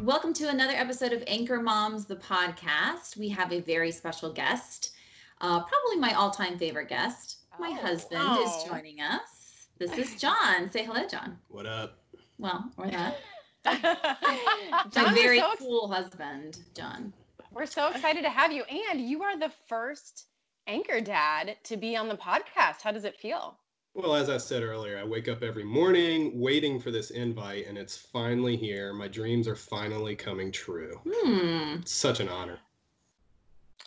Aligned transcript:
Welcome 0.00 0.32
to 0.34 0.48
another 0.48 0.72
episode 0.72 1.12
of 1.12 1.22
Anchor 1.26 1.60
Moms, 1.60 2.06
the 2.06 2.16
podcast. 2.16 3.16
We 3.16 3.28
have 3.30 3.52
a 3.52 3.60
very 3.60 3.90
special 3.92 4.32
guest, 4.32 4.92
uh, 5.40 5.60
probably 5.62 5.96
my 5.98 6.14
all 6.14 6.30
time 6.30 6.58
favorite 6.58 6.88
guest. 6.88 7.38
My 7.58 7.68
Oh. 7.70 7.74
husband 7.86 8.22
Oh. 8.24 8.42
is 8.42 8.64
joining 8.68 9.00
us. 9.00 9.66
This 9.78 9.92
is 9.98 10.14
John. 10.20 10.70
Say 10.70 10.84
hello, 10.84 11.06
John. 11.06 11.38
What 11.48 11.66
up? 11.66 11.98
Well, 12.38 12.70
or 12.78 12.88
that. 12.88 13.18
John, 14.90 15.04
My 15.06 15.14
very 15.14 15.38
so 15.40 15.50
ex- 15.52 15.60
cool 15.60 15.88
husband, 15.92 16.58
John. 16.74 17.12
we're 17.52 17.66
so 17.66 17.88
excited 17.90 18.22
to 18.22 18.30
have 18.30 18.52
you. 18.52 18.62
And 18.64 19.00
you 19.00 19.22
are 19.22 19.38
the 19.38 19.52
first 19.68 20.26
anchor 20.66 21.00
dad 21.02 21.56
to 21.64 21.76
be 21.76 21.96
on 21.96 22.08
the 22.08 22.16
podcast. 22.16 22.80
How 22.82 22.90
does 22.92 23.04
it 23.04 23.16
feel? 23.18 23.58
Well, 23.94 24.14
as 24.14 24.30
I 24.30 24.38
said 24.38 24.62
earlier, 24.62 24.98
I 24.98 25.04
wake 25.04 25.28
up 25.28 25.42
every 25.42 25.64
morning 25.64 26.38
waiting 26.40 26.78
for 26.78 26.90
this 26.92 27.10
invite, 27.10 27.66
and 27.66 27.76
it's 27.76 27.96
finally 27.96 28.56
here. 28.56 28.92
My 28.92 29.08
dreams 29.08 29.48
are 29.48 29.56
finally 29.56 30.14
coming 30.14 30.52
true. 30.52 31.00
Hmm. 31.04 31.76
Such 31.84 32.20
an 32.20 32.28
honor. 32.28 32.58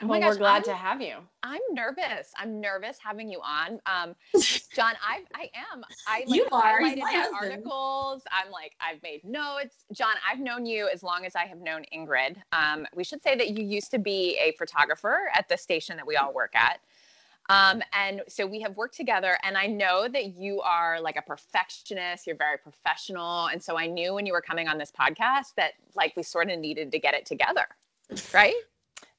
Oh 0.02 0.08
my 0.08 0.20
well, 0.20 0.30
we're 0.30 0.38
glad 0.38 0.54
I'm- 0.56 0.64
to 0.64 0.74
have 0.76 1.02
you. 1.02 1.16
I'm 1.44 1.62
nervous. 1.72 2.34
I'm 2.38 2.60
nervous 2.60 2.98
having 3.02 3.30
you 3.30 3.40
on. 3.42 3.80
Um, 3.86 4.16
John, 4.74 4.94
I 5.02 5.24
I 5.36 5.50
am. 5.72 5.84
I 6.08 6.24
like 6.26 6.36
You 6.36 6.48
are. 6.52 6.82
Highlighted 6.82 6.98
my 7.00 7.30
articles. 7.34 8.24
I'm 8.32 8.52
like 8.52 8.76
I've 8.82 9.02
made 9.04 9.24
notes. 9.24 9.86
John, 9.94 10.16
I've 10.30 10.40
known 10.40 10.66
you 10.66 10.90
as 10.92 11.04
long 11.04 11.26
as 11.26 11.36
I 11.36 11.46
have 11.46 11.60
known 11.60 11.86
Ingrid. 11.96 12.38
Um, 12.52 12.86
we 12.96 13.04
should 13.06 13.22
say 13.24 13.36
that 13.36 13.52
you 13.52 13.64
used 13.64 13.92
to 13.92 14.00
be 14.00 14.38
a 14.42 14.52
photographer 14.58 15.30
at 15.34 15.48
the 15.48 15.58
station 15.58 15.96
that 15.96 16.08
we 16.08 16.18
all 16.18 16.34
work 16.34 16.56
at. 16.56 16.80
Um, 17.50 17.82
and 17.94 18.22
so 18.30 18.46
we 18.48 18.62
have 18.62 18.76
worked 18.78 18.96
together, 18.96 19.38
and 19.44 19.58
I 19.58 19.66
know 19.68 20.08
that 20.08 20.36
you 20.38 20.62
are 20.62 21.02
like 21.02 21.18
a 21.18 21.22
perfectionist. 21.22 22.26
You're 22.26 22.38
very 22.38 22.58
professional, 22.58 23.48
and 23.48 23.62
so 23.62 23.78
I 23.78 23.86
knew 23.88 24.14
when 24.14 24.26
you 24.26 24.32
were 24.34 24.42
coming 24.42 24.68
on 24.68 24.78
this 24.78 24.92
podcast 24.92 25.56
that 25.58 25.74
like 25.96 26.16
we 26.16 26.24
sort 26.24 26.50
of 26.50 26.60
needed 26.60 26.92
to 26.92 27.00
get 27.00 27.14
it 27.14 27.26
together, 27.26 27.66
right? 28.34 28.54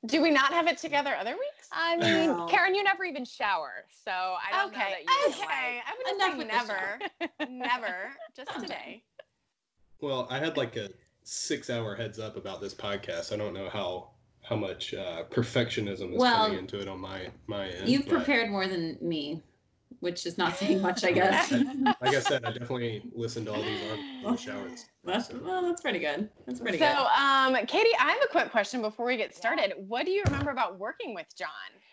Do 0.06 0.20
we 0.22 0.30
not 0.30 0.52
have 0.52 0.66
it 0.66 0.76
together 0.78 1.14
other 1.18 1.32
weeks? 1.32 1.68
I 1.72 1.96
mean, 1.96 2.26
No. 2.28 2.46
Karen, 2.46 2.74
you 2.74 2.82
never 2.82 3.04
even 3.04 3.24
shower, 3.24 3.84
so 4.04 4.10
I 4.10 4.50
don't 4.52 4.72
know 4.72 4.78
okay. 4.78 4.90
that 4.90 5.00
you 5.02 5.28
okay. 5.28 5.38
would 5.40 5.46
like- 5.46 5.50
I 5.86 5.94
wouldn't 5.96 6.16
Enough 6.16 6.32
say 6.32 6.38
with 7.38 7.48
never. 7.48 7.58
never. 7.66 7.96
Just 8.36 8.60
today. 8.60 9.02
Well, 10.00 10.26
I 10.30 10.38
had 10.38 10.56
like 10.56 10.76
a 10.76 10.90
six 11.22 11.70
hour 11.70 11.94
heads 11.94 12.18
up 12.18 12.36
about 12.36 12.60
this 12.60 12.74
podcast. 12.74 13.32
I 13.32 13.36
don't 13.36 13.54
know 13.54 13.68
how 13.70 14.10
how 14.44 14.56
much 14.56 14.94
uh, 14.94 15.24
perfectionism 15.30 16.14
is 16.14 16.20
Well, 16.20 16.46
coming 16.46 16.58
into 16.58 16.80
it 16.80 16.86
on 16.86 17.00
my 17.00 17.28
my 17.46 17.66
end. 17.68 17.88
You've 17.88 18.06
prepared 18.06 18.50
more 18.50 18.68
than 18.68 18.98
me, 19.00 19.42
which 20.00 20.26
is 20.26 20.38
not 20.38 20.56
saying 20.56 20.82
much, 20.82 21.04
I 21.04 21.12
guess. 21.12 21.52
Like 22.00 22.14
I 22.14 22.20
said, 22.20 22.44
I 22.44 22.50
definitely 22.50 23.02
listened 23.14 23.46
to 23.46 23.52
all 23.54 23.62
these 23.62 23.80
in 23.80 23.98
the 24.22 24.36
showers. 24.36 24.84
That's, 25.04 25.30
well, 25.32 25.62
that's 25.62 25.82
pretty 25.82 25.98
good. 25.98 26.28
That's 26.46 26.60
pretty 26.60 26.78
so, 26.78 26.86
good. 26.86 26.96
So, 26.96 27.06
um, 27.22 27.66
Katie, 27.66 27.90
I 28.00 28.12
have 28.12 28.22
a 28.24 28.28
quick 28.28 28.50
question 28.50 28.80
before 28.80 29.06
we 29.06 29.16
get 29.16 29.34
started. 29.34 29.74
What 29.76 30.06
do 30.06 30.12
you 30.12 30.22
remember 30.24 30.50
about 30.50 30.78
working 30.78 31.14
with 31.14 31.26
John 31.36 31.48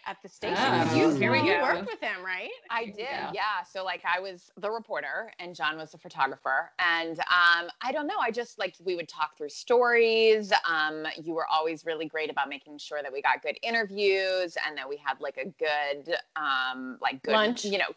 at 0.06 0.18
the 0.24 0.30
station? 0.30 0.58
Oh, 0.60 0.96
you, 0.96 1.14
here 1.16 1.32
we 1.32 1.40
you 1.40 1.58
go. 1.58 1.62
worked 1.62 1.88
with 1.88 2.00
him, 2.00 2.24
right? 2.24 2.50
I 2.70 2.86
did, 2.86 2.98
go. 2.98 3.32
yeah. 3.34 3.64
So 3.70 3.84
like 3.84 4.02
I 4.06 4.20
was 4.20 4.52
the 4.58 4.72
reporter 4.72 5.32
and 5.40 5.54
John 5.54 5.78
was 5.78 5.92
the 5.92 5.98
photographer, 5.98 6.72
and 6.80 7.20
um, 7.20 7.70
I 7.82 7.92
don't 7.92 8.08
know. 8.08 8.18
I 8.22 8.32
just 8.32 8.58
like 8.58 8.76
we 8.84 8.96
would 8.96 9.10
talk 9.10 9.38
through 9.38 9.50
stories. 9.50 10.54
Um, 10.70 11.06
you 11.22 11.34
were 11.34 11.48
always 11.48 11.86
really 11.86 12.06
great 12.08 12.30
about 12.32 12.48
making 12.48 12.78
sure 12.78 13.02
that 13.04 13.12
we 13.12 13.22
got 13.22 13.42
good 13.42 13.58
interviews 13.62 14.58
and 14.66 14.78
that 14.78 14.88
we 14.88 14.98
had 14.98 15.20
like 15.20 15.38
a 15.38 15.50
good, 15.60 16.16
um, 16.36 16.98
like 17.02 17.22
good, 17.24 17.34
Lunch. 17.34 17.66
you 17.66 17.78
know, 17.78 17.90
g- 17.90 17.96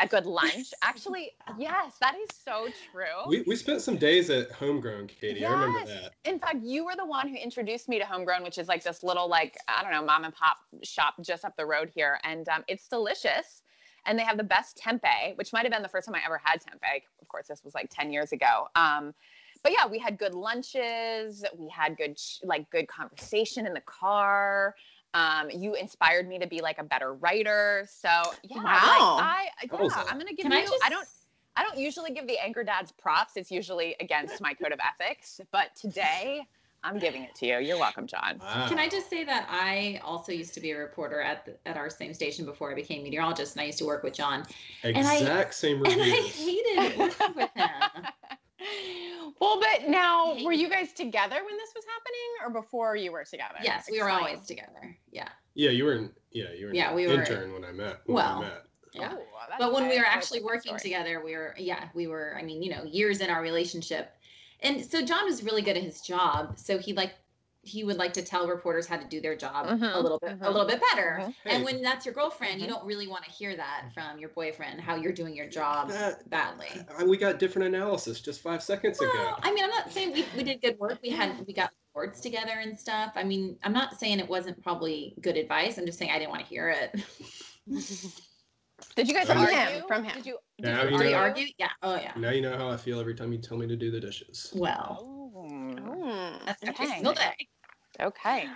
a 0.00 0.06
good 0.06 0.26
lunch. 0.26 0.72
Actually, 0.82 1.32
yes, 1.58 1.94
that 2.00 2.14
is 2.16 2.34
so 2.44 2.68
true. 2.92 3.28
We, 3.28 3.42
we 3.46 3.56
spent 3.56 3.80
some 3.82 3.96
days 3.96 4.30
at 4.30 4.50
Homegrown, 4.52 5.08
Katie. 5.08 5.44
I 5.44 5.50
remember 5.52 5.78
Yes. 5.80 5.88
that. 5.88 6.14
In 6.30 6.38
fact, 6.38 6.58
you 6.62 6.84
were 6.84 6.96
the 6.96 7.06
one 7.06 7.28
who 7.28 7.36
introduced 7.36 7.88
me 7.88 7.98
to 7.98 8.04
Homegrown, 8.04 8.42
which 8.42 8.58
is 8.58 8.68
like 8.68 8.82
this 8.82 9.02
little, 9.02 9.28
like, 9.28 9.56
I 9.68 9.82
don't 9.82 9.92
know, 9.92 10.02
mom 10.04 10.24
and 10.24 10.34
pop 10.34 10.58
shop 10.82 11.14
just 11.22 11.44
up 11.44 11.56
the 11.56 11.66
road 11.66 11.90
here. 11.94 12.18
And 12.24 12.48
um, 12.48 12.64
it's 12.68 12.88
delicious. 12.88 13.62
And 14.06 14.18
they 14.18 14.22
have 14.22 14.38
the 14.38 14.44
best 14.44 14.80
tempeh, 14.82 15.36
which 15.36 15.52
might 15.52 15.64
have 15.64 15.72
been 15.72 15.82
the 15.82 15.88
first 15.88 16.06
time 16.06 16.14
I 16.14 16.20
ever 16.24 16.40
had 16.42 16.60
tempeh. 16.60 17.02
Of 17.20 17.28
course, 17.28 17.46
this 17.48 17.62
was 17.64 17.74
like 17.74 17.90
10 17.90 18.10
years 18.10 18.32
ago. 18.32 18.68
Um, 18.74 19.12
but 19.62 19.72
yeah, 19.72 19.86
we 19.86 19.98
had 19.98 20.18
good 20.18 20.34
lunches. 20.34 21.44
We 21.56 21.68
had 21.68 21.96
good, 21.96 22.16
like, 22.44 22.70
good 22.70 22.88
conversation 22.88 23.66
in 23.66 23.74
the 23.74 23.82
car. 23.82 24.74
Um, 25.14 25.50
you 25.50 25.74
inspired 25.74 26.28
me 26.28 26.38
to 26.38 26.46
be 26.46 26.60
like 26.60 26.78
a 26.78 26.84
better 26.84 27.14
writer. 27.14 27.86
So 27.90 28.08
yeah, 28.42 28.56
Wow. 28.56 28.64
like, 28.64 29.24
I 29.24 29.48
yeah, 29.64 29.78
awesome. 29.78 30.04
I'm 30.08 30.16
going 30.16 30.26
to 30.28 30.34
give 30.34 30.42
Can 30.44 30.52
you, 30.52 30.58
I 30.58 30.62
just 30.62 30.84
I 30.84 30.90
don't, 30.90 31.08
I 31.56 31.64
don't 31.64 31.78
usually 31.78 32.10
give 32.10 32.26
the 32.26 32.38
anchor 32.38 32.62
dads 32.62 32.92
props. 32.92 33.36
It's 33.36 33.50
usually 33.50 33.96
against 34.00 34.40
my 34.40 34.54
code 34.54 34.72
of 34.72 34.78
ethics. 34.80 35.40
But 35.50 35.74
today, 35.74 36.42
I'm 36.84 36.98
giving 36.98 37.22
it 37.24 37.34
to 37.36 37.46
you. 37.46 37.58
You're 37.58 37.78
welcome, 37.78 38.06
John. 38.06 38.38
Wow. 38.40 38.66
Can 38.68 38.78
I 38.78 38.88
just 38.88 39.10
say 39.10 39.24
that 39.24 39.48
I 39.50 40.00
also 40.04 40.30
used 40.30 40.54
to 40.54 40.60
be 40.60 40.70
a 40.70 40.78
reporter 40.78 41.20
at 41.20 41.44
the, 41.44 41.56
at 41.66 41.76
our 41.76 41.90
same 41.90 42.14
station 42.14 42.44
before 42.44 42.70
I 42.70 42.74
became 42.74 43.02
meteorologist, 43.02 43.56
and 43.56 43.62
I 43.62 43.66
used 43.66 43.78
to 43.78 43.86
work 43.86 44.04
with 44.04 44.14
John, 44.14 44.44
and 44.84 45.06
I- 45.06 45.16
exact 45.16 45.54
same 45.54 45.84
and 45.84 46.00
I 46.00 46.04
hated 46.04 46.98
working 46.98 47.34
with 47.34 47.50
him. 47.54 48.06
Well, 49.40 49.60
but 49.60 49.88
now, 49.88 50.36
were 50.44 50.52
you 50.52 50.68
guys 50.68 50.92
together 50.92 51.36
when 51.36 51.56
this 51.56 51.70
was 51.74 51.84
happening 51.84 52.30
or 52.44 52.60
before 52.60 52.96
you 52.96 53.12
were 53.12 53.24
together? 53.24 53.54
yes, 53.62 53.86
we 53.90 54.02
were 54.02 54.10
always 54.10 54.40
together. 54.46 54.96
Yeah, 55.12 55.28
Yeah, 55.54 55.70
you 55.70 55.84
were 55.84 55.94
in. 55.94 56.10
Yeah, 56.32 56.52
you 56.52 56.66
were. 56.66 56.74
Yeah, 56.74 56.90
an 56.90 56.96
we 56.96 57.06
were- 57.06 57.14
intern 57.14 57.52
when 57.52 57.64
I 57.64 57.72
met. 57.72 58.00
When 58.06 58.16
well, 58.16 58.40
we 58.40 58.46
met. 58.46 58.64
yeah. 58.92 59.14
Ooh, 59.14 59.18
that's 59.48 59.60
but 59.60 59.72
when 59.72 59.88
we 59.88 59.98
were 59.98 60.04
actually 60.06 60.42
working 60.42 60.76
story. 60.76 60.80
together, 60.80 61.22
we 61.24 61.34
were 61.36 61.54
yeah, 61.56 61.88
we 61.94 62.06
were. 62.08 62.36
I 62.38 62.42
mean, 62.42 62.62
you 62.62 62.70
know, 62.74 62.82
years 62.84 63.20
in 63.20 63.30
our 63.30 63.40
relationship, 63.42 64.12
and 64.60 64.84
so 64.84 65.04
John 65.04 65.24
was 65.24 65.42
really 65.44 65.62
good 65.62 65.76
at 65.76 65.82
his 65.82 66.00
job. 66.00 66.58
So 66.58 66.78
he 66.78 66.92
like 66.92 67.14
he 67.68 67.84
would 67.84 67.96
like 67.98 68.12
to 68.14 68.22
tell 68.22 68.48
reporters 68.48 68.86
how 68.86 68.96
to 68.96 69.04
do 69.04 69.20
their 69.20 69.36
job 69.36 69.66
a 69.66 69.74
Mhm, 69.76 70.02
little 70.02 70.18
bit 70.18 70.32
a 70.32 70.34
mhm, 70.36 70.46
little 70.46 70.64
bit 70.66 70.80
better. 70.90 71.18
mhm. 71.20 71.34
And 71.44 71.58
Hey. 71.58 71.62
when 71.64 71.82
that's 71.82 72.06
your 72.06 72.14
girlfriend, 72.14 72.60
you 72.60 72.66
don't 72.66 72.84
really 72.84 73.06
want 73.06 73.24
to 73.24 73.30
hear 73.30 73.54
that 73.56 73.90
from 73.94 74.18
your 74.18 74.30
boyfriend 74.30 74.80
how 74.80 74.94
you're 74.96 75.12
doing 75.12 75.36
your 75.36 75.46
job 75.48 75.90
That- 75.90 76.28
badly. 76.30 76.68
Uh, 76.98 77.04
we 77.04 77.16
got 77.18 77.38
different 77.38 77.68
analysis 77.74 78.20
just 78.20 78.40
five 78.40 78.62
seconds 78.62 79.00
ago. 79.00 79.34
I 79.42 79.52
mean, 79.52 79.62
I'm 79.64 79.70
not 79.70 79.92
saying 79.92 80.12
we, 80.12 80.24
we 80.36 80.42
did 80.42 80.62
good 80.62 80.78
work. 80.78 80.98
We 81.02 81.10
had 81.10 81.46
we 81.46 81.52
got 81.52 81.70
reports 81.94 82.20
together 82.20 82.52
and 82.60 82.78
stuff. 82.78 83.12
I 83.16 83.24
mean, 83.24 83.58
I'm 83.62 83.72
not 83.72 83.98
saying 83.98 84.18
it 84.20 84.28
wasn't 84.28 84.62
probably 84.62 85.14
good 85.20 85.36
advice. 85.36 85.76
I'm 85.78 85.86
just 85.86 85.98
saying 85.98 86.10
I 86.10 86.18
didn't 86.18 86.30
want 86.30 86.42
to 86.42 86.48
hear 86.48 86.68
it. 86.70 86.94
Did 88.96 89.08
you 89.08 89.14
guys 89.14 89.28
argue? 89.28 89.46
him, 89.56 89.82
from 89.88 90.04
him. 90.04 90.14
Did 90.14 90.26
you? 90.26 90.38
Now 90.60 90.84
Did 90.84 90.92
you 90.92 90.98
know. 91.10 91.14
argue? 91.14 91.46
Yeah. 91.58 91.68
Oh 91.82 91.96
yeah. 91.96 92.12
Now 92.16 92.30
you 92.30 92.40
know 92.40 92.56
how 92.56 92.68
I 92.68 92.76
feel 92.76 92.98
every 93.00 93.14
time 93.14 93.32
you 93.32 93.38
tell 93.38 93.56
me 93.58 93.66
to 93.66 93.76
do 93.76 93.90
the 93.90 94.00
dishes. 94.00 94.52
Well, 94.54 94.98
Oh, 95.00 95.14
Mm. 95.36 96.44
that's 96.46 96.62
every 96.64 96.86
single 96.86 97.12
day. 97.14 97.34
Okay. 98.00 98.46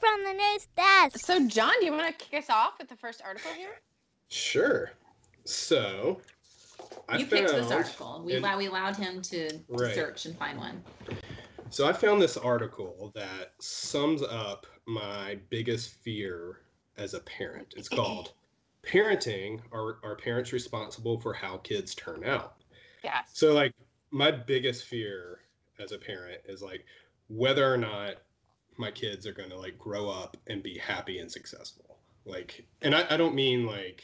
From 0.00 0.24
the 0.24 0.32
news 0.32 0.68
desk. 0.76 1.18
So, 1.18 1.46
John, 1.48 1.72
do 1.80 1.86
you 1.86 1.92
want 1.92 2.18
to 2.18 2.24
kick 2.24 2.38
us 2.42 2.50
off 2.50 2.78
with 2.78 2.88
the 2.88 2.96
first 2.96 3.22
article 3.24 3.50
here? 3.52 3.80
Sure. 4.28 4.92
So, 5.44 6.20
I 7.08 7.18
you 7.18 7.26
found, 7.26 7.46
picked 7.46 7.52
this 7.54 7.70
article. 7.70 8.22
We, 8.24 8.34
in- 8.34 8.58
we 8.58 8.66
allowed 8.66 8.96
him 8.96 9.22
to, 9.22 9.50
to 9.50 9.60
Right. 9.68 9.94
search 9.94 10.26
and 10.26 10.38
find 10.38 10.58
one. 10.58 10.82
So 11.70 11.86
I 11.86 11.92
found 11.92 12.20
this 12.20 12.36
article 12.36 13.12
that 13.14 13.52
sums 13.58 14.22
up 14.22 14.66
my 14.86 15.38
biggest 15.50 15.90
fear 15.90 16.60
as 16.96 17.14
a 17.14 17.20
parent. 17.20 17.74
It's 17.76 17.88
called 17.88 18.32
"Parenting: 18.82 19.60
Are 19.72 19.98
Are 20.02 20.16
Parents 20.16 20.52
Responsible 20.52 21.20
for 21.20 21.34
How 21.34 21.58
Kids 21.58 21.94
Turn 21.94 22.24
Out?" 22.24 22.54
Yes. 23.04 23.28
So 23.34 23.52
like 23.52 23.72
my 24.10 24.30
biggest 24.30 24.86
fear 24.86 25.40
as 25.78 25.92
a 25.92 25.98
parent 25.98 26.40
is 26.46 26.62
like 26.62 26.84
whether 27.28 27.72
or 27.72 27.76
not 27.76 28.16
my 28.76 28.90
kids 28.90 29.26
are 29.26 29.32
going 29.32 29.50
to 29.50 29.58
like 29.58 29.78
grow 29.78 30.08
up 30.08 30.36
and 30.46 30.62
be 30.62 30.78
happy 30.78 31.18
and 31.18 31.30
successful. 31.30 31.98
Like, 32.24 32.64
and 32.82 32.94
I, 32.94 33.06
I 33.10 33.16
don't 33.16 33.34
mean 33.34 33.66
like, 33.66 34.02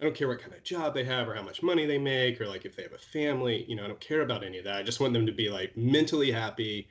I 0.00 0.04
don't 0.04 0.14
care 0.14 0.28
what 0.28 0.40
kind 0.40 0.52
of 0.52 0.62
job 0.62 0.94
they 0.94 1.04
have 1.04 1.28
or 1.28 1.34
how 1.34 1.42
much 1.42 1.62
money 1.62 1.86
they 1.86 1.98
make 1.98 2.40
or 2.40 2.46
like 2.46 2.64
if 2.64 2.76
they 2.76 2.82
have 2.82 2.92
a 2.92 2.98
family, 2.98 3.64
you 3.66 3.74
know, 3.74 3.84
I 3.84 3.88
don't 3.88 4.00
care 4.00 4.22
about 4.22 4.44
any 4.44 4.58
of 4.58 4.64
that. 4.64 4.76
I 4.76 4.82
just 4.82 5.00
want 5.00 5.12
them 5.12 5.26
to 5.26 5.32
be 5.32 5.48
like 5.48 5.76
mentally 5.76 6.30
happy 6.30 6.88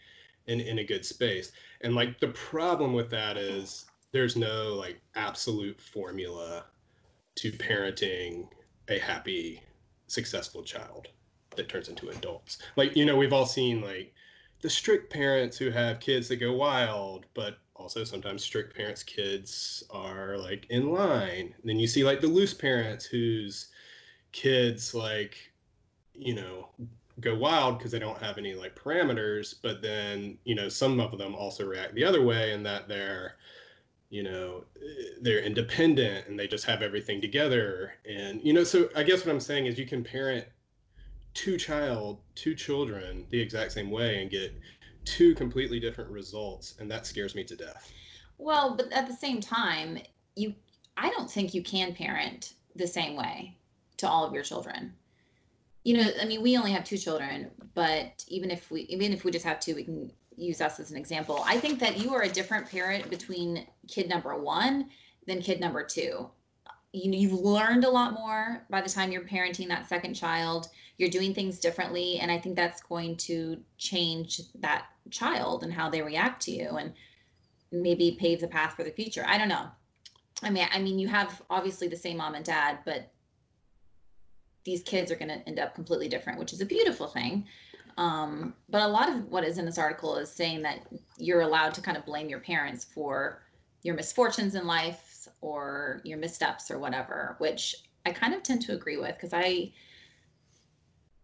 and 0.47 0.59
in 0.59 0.79
a 0.79 0.83
good 0.83 1.05
space. 1.05 1.51
And 1.81 1.95
like 1.95 2.19
the 2.19 2.29
problem 2.29 2.93
with 2.93 3.09
that 3.11 3.37
is 3.37 3.85
there's 4.11 4.35
no 4.35 4.73
like 4.73 4.99
absolute 5.15 5.79
formula 5.79 6.65
to 7.35 7.51
parenting 7.51 8.47
a 8.89 8.97
happy, 8.97 9.61
successful 10.07 10.63
child 10.63 11.09
that 11.57 11.69
turns 11.69 11.89
into 11.89 12.09
adults. 12.09 12.59
Like, 12.75 12.95
you 12.95 13.05
know, 13.05 13.15
we've 13.15 13.33
all 13.33 13.45
seen 13.45 13.81
like 13.81 14.13
the 14.61 14.69
strict 14.69 15.11
parents 15.11 15.57
who 15.57 15.69
have 15.69 15.99
kids 15.99 16.27
that 16.29 16.37
go 16.37 16.53
wild, 16.53 17.25
but 17.33 17.57
also 17.75 18.03
sometimes 18.03 18.43
strict 18.43 18.75
parents' 18.75 19.03
kids 19.03 19.83
are 19.89 20.37
like 20.37 20.65
in 20.69 20.91
line. 20.91 21.53
And 21.59 21.69
then 21.69 21.79
you 21.79 21.87
see 21.87 22.03
like 22.03 22.21
the 22.21 22.27
loose 22.27 22.53
parents 22.53 23.05
whose 23.05 23.67
kids 24.31 24.93
like, 24.93 25.51
you 26.13 26.33
know, 26.33 26.69
go 27.19 27.35
wild 27.35 27.77
because 27.77 27.91
they 27.91 27.99
don't 27.99 28.21
have 28.21 28.37
any 28.37 28.53
like 28.55 28.75
parameters, 28.75 29.55
but 29.61 29.81
then, 29.81 30.37
you 30.43 30.55
know, 30.55 30.69
some 30.69 30.99
of 30.99 31.17
them 31.17 31.35
also 31.35 31.65
react 31.65 31.93
the 31.95 32.03
other 32.03 32.23
way 32.23 32.53
in 32.53 32.63
that 32.63 32.87
they're 32.87 33.35
you 34.09 34.23
know 34.23 34.63
they're 35.21 35.41
independent 35.41 36.27
and 36.27 36.39
they 36.39 36.47
just 36.47 36.65
have 36.65 36.81
everything 36.81 37.19
together 37.19 37.93
and 38.09 38.41
you 38.41 38.53
know 38.53 38.63
so 38.63 38.89
i 38.95 39.03
guess 39.03 39.25
what 39.25 39.33
i'm 39.33 39.39
saying 39.39 39.65
is 39.65 39.77
you 39.77 39.85
can 39.85 40.03
parent 40.03 40.45
two 41.37 41.55
child 41.55 42.17
two 42.33 42.55
children 42.55 43.23
the 43.29 43.39
exact 43.39 43.71
same 43.71 43.91
way 43.91 44.23
and 44.23 44.31
get 44.31 44.51
two 45.05 45.35
completely 45.35 45.79
different 45.79 46.09
results 46.09 46.73
and 46.79 46.89
that 46.89 47.05
scares 47.05 47.35
me 47.35 47.43
to 47.43 47.55
death 47.55 47.93
Well, 48.39 48.75
but 48.75 48.91
at 48.91 49.07
the 49.07 49.13
same 49.13 49.39
time, 49.39 49.99
you 50.35 50.55
I 50.97 51.11
don't 51.11 51.29
think 51.29 51.53
you 51.53 51.61
can 51.61 51.93
parent 51.93 52.53
the 52.75 52.87
same 52.87 53.15
way 53.15 53.55
to 53.97 54.09
all 54.09 54.25
of 54.25 54.33
your 54.33 54.43
children. 54.43 54.93
You 55.83 55.97
know, 55.97 56.09
I 56.19 56.25
mean, 56.25 56.41
we 56.41 56.57
only 56.57 56.71
have 56.71 56.83
two 56.83 56.97
children, 56.97 57.51
but 57.75 58.25
even 58.27 58.49
if 58.51 58.71
we 58.71 58.81
even 58.81 59.13
if 59.13 59.23
we 59.23 59.31
just 59.31 59.45
have 59.45 59.59
two, 59.59 59.75
we 59.75 59.83
can 59.83 60.11
use 60.35 60.59
us 60.59 60.79
as 60.79 60.91
an 60.91 60.97
example. 60.97 61.43
I 61.45 61.59
think 61.59 61.79
that 61.79 61.97
you 61.99 62.13
are 62.13 62.23
a 62.23 62.29
different 62.29 62.69
parent 62.69 63.09
between 63.09 63.67
kid 63.87 64.09
number 64.09 64.35
1 64.35 64.89
than 65.27 65.41
kid 65.41 65.59
number 65.59 65.83
2. 65.83 66.29
You 66.97 67.11
you've 67.11 67.33
learned 67.33 67.85
a 67.85 67.89
lot 67.89 68.13
more 68.13 68.65
by 68.69 68.81
the 68.81 68.89
time 68.89 69.11
you're 69.11 69.21
parenting 69.21 69.67
that 69.69 69.87
second 69.87 70.13
child. 70.13 70.69
You're 70.97 71.09
doing 71.09 71.33
things 71.33 71.59
differently, 71.59 72.19
and 72.19 72.31
I 72.31 72.39
think 72.39 72.55
that's 72.55 72.81
going 72.81 73.17
to 73.17 73.57
change 73.77 74.41
that 74.55 74.87
child 75.11 75.63
and 75.63 75.71
how 75.71 75.89
they 75.89 76.01
react 76.01 76.41
to 76.43 76.51
you 76.51 76.69
and 76.77 76.93
maybe 77.71 78.17
pave 78.19 78.41
the 78.41 78.47
path 78.47 78.73
for 78.75 78.83
the 78.83 78.91
future. 78.91 79.23
I 79.27 79.37
don't 79.37 79.49
know. 79.49 79.67
I 80.41 80.49
mean, 80.49 80.67
I 80.71 80.79
mean, 80.79 80.99
you 80.99 81.07
have 81.07 81.41
obviously 81.49 81.87
the 81.87 81.95
same 81.95 82.17
mom 82.17 82.35
and 82.35 82.45
dad, 82.45 82.79
but 82.85 83.11
these 84.63 84.83
kids 84.83 85.11
are 85.11 85.15
going 85.15 85.29
to 85.29 85.47
end 85.47 85.59
up 85.59 85.75
completely 85.75 86.07
different, 86.07 86.39
which 86.39 86.53
is 86.53 86.61
a 86.61 86.65
beautiful 86.65 87.07
thing. 87.07 87.45
Um, 87.97 88.53
but 88.69 88.81
a 88.81 88.87
lot 88.87 89.09
of 89.09 89.25
what 89.29 89.43
is 89.43 89.57
in 89.57 89.65
this 89.65 89.77
article 89.77 90.17
is 90.17 90.31
saying 90.31 90.61
that 90.63 90.79
you're 91.17 91.41
allowed 91.41 91.73
to 91.75 91.81
kind 91.81 91.97
of 91.97 92.05
blame 92.05 92.29
your 92.29 92.39
parents 92.39 92.83
for 92.83 93.41
your 93.81 93.95
misfortunes 93.95 94.55
in 94.55 94.67
life 94.67 95.06
or 95.41 96.01
your 96.03 96.17
missteps 96.17 96.71
or 96.71 96.79
whatever, 96.79 97.35
which 97.39 97.75
I 98.05 98.11
kind 98.11 98.33
of 98.33 98.43
tend 98.43 98.61
to 98.63 98.73
agree 98.73 98.97
with 98.97 99.15
because 99.15 99.33
I 99.33 99.71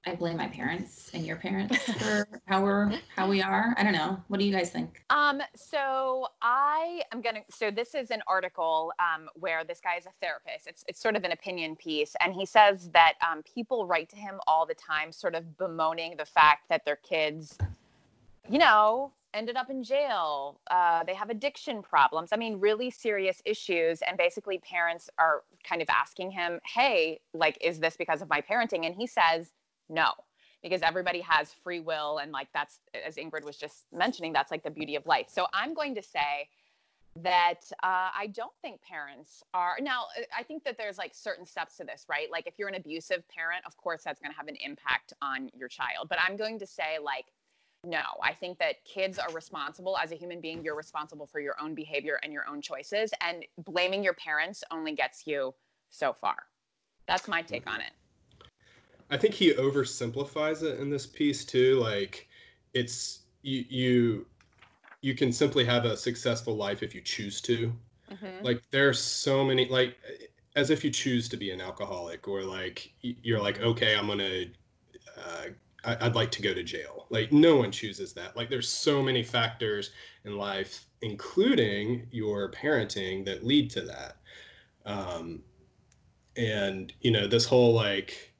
I 0.05 0.15
blame 0.15 0.35
my 0.35 0.47
parents 0.47 1.11
and 1.13 1.25
your 1.25 1.37
parents 1.37 1.77
for 1.99 2.27
how 2.45 2.61
we're 2.61 2.99
how 3.15 3.29
we 3.29 3.41
are. 3.41 3.73
I 3.77 3.83
don't 3.83 3.93
know. 3.93 4.21
What 4.27 4.39
do 4.39 4.45
you 4.45 4.51
guys 4.51 4.69
think? 4.69 5.01
Um, 5.09 5.41
so 5.55 6.27
I 6.41 7.03
am 7.13 7.21
gonna. 7.21 7.39
So 7.49 7.71
this 7.71 7.95
is 7.95 8.11
an 8.11 8.21
article 8.27 8.91
um, 8.99 9.29
where 9.35 9.63
this 9.63 9.79
guy 9.79 9.95
is 9.95 10.05
a 10.05 10.11
therapist. 10.21 10.67
It's 10.67 10.83
it's 10.87 11.01
sort 11.01 11.15
of 11.15 11.23
an 11.23 11.31
opinion 11.31 11.75
piece, 11.77 12.15
and 12.19 12.33
he 12.33 12.45
says 12.45 12.89
that 12.93 13.13
um, 13.25 13.43
people 13.43 13.87
write 13.87 14.09
to 14.09 14.17
him 14.17 14.39
all 14.45 14.65
the 14.65 14.75
time, 14.75 15.11
sort 15.11 15.35
of 15.35 15.57
bemoaning 15.57 16.17
the 16.17 16.25
fact 16.25 16.67
that 16.69 16.83
their 16.83 16.97
kids, 16.97 17.57
you 18.49 18.59
know, 18.59 19.13
ended 19.33 19.55
up 19.55 19.69
in 19.69 19.83
jail. 19.83 20.59
Uh, 20.69 21.03
they 21.03 21.13
have 21.13 21.29
addiction 21.29 21.81
problems. 21.81 22.29
I 22.31 22.37
mean, 22.37 22.59
really 22.59 22.89
serious 22.91 23.41
issues, 23.45 24.01
and 24.07 24.17
basically 24.17 24.59
parents 24.59 25.09
are 25.17 25.43
kind 25.63 25.81
of 25.81 25.89
asking 25.89 26.31
him, 26.31 26.59
"Hey, 26.65 27.19
like, 27.33 27.57
is 27.61 27.79
this 27.79 27.97
because 27.97 28.21
of 28.21 28.29
my 28.29 28.41
parenting?" 28.41 28.85
And 28.85 28.95
he 28.95 29.07
says, 29.07 29.53
"No." 29.89 30.11
because 30.63 30.81
everybody 30.81 31.19
has 31.19 31.53
free 31.53 31.81
will 31.81 32.17
and 32.19 32.31
like 32.31 32.47
that's 32.53 32.79
as 33.05 33.17
ingrid 33.17 33.43
was 33.43 33.57
just 33.57 33.85
mentioning 33.93 34.33
that's 34.33 34.49
like 34.49 34.63
the 34.63 34.71
beauty 34.71 34.95
of 34.95 35.05
life 35.05 35.27
so 35.29 35.45
i'm 35.53 35.73
going 35.73 35.93
to 35.93 36.01
say 36.01 36.47
that 37.17 37.59
uh, 37.83 38.09
i 38.17 38.27
don't 38.33 38.53
think 38.61 38.81
parents 38.81 39.43
are 39.53 39.75
now 39.81 40.05
i 40.35 40.41
think 40.41 40.63
that 40.63 40.77
there's 40.77 40.97
like 40.97 41.13
certain 41.13 41.45
steps 41.45 41.77
to 41.77 41.83
this 41.83 42.05
right 42.09 42.31
like 42.31 42.47
if 42.47 42.53
you're 42.57 42.69
an 42.69 42.75
abusive 42.75 43.23
parent 43.27 43.61
of 43.67 43.77
course 43.77 44.01
that's 44.03 44.19
going 44.19 44.31
to 44.31 44.37
have 44.37 44.47
an 44.47 44.57
impact 44.63 45.13
on 45.21 45.51
your 45.53 45.67
child 45.67 46.07
but 46.09 46.17
i'm 46.25 46.35
going 46.35 46.57
to 46.57 46.65
say 46.65 46.97
like 47.03 47.25
no 47.83 48.01
i 48.21 48.33
think 48.33 48.57
that 48.59 48.83
kids 48.85 49.19
are 49.19 49.31
responsible 49.31 49.97
as 49.97 50.11
a 50.11 50.15
human 50.15 50.39
being 50.39 50.63
you're 50.63 50.75
responsible 50.75 51.27
for 51.27 51.39
your 51.39 51.55
own 51.61 51.75
behavior 51.75 52.19
and 52.23 52.31
your 52.31 52.47
own 52.47 52.61
choices 52.61 53.11
and 53.21 53.45
blaming 53.65 54.03
your 54.03 54.13
parents 54.13 54.63
only 54.71 54.93
gets 54.93 55.27
you 55.27 55.53
so 55.89 56.13
far 56.13 56.35
that's 57.07 57.27
my 57.27 57.41
take 57.41 57.67
on 57.67 57.81
it 57.81 57.91
I 59.13 59.17
think 59.17 59.35
he 59.35 59.53
oversimplifies 59.53 60.63
it 60.63 60.79
in 60.79 60.89
this 60.89 61.05
piece 61.05 61.45
too. 61.45 61.79
Like 61.79 62.27
it's 62.73 63.19
you 63.43 63.63
you 63.69 64.25
you 65.01 65.13
can 65.13 65.31
simply 65.31 65.63
have 65.65 65.85
a 65.85 65.95
successful 65.95 66.55
life 66.55 66.81
if 66.81 66.95
you 66.95 67.01
choose 67.01 67.39
to. 67.41 67.71
Mhm. 68.11 68.43
Like 68.43 68.63
there's 68.71 68.99
so 68.99 69.43
many 69.43 69.67
like 69.67 69.97
as 70.55 70.71
if 70.71 70.83
you 70.83 70.89
choose 70.89 71.29
to 71.29 71.37
be 71.37 71.51
an 71.51 71.61
alcoholic 71.61 72.27
or 72.27 72.43
like 72.43 72.91
you're 73.01 73.39
like 73.39 73.61
okay 73.61 73.95
I'm 73.95 74.07
gonna 74.07 74.45
uh, 75.15 75.45
I- 75.83 75.97
I'd 76.05 76.15
like 76.15 76.31
to 76.31 76.41
go 76.41 76.53
to 76.53 76.63
jail. 76.63 77.07
Like 77.09 77.31
no 77.31 77.57
one 77.57 77.71
chooses 77.71 78.13
that. 78.13 78.35
Like 78.35 78.49
there's 78.49 78.69
so 78.69 79.01
many 79.01 79.23
factors 79.23 79.91
in 80.25 80.37
life, 80.37 80.85
including 81.01 82.07
your 82.11 82.51
parenting, 82.51 83.25
that 83.25 83.43
lead 83.45 83.69
to 83.71 83.81
that. 83.81 84.17
Um, 84.85 85.43
and 86.35 86.93
you 87.01 87.11
know 87.11 87.27
this 87.27 87.45
whole 87.45 87.73
like 87.73 88.33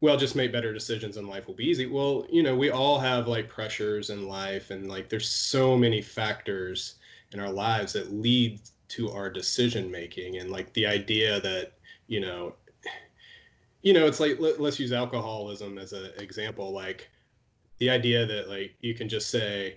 well 0.00 0.16
just 0.16 0.34
make 0.34 0.52
better 0.52 0.72
decisions 0.72 1.16
and 1.16 1.28
life 1.28 1.46
will 1.46 1.54
be 1.54 1.64
easy 1.68 1.86
well 1.86 2.26
you 2.30 2.42
know 2.42 2.56
we 2.56 2.70
all 2.70 2.98
have 2.98 3.28
like 3.28 3.48
pressures 3.48 4.10
in 4.10 4.26
life 4.26 4.70
and 4.70 4.88
like 4.88 5.08
there's 5.08 5.28
so 5.28 5.76
many 5.76 6.02
factors 6.02 6.96
in 7.32 7.40
our 7.40 7.50
lives 7.50 7.92
that 7.92 8.12
lead 8.12 8.60
to 8.88 9.10
our 9.10 9.30
decision 9.30 9.90
making 9.90 10.38
and 10.38 10.50
like 10.50 10.72
the 10.72 10.86
idea 10.86 11.40
that 11.40 11.72
you 12.08 12.20
know 12.20 12.52
you 13.82 13.92
know 13.92 14.06
it's 14.06 14.20
like 14.20 14.38
let, 14.40 14.60
let's 14.60 14.78
use 14.80 14.92
alcoholism 14.92 15.78
as 15.78 15.92
an 15.92 16.10
example 16.18 16.72
like 16.72 17.10
the 17.78 17.90
idea 17.90 18.24
that 18.26 18.48
like 18.48 18.74
you 18.80 18.94
can 18.94 19.08
just 19.08 19.30
say 19.30 19.76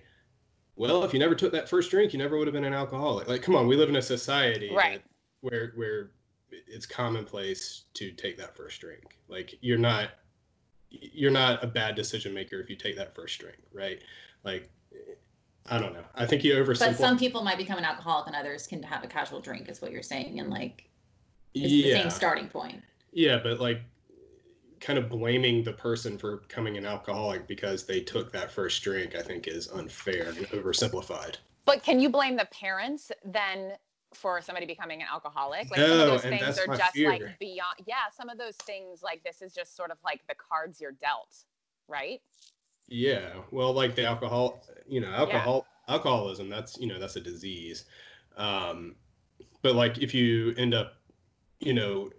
well 0.76 1.02
if 1.04 1.12
you 1.12 1.18
never 1.18 1.34
took 1.34 1.52
that 1.52 1.68
first 1.68 1.90
drink 1.90 2.12
you 2.12 2.18
never 2.18 2.38
would 2.38 2.46
have 2.46 2.54
been 2.54 2.64
an 2.64 2.72
alcoholic 2.74 3.28
like 3.28 3.42
come 3.42 3.54
on 3.56 3.66
we 3.66 3.76
live 3.76 3.88
in 3.88 3.96
a 3.96 4.02
society 4.02 4.70
Right. 4.74 5.02
where 5.40 5.72
where 5.76 6.10
it's 6.50 6.86
commonplace 6.86 7.84
to 7.94 8.12
take 8.12 8.36
that 8.38 8.56
first 8.56 8.80
drink 8.80 9.18
like 9.28 9.54
you're 9.60 9.78
not 9.78 10.10
you're 10.90 11.32
not 11.32 11.62
a 11.62 11.66
bad 11.66 11.96
decision 11.96 12.32
maker 12.32 12.60
if 12.60 12.70
you 12.70 12.76
take 12.76 12.96
that 12.96 13.14
first 13.14 13.38
drink 13.40 13.58
right 13.72 14.02
like 14.44 14.70
i 15.68 15.78
don't 15.80 15.92
know 15.92 16.04
i 16.14 16.24
think 16.24 16.44
you 16.44 16.54
oversimplify. 16.54 16.78
But 16.90 16.96
some 16.96 17.18
people 17.18 17.42
might 17.42 17.58
become 17.58 17.76
an 17.78 17.84
alcoholic 17.84 18.28
and 18.28 18.36
others 18.36 18.66
can 18.68 18.82
have 18.84 19.02
a 19.02 19.08
casual 19.08 19.40
drink, 19.40 19.68
is 19.68 19.82
what 19.82 19.90
you're 19.90 20.02
saying. 20.02 20.38
And 20.38 20.48
like, 20.48 20.88
it's 21.54 21.64
the 21.64 21.88
yeah 21.88 22.02
same 22.02 22.10
starting 22.10 22.46
point. 22.48 22.82
yeah 23.12 23.40
but 23.42 23.58
like 23.60 23.80
kind 24.80 24.98
of 24.98 25.08
blaming 25.08 25.62
the 25.64 25.72
person 25.72 26.18
for 26.18 26.38
becoming 26.38 26.76
an 26.76 26.86
alcoholic 26.86 27.46
because 27.46 27.84
they 27.86 28.00
took 28.00 28.32
that 28.32 28.50
first 28.50 28.82
drink 28.82 29.14
i 29.14 29.22
think 29.22 29.46
is 29.48 29.68
unfair 29.70 30.28
and 30.28 30.48
oversimplified 30.50 31.36
But 31.64 31.82
can 31.82 32.00
you 32.00 32.08
blame 32.08 32.36
the 32.36 32.46
parents 32.46 33.10
then 33.24 33.72
for 34.14 34.40
somebody 34.40 34.66
becoming 34.66 35.02
an 35.02 35.08
alcoholic? 35.12 35.70
Like 35.70 35.84
some 35.84 35.98
No, 35.98 36.00
of 36.00 36.06
those 36.06 36.24
and 36.24 36.38
things 36.38 36.58
are 36.58 36.68
just 36.68 36.94
fear. 36.94 37.10
like 37.10 37.38
beyond. 37.40 37.76
Yeah, 37.86 38.08
some 38.16 38.28
of 38.28 38.38
those 38.38 38.56
things 38.56 39.02
like 39.02 39.22
this 39.24 39.42
is 39.42 39.52
just 39.52 39.76
sort 39.76 39.90
of 39.90 39.98
like 40.04 40.20
the 40.28 40.34
cards 40.34 40.80
you're 40.80 40.92
dealt, 40.92 41.44
right? 41.88 42.20
Yeah, 42.88 43.42
well, 43.50 43.72
like 43.72 43.94
the 43.94 44.04
alcohol, 44.06 44.64
you 44.86 45.00
know, 45.00 45.08
alcohol, 45.10 45.66
alcoholism. 45.88 46.48
That's 46.48 46.78
you 46.78 46.86
know, 46.86 46.98
that's 46.98 47.16
a 47.16 47.20
disease. 47.20 47.84
Um, 48.36 48.94
but 49.62 49.74
like 49.76 49.98
if 49.98 50.14
you 50.14 50.54
end 50.58 50.74
up, 50.74 50.94
you 51.60 51.74
know, 51.74 52.10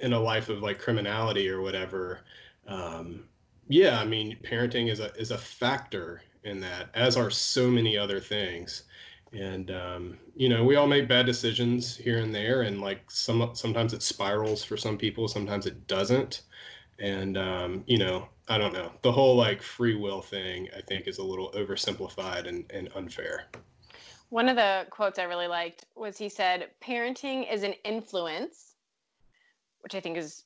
in 0.00 0.12
a 0.12 0.20
life 0.20 0.48
of 0.48 0.62
like 0.62 0.78
criminality 0.78 1.48
or 1.48 1.60
whatever, 1.60 2.20
um, 2.66 3.24
yeah, 3.68 4.00
I 4.00 4.04
mean, 4.04 4.38
parenting 4.42 4.90
is 4.90 5.00
a 5.00 5.12
is 5.14 5.30
a 5.30 5.38
factor 5.38 6.22
in 6.44 6.60
that, 6.60 6.90
as 6.94 7.16
are 7.16 7.30
so 7.30 7.68
many 7.68 7.96
other 7.96 8.20
things. 8.20 8.84
And 9.32 9.70
um, 9.70 10.18
you 10.36 10.48
know, 10.48 10.64
we 10.64 10.76
all 10.76 10.86
make 10.86 11.08
bad 11.08 11.26
decisions 11.26 11.96
here 11.96 12.18
and 12.18 12.34
there, 12.34 12.62
and 12.62 12.80
like 12.80 13.10
some 13.10 13.50
sometimes 13.54 13.92
it 13.92 14.02
spirals 14.02 14.64
for 14.64 14.76
some 14.76 14.96
people, 14.96 15.28
sometimes 15.28 15.66
it 15.66 15.86
doesn't. 15.86 16.42
And 16.98 17.36
um, 17.36 17.84
you 17.86 17.98
know, 17.98 18.28
I 18.48 18.58
don't 18.58 18.72
know. 18.72 18.92
The 19.02 19.12
whole 19.12 19.36
like 19.36 19.60
free 19.62 19.96
will 19.96 20.22
thing, 20.22 20.68
I 20.76 20.80
think, 20.80 21.08
is 21.08 21.18
a 21.18 21.24
little 21.24 21.50
oversimplified 21.52 22.46
and, 22.46 22.70
and 22.70 22.88
unfair. 22.94 23.46
One 24.28 24.48
of 24.48 24.56
the 24.56 24.86
quotes 24.90 25.18
I 25.18 25.24
really 25.24 25.46
liked 25.46 25.84
was 25.94 26.18
he 26.18 26.28
said, 26.28 26.68
Parenting 26.82 27.52
is 27.52 27.62
an 27.62 27.74
influence, 27.84 28.65
which 29.86 29.94
I 29.94 30.00
think 30.00 30.16
is 30.16 30.42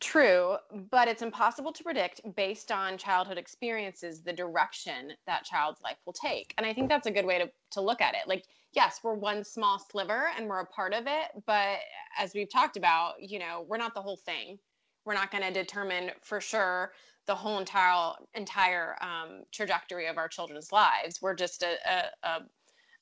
true, 0.00 0.56
but 0.90 1.06
it's 1.06 1.22
impossible 1.22 1.72
to 1.72 1.84
predict 1.84 2.20
based 2.34 2.72
on 2.72 2.98
childhood 2.98 3.38
experiences 3.38 4.22
the 4.22 4.32
direction 4.32 5.12
that 5.24 5.44
child's 5.44 5.80
life 5.82 5.98
will 6.04 6.12
take. 6.12 6.52
And 6.58 6.66
I 6.66 6.72
think 6.72 6.88
that's 6.88 7.06
a 7.06 7.10
good 7.12 7.24
way 7.24 7.38
to, 7.38 7.48
to 7.70 7.80
look 7.80 8.00
at 8.00 8.14
it. 8.14 8.26
Like, 8.26 8.44
yes, 8.72 8.98
we're 9.04 9.14
one 9.14 9.44
small 9.44 9.78
sliver 9.78 10.30
and 10.36 10.48
we're 10.48 10.58
a 10.58 10.66
part 10.66 10.94
of 10.94 11.04
it, 11.06 11.44
but 11.46 11.78
as 12.18 12.34
we've 12.34 12.50
talked 12.50 12.76
about, 12.76 13.22
you 13.22 13.38
know, 13.38 13.64
we're 13.68 13.76
not 13.76 13.94
the 13.94 14.02
whole 14.02 14.16
thing. 14.16 14.58
We're 15.04 15.14
not 15.14 15.30
going 15.30 15.44
to 15.44 15.52
determine 15.52 16.10
for 16.22 16.40
sure 16.40 16.90
the 17.28 17.36
whole 17.36 17.60
entire 17.60 18.14
entire 18.34 18.96
um, 19.00 19.44
trajectory 19.52 20.08
of 20.08 20.18
our 20.18 20.26
children's 20.26 20.72
lives. 20.72 21.22
We're 21.22 21.36
just 21.36 21.62
a, 21.62 21.74
a, 21.88 22.26
a 22.26 22.40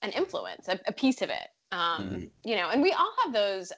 an 0.03 0.11
influence, 0.11 0.69
a, 0.69 0.79
a, 0.87 0.93
piece 0.93 1.23
of 1.23 1.31
it. 1.31 1.49
Um, 1.73 2.03
mm-hmm. 2.03 2.25
You 2.45 2.57
know, 2.57 2.71
and 2.71 2.83
we 2.83 2.93
all 2.93 3.13
have 3.25 3.33
those. 3.33 3.73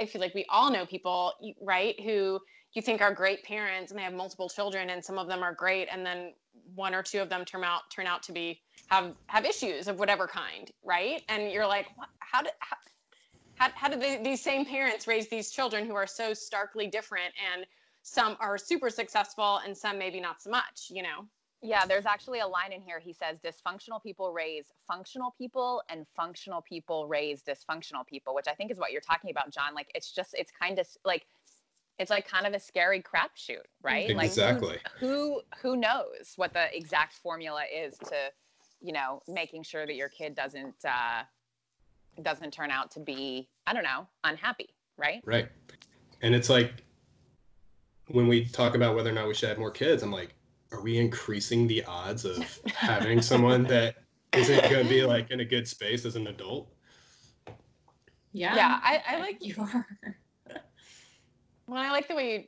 I, 0.00 0.06
feel 0.06 0.20
like 0.20 0.34
we 0.34 0.44
all 0.48 0.70
know 0.70 0.84
people, 0.86 1.34
right, 1.60 1.98
who 2.00 2.40
you 2.72 2.82
think 2.82 3.00
are 3.00 3.12
great 3.12 3.44
parents 3.44 3.90
and 3.90 3.98
they 3.98 4.02
have 4.02 4.12
multiple 4.12 4.48
children, 4.48 4.90
and 4.90 5.04
some 5.04 5.18
of 5.18 5.28
them 5.28 5.42
are 5.42 5.54
great, 5.54 5.88
and 5.90 6.04
then 6.04 6.32
one 6.74 6.94
or 6.94 7.02
two 7.02 7.20
of 7.20 7.28
them 7.28 7.44
turn 7.44 7.64
out 7.64 7.82
turn 7.90 8.06
out 8.06 8.22
to 8.24 8.32
be 8.32 8.60
have 8.88 9.12
have 9.26 9.44
issues 9.44 9.88
of 9.88 9.98
whatever 9.98 10.26
kind, 10.26 10.70
right? 10.84 11.22
And 11.28 11.50
you're 11.50 11.66
like, 11.66 11.86
how 12.18 12.42
did 12.42 12.52
how, 12.58 12.76
how, 13.54 13.70
how 13.74 13.88
did 13.88 14.00
they, 14.00 14.22
these 14.22 14.42
same 14.42 14.64
parents 14.64 15.06
raise 15.06 15.28
these 15.28 15.50
children 15.50 15.86
who 15.86 15.94
are 15.94 16.06
so 16.06 16.34
starkly 16.34 16.86
different 16.86 17.32
and 17.54 17.66
some 18.02 18.36
are 18.40 18.56
super 18.56 18.90
successful 18.90 19.60
and 19.64 19.76
some 19.76 19.98
maybe 19.98 20.20
not 20.20 20.40
so 20.40 20.50
much, 20.50 20.88
you 20.90 21.02
know? 21.02 21.26
Yeah, 21.60 21.86
there's 21.86 22.06
actually 22.06 22.38
a 22.38 22.46
line 22.46 22.72
in 22.72 22.80
here. 22.80 23.00
He 23.00 23.12
says 23.12 23.38
dysfunctional 23.44 24.00
people 24.02 24.32
raise 24.32 24.66
functional 24.86 25.34
people 25.36 25.82
and 25.88 26.06
functional 26.16 26.62
people 26.62 27.08
raise 27.08 27.42
dysfunctional 27.42 28.06
people, 28.06 28.34
which 28.34 28.46
I 28.48 28.54
think 28.54 28.70
is 28.70 28.78
what 28.78 28.92
you're 28.92 29.00
talking 29.00 29.30
about, 29.30 29.50
John. 29.50 29.74
Like 29.74 29.90
it's 29.94 30.12
just 30.12 30.34
it's 30.38 30.52
kind 30.52 30.78
of 30.78 30.86
like 31.04 31.26
it's 31.98 32.10
like 32.10 32.28
kind 32.28 32.46
of 32.46 32.54
a 32.54 32.60
scary 32.60 33.02
crapshoot, 33.02 33.64
right? 33.82 34.08
Exactly. 34.08 34.68
Like 34.68 34.80
who, 35.00 35.08
who 35.08 35.40
who 35.60 35.76
knows 35.76 36.34
what 36.36 36.52
the 36.52 36.74
exact 36.76 37.14
formula 37.14 37.64
is 37.74 37.98
to, 37.98 38.16
you 38.80 38.92
know, 38.92 39.22
making 39.26 39.64
sure 39.64 39.84
that 39.84 39.96
your 39.96 40.08
kid 40.08 40.36
doesn't 40.36 40.84
uh 40.84 41.22
doesn't 42.22 42.52
turn 42.52 42.70
out 42.70 42.92
to 42.92 43.00
be, 43.00 43.48
I 43.66 43.72
don't 43.72 43.84
know, 43.84 44.06
unhappy, 44.22 44.68
right? 44.96 45.22
Right. 45.24 45.48
And 46.22 46.34
it's 46.34 46.48
like 46.48 46.84
when 48.08 48.28
we 48.28 48.44
talk 48.44 48.74
about 48.74 48.94
whether 48.94 49.10
or 49.10 49.12
not 49.12 49.26
we 49.26 49.34
should 49.34 49.48
have 49.48 49.58
more 49.58 49.70
kids, 49.70 50.02
I'm 50.02 50.12
like, 50.12 50.34
are 50.72 50.82
we 50.82 50.98
increasing 50.98 51.66
the 51.66 51.84
odds 51.84 52.24
of 52.24 52.60
having 52.66 53.22
someone 53.22 53.62
that 53.64 53.96
isn't 54.34 54.60
going 54.70 54.84
to 54.84 54.88
be 54.88 55.04
like 55.04 55.30
in 55.30 55.40
a 55.40 55.44
good 55.44 55.66
space 55.66 56.04
as 56.04 56.16
an 56.16 56.26
adult? 56.26 56.68
Yeah. 58.32 58.54
Yeah, 58.54 58.80
I, 58.82 59.02
I 59.08 59.18
like 59.18 59.44
you 59.44 59.54
are. 59.58 59.86
well, 61.66 61.82
I 61.82 61.90
like 61.90 62.08
the 62.08 62.14
way 62.14 62.32
you 62.32 62.44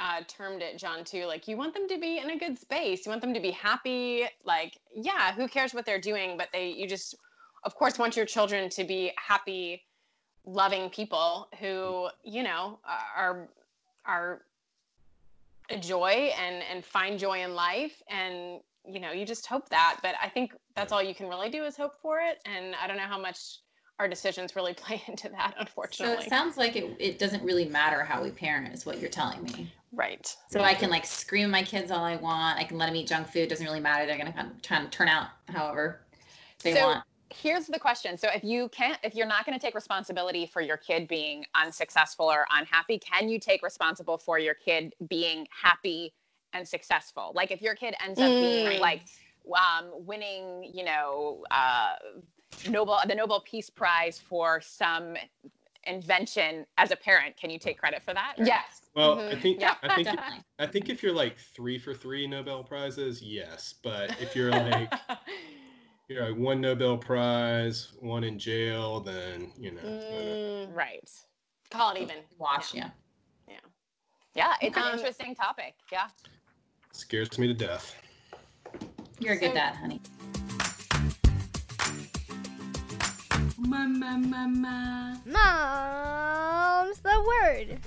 uh, 0.00 0.22
termed 0.26 0.62
it, 0.62 0.78
John, 0.78 1.04
too. 1.04 1.26
Like, 1.26 1.46
you 1.46 1.56
want 1.56 1.74
them 1.74 1.88
to 1.88 1.98
be 1.98 2.18
in 2.18 2.30
a 2.30 2.38
good 2.38 2.58
space. 2.58 3.06
You 3.06 3.10
want 3.10 3.20
them 3.20 3.34
to 3.34 3.40
be 3.40 3.52
happy. 3.52 4.24
Like, 4.44 4.78
yeah, 4.94 5.32
who 5.32 5.46
cares 5.46 5.72
what 5.72 5.86
they're 5.86 6.00
doing? 6.00 6.36
But 6.36 6.48
they, 6.52 6.70
you 6.70 6.88
just, 6.88 7.14
of 7.64 7.74
course, 7.74 7.98
want 7.98 8.16
your 8.16 8.26
children 8.26 8.68
to 8.70 8.84
be 8.84 9.12
happy, 9.16 9.82
loving 10.44 10.90
people 10.90 11.48
who, 11.60 12.08
you 12.24 12.42
know, 12.42 12.80
are, 13.16 13.48
are 14.04 14.32
a 14.32 14.38
joy 15.80 16.30
and 16.38 16.62
and 16.70 16.84
find 16.84 17.18
joy 17.18 17.42
in 17.42 17.54
life. 17.54 18.02
And 18.08 18.60
you 18.86 19.00
know 19.00 19.12
you 19.12 19.24
just 19.24 19.46
hope 19.46 19.68
that. 19.68 19.98
But 20.02 20.14
i 20.22 20.28
think 20.28 20.54
that's 20.74 20.92
all 20.92 21.02
you 21.02 21.14
can 21.14 21.28
really 21.28 21.50
do 21.50 21.64
is 21.64 21.76
hope 21.76 21.94
for 22.00 22.20
it. 22.20 22.38
And 22.44 22.74
i 22.82 22.86
don't 22.86 22.96
know 22.96 23.04
how 23.04 23.20
much 23.20 23.58
our 23.98 24.08
decisions 24.08 24.56
really 24.56 24.74
play 24.84 25.02
into 25.06 25.28
that 25.28 25.54
unfortunately 25.58 26.16
so 26.16 26.22
it 26.22 26.28
sounds 26.28 26.56
like 26.56 26.76
it, 26.76 26.96
it 26.98 27.18
doesn't 27.18 27.42
really 27.44 27.66
matter 27.66 28.02
how 28.02 28.22
we 28.22 28.30
parent 28.30 28.74
is 28.74 28.84
what 28.86 29.00
you're 29.00 29.10
telling 29.10 29.42
me. 29.42 29.72
Right. 29.92 30.34
So 30.50 30.60
i 30.60 30.74
can 30.74 30.90
like 30.90 31.06
scream 31.06 31.44
at 31.44 31.50
my 31.50 31.62
kids 31.62 31.90
all 31.90 32.04
i 32.04 32.16
want. 32.16 32.58
I 32.58 32.64
can 32.64 32.78
let 32.78 32.86
them 32.86 32.96
eat 32.96 33.08
junk 33.08 33.28
food. 33.28 33.48
Doesn't 33.48 33.66
really 33.66 33.80
matter. 33.80 34.06
They're 34.06 34.18
going 34.18 34.32
to 34.32 34.44
try 34.62 34.80
to 34.80 34.88
turn 34.88 35.08
out 35.08 35.28
however 35.48 36.00
they 36.62 36.74
so, 36.74 36.86
want 36.86 37.04
here's 37.34 37.66
the 37.66 37.78
question 37.78 38.16
so 38.16 38.28
if 38.34 38.44
you 38.44 38.68
can't 38.68 38.98
if 39.02 39.14
you're 39.14 39.26
not 39.26 39.44
going 39.46 39.58
to 39.58 39.64
take 39.64 39.74
responsibility 39.74 40.46
for 40.46 40.60
your 40.60 40.76
kid 40.76 41.08
being 41.08 41.44
unsuccessful 41.54 42.26
or 42.26 42.46
unhappy 42.52 42.98
can 42.98 43.28
you 43.28 43.38
take 43.38 43.62
responsible 43.62 44.18
for 44.18 44.38
your 44.38 44.54
kid 44.54 44.94
being 45.08 45.46
happy 45.50 46.12
and 46.52 46.66
successful 46.66 47.32
like 47.34 47.50
if 47.50 47.62
your 47.62 47.74
kid 47.74 47.94
ends 48.04 48.18
up 48.18 48.28
mm. 48.28 48.40
being 48.40 48.80
like 48.80 49.02
um, 49.56 49.90
winning 50.06 50.70
you 50.72 50.84
know 50.84 51.42
uh, 51.50 51.94
Nobel 52.68 53.00
the 53.08 53.14
Nobel 53.14 53.40
Peace 53.40 53.70
Prize 53.70 54.18
for 54.18 54.60
some 54.60 55.16
invention 55.84 56.64
as 56.78 56.92
a 56.92 56.96
parent 56.96 57.36
can 57.36 57.50
you 57.50 57.58
take 57.58 57.78
credit 57.78 58.02
for 58.02 58.14
that 58.14 58.34
or? 58.38 58.44
yes 58.44 58.82
well 58.94 59.16
mm-hmm. 59.16 59.36
i 59.36 59.40
think 59.40 59.60
yeah, 59.60 59.74
i 59.82 59.96
think 59.96 60.20
i 60.60 60.66
think 60.66 60.88
if 60.88 61.02
you're 61.02 61.12
like 61.12 61.36
three 61.36 61.76
for 61.76 61.92
three 61.92 62.24
nobel 62.24 62.62
prizes 62.62 63.20
yes 63.20 63.74
but 63.82 64.14
if 64.20 64.36
you're 64.36 64.50
like 64.52 64.92
you 66.12 66.20
know, 66.20 66.34
one 66.34 66.60
Nobel 66.60 66.98
Prize, 66.98 67.92
one 68.00 68.22
in 68.22 68.38
jail, 68.38 69.00
then 69.00 69.50
you 69.58 69.72
know. 69.72 69.80
Mm, 69.80 70.74
right. 70.74 71.10
Call 71.70 71.94
it 71.94 72.02
even. 72.02 72.16
Wash, 72.38 72.74
yeah. 72.74 72.90
Yeah. 73.48 73.54
Yeah, 74.34 74.52
it's 74.60 74.76
um, 74.76 74.84
an 74.84 74.98
interesting 74.98 75.34
topic. 75.34 75.74
Yeah. 75.90 76.08
Scares 76.92 77.38
me 77.38 77.46
to 77.46 77.54
death. 77.54 77.94
You're 79.20 79.34
a 79.34 79.38
good 79.38 79.54
dad, 79.54 79.76
honey. 79.76 80.00
Mama, 83.56 84.18
mama. 84.18 85.22
Mom's 85.24 86.98
the 86.98 87.24
word. 87.42 87.78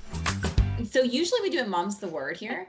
So 0.90 1.04
usually 1.04 1.42
we 1.42 1.52
do 1.52 1.62
a 1.62 1.68
mom's 1.68 2.00
the 2.00 2.08
word 2.08 2.38
here. 2.38 2.68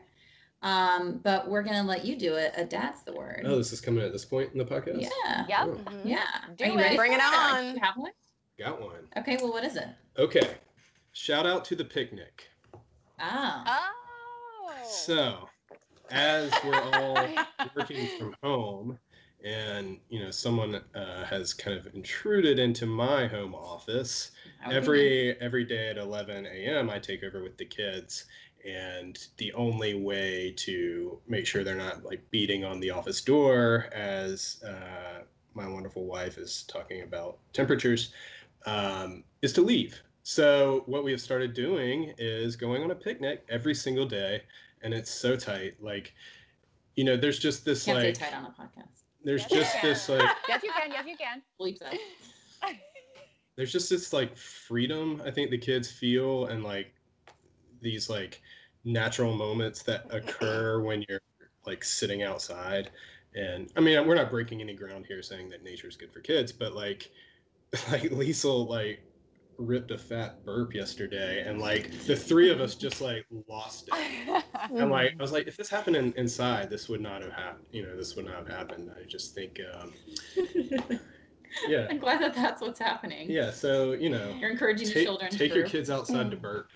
Um, 0.67 1.21
but 1.23 1.49
we're 1.49 1.63
gonna 1.63 1.85
let 1.85 2.05
you 2.05 2.17
do 2.17 2.35
it. 2.35 2.53
A 2.57 2.65
dad's 2.65 3.05
the 3.05 3.13
word. 3.13 3.45
Oh, 3.47 3.57
this 3.57 3.73
is 3.73 3.81
coming 3.81 4.05
at 4.05 4.11
this 4.11 4.25
point 4.25 4.51
in 4.53 4.59
the 4.59 4.65
podcast. 4.65 5.01
Yeah. 5.01 5.45
Yep. 5.49 5.61
Oh. 5.61 5.69
Mm-hmm. 5.69 6.09
Yeah. 6.09 6.25
Do 6.57 6.65
Are 6.65 6.67
you 6.67 6.73
it. 6.73 6.83
ready? 6.83 6.97
Bring 6.97 7.13
it 7.13 7.21
on. 7.23 7.67
You 7.67 7.81
have 7.81 7.97
one. 7.97 8.11
Got 8.59 8.83
one. 8.83 9.07
Okay. 9.17 9.37
Well, 9.41 9.53
what 9.53 9.63
is 9.63 9.77
it? 9.77 9.87
Okay. 10.19 10.57
Shout 11.13 11.47
out 11.47 11.65
to 11.67 11.77
the 11.77 11.85
picnic. 11.85 12.49
Oh. 13.21 13.65
Oh. 13.65 14.73
So, 14.89 15.49
as 16.11 16.51
we're 16.65 16.75
all 16.75 17.29
working 17.77 18.09
from 18.19 18.35
home, 18.43 18.99
and 19.45 19.99
you 20.09 20.19
know, 20.19 20.33
someone 20.33 20.81
uh, 20.97 21.25
has 21.27 21.55
kind 21.55 21.79
of 21.79 21.95
intruded 21.95 22.59
into 22.59 22.87
my 22.87 23.29
home 23.29 23.55
office. 23.55 24.33
Every 24.69 25.41
every 25.41 25.63
day 25.63 25.91
at 25.91 25.97
11 25.97 26.47
a.m., 26.47 26.91
I 26.91 26.99
take 26.99 27.23
over 27.23 27.41
with 27.41 27.57
the 27.57 27.67
kids 27.67 28.25
and 28.67 29.29
the 29.37 29.53
only 29.53 29.95
way 29.95 30.53
to 30.57 31.19
make 31.29 31.47
sure 31.47 31.63
they're 31.63 31.77
not 31.77 32.05
like 32.05 32.29
beating 32.31 32.65
on 32.65 32.81
the 32.81 32.91
office 32.91 33.21
door 33.21 33.89
as 33.95 34.63
uh, 34.67 35.23
my 35.55 35.69
wonderful 35.69 36.05
wife 36.05 36.37
is 36.39 36.65
talking 36.69 37.03
about 37.03 37.39
temperatures 37.53 38.13
um, 38.67 39.23
is 39.43 39.53
to 39.53 39.63
leave. 39.63 40.01
So 40.25 40.83
what 40.87 41.05
we 41.05 41.13
have 41.13 41.21
started 41.21 41.55
doing 41.55 42.13
is 42.19 42.57
going 42.57 42.83
on 42.83 42.91
a 42.91 42.95
picnic 42.95 43.45
every 43.49 43.75
single 43.75 44.07
day 44.07 44.43
and 44.83 44.93
it's 44.93 45.11
so 45.11 45.37
tight. 45.37 45.75
Like 45.81 46.13
you 46.97 47.05
know 47.05 47.17
there's 47.17 47.39
just 47.39 47.65
this 47.65 47.85
Can't 47.85 47.99
like 47.99 48.19
tight 48.19 48.35
on 48.35 48.47
a 48.47 48.49
podcast. 48.49 49.03
there's 49.23 49.43
yes, 49.51 49.73
just 49.73 49.83
this 49.83 50.09
like 50.09 50.29
yes 50.49 50.63
you 50.63 50.73
can. 50.73 50.91
Yes 50.91 51.05
you 51.07 51.17
can. 51.17 51.43
Believe 51.59 51.79
that. 51.79 51.95
There's 53.55 53.73
just 53.73 53.89
this 53.89 54.13
like 54.13 54.37
freedom 54.37 55.23
i 55.25 55.31
think 55.31 55.51
the 55.51 55.57
kids 55.57 55.91
feel 55.91 56.45
and 56.47 56.63
like 56.63 56.93
these 57.81 58.11
like 58.11 58.43
natural 58.87 59.35
moments 59.35 59.83
that 59.83 60.07
occur 60.11 60.81
when 60.81 61.05
you're 61.09 61.21
like 61.67 61.85
sitting 61.85 62.23
outside. 62.23 62.91
And 63.35 63.71
i 63.77 63.81
mean 63.81 64.07
we're 64.07 64.15
not 64.15 64.31
breaking 64.31 64.63
any 64.63 64.73
ground 64.73 65.05
here 65.07 65.21
saying 65.21 65.51
that 65.51 65.63
nature 65.63 65.89
is 65.89 65.97
good 65.97 66.11
for 66.11 66.21
kids 66.21 66.53
but 66.53 66.73
like 66.73 67.11
like 67.91 68.05
Liesel 68.05 68.67
like 68.67 69.03
ripped 69.59 69.91
a 69.91 69.99
fat 69.99 70.43
burp 70.45 70.75
yesterday 70.75 71.43
and 71.47 71.61
like 71.61 71.91
the 72.07 72.17
three 72.17 72.51
of 72.51 72.63
us 72.63 72.75
just 72.77 73.03
like 73.03 73.27
lost 73.49 73.91
it. 73.93 74.45
And 74.71 74.91
like 74.91 75.15
i 75.19 75.23
was 75.23 75.33
like 75.33 75.47
if 75.47 75.57
this 75.57 75.69
happened 75.69 75.97
in, 75.97 76.15
inside 76.17 76.71
this 76.71 76.89
would 76.89 77.03
not 77.03 77.23
have 77.23 77.33
happened 77.33 77.67
you 77.73 77.83
know 77.83 77.95
this 77.95 78.17
would 78.17 78.25
not 78.25 78.37
have 78.37 78.49
happened. 78.49 78.91
I 78.99 79.05
just 79.07 79.35
think 79.35 79.61
um 79.75 79.93
yeah. 81.69 81.87
I'm 81.91 81.99
glad 81.99 82.23
that 82.23 82.35
that's 82.35 82.63
what's 82.63 82.81
happening. 82.81 83.31
Yeah 83.31 83.51
so 83.51 83.93
you 83.93 84.09
know 84.09 84.35
you're 84.41 84.51
encouraging 84.51 84.89
take, 84.89 85.05
children 85.05 85.31
to 85.31 85.37
take 85.37 85.55
your 85.55 85.67
kids 85.67 85.91
outside 85.91 86.31
to 86.31 86.39
burp 86.39 86.71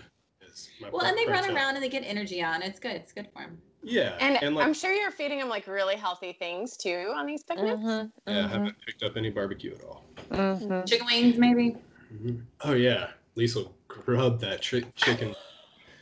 well, 0.92 1.04
and 1.04 1.16
they 1.16 1.26
run 1.26 1.44
around 1.54 1.74
and 1.74 1.82
they 1.82 1.88
get 1.88 2.02
energy 2.04 2.42
on. 2.42 2.62
It's 2.62 2.78
good. 2.78 2.92
It's 2.92 3.12
good 3.12 3.28
for 3.32 3.42
them. 3.42 3.58
Yeah, 3.82 4.16
and, 4.20 4.42
and 4.42 4.54
like, 4.54 4.66
I'm 4.66 4.74
sure 4.74 4.92
you're 4.92 5.10
feeding 5.10 5.38
them 5.38 5.48
like 5.48 5.66
really 5.66 5.96
healthy 5.96 6.34
things 6.38 6.76
too 6.76 7.12
on 7.16 7.24
these 7.26 7.42
picnics. 7.42 7.78
Mm-hmm, 7.78 7.86
yeah, 7.86 8.34
mm-hmm. 8.34 8.46
I 8.46 8.48
haven't 8.48 8.76
picked 8.84 9.02
up 9.02 9.16
any 9.16 9.30
barbecue 9.30 9.74
at 9.74 9.82
all. 9.82 10.04
Mm-hmm. 10.30 10.84
Chicken 10.84 11.06
wings, 11.06 11.38
maybe. 11.38 11.76
Mm-hmm. 12.12 12.40
Oh 12.62 12.74
yeah, 12.74 13.08
Liesel 13.36 13.56
will 13.56 13.74
grub 13.88 14.40
that 14.40 14.60
tri- 14.60 14.84
chicken. 14.96 15.34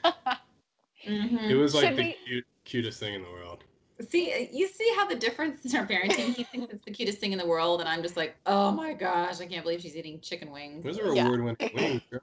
Mhm. 0.04 1.48
It 1.50 1.54
was 1.54 1.74
like 1.74 1.88
Should 1.88 1.96
the 1.96 2.02
we- 2.02 2.16
cute, 2.26 2.44
cutest 2.64 3.00
thing 3.00 3.14
in 3.14 3.22
the 3.22 3.30
world. 3.30 3.64
See, 4.08 4.48
you 4.52 4.68
see 4.68 4.92
how 4.94 5.06
the 5.06 5.16
difference 5.16 5.64
in 5.64 5.76
our 5.76 5.86
parenting. 5.86 6.34
He 6.34 6.44
thinks 6.44 6.72
it's 6.72 6.84
the 6.84 6.90
cutest 6.92 7.18
thing 7.18 7.32
in 7.32 7.38
the 7.38 7.46
world, 7.46 7.80
and 7.80 7.88
I'm 7.88 8.00
just 8.02 8.16
like, 8.16 8.36
oh 8.46 8.70
my 8.70 8.92
gosh, 8.92 9.40
I 9.40 9.46
can't 9.46 9.64
believe 9.64 9.80
she's 9.80 9.96
eating 9.96 10.20
chicken 10.20 10.52
wings. 10.52 10.84
Those 10.84 10.98
are 11.00 11.08
award-winning 11.10 11.56
wings, 11.74 12.02
girl. 12.10 12.20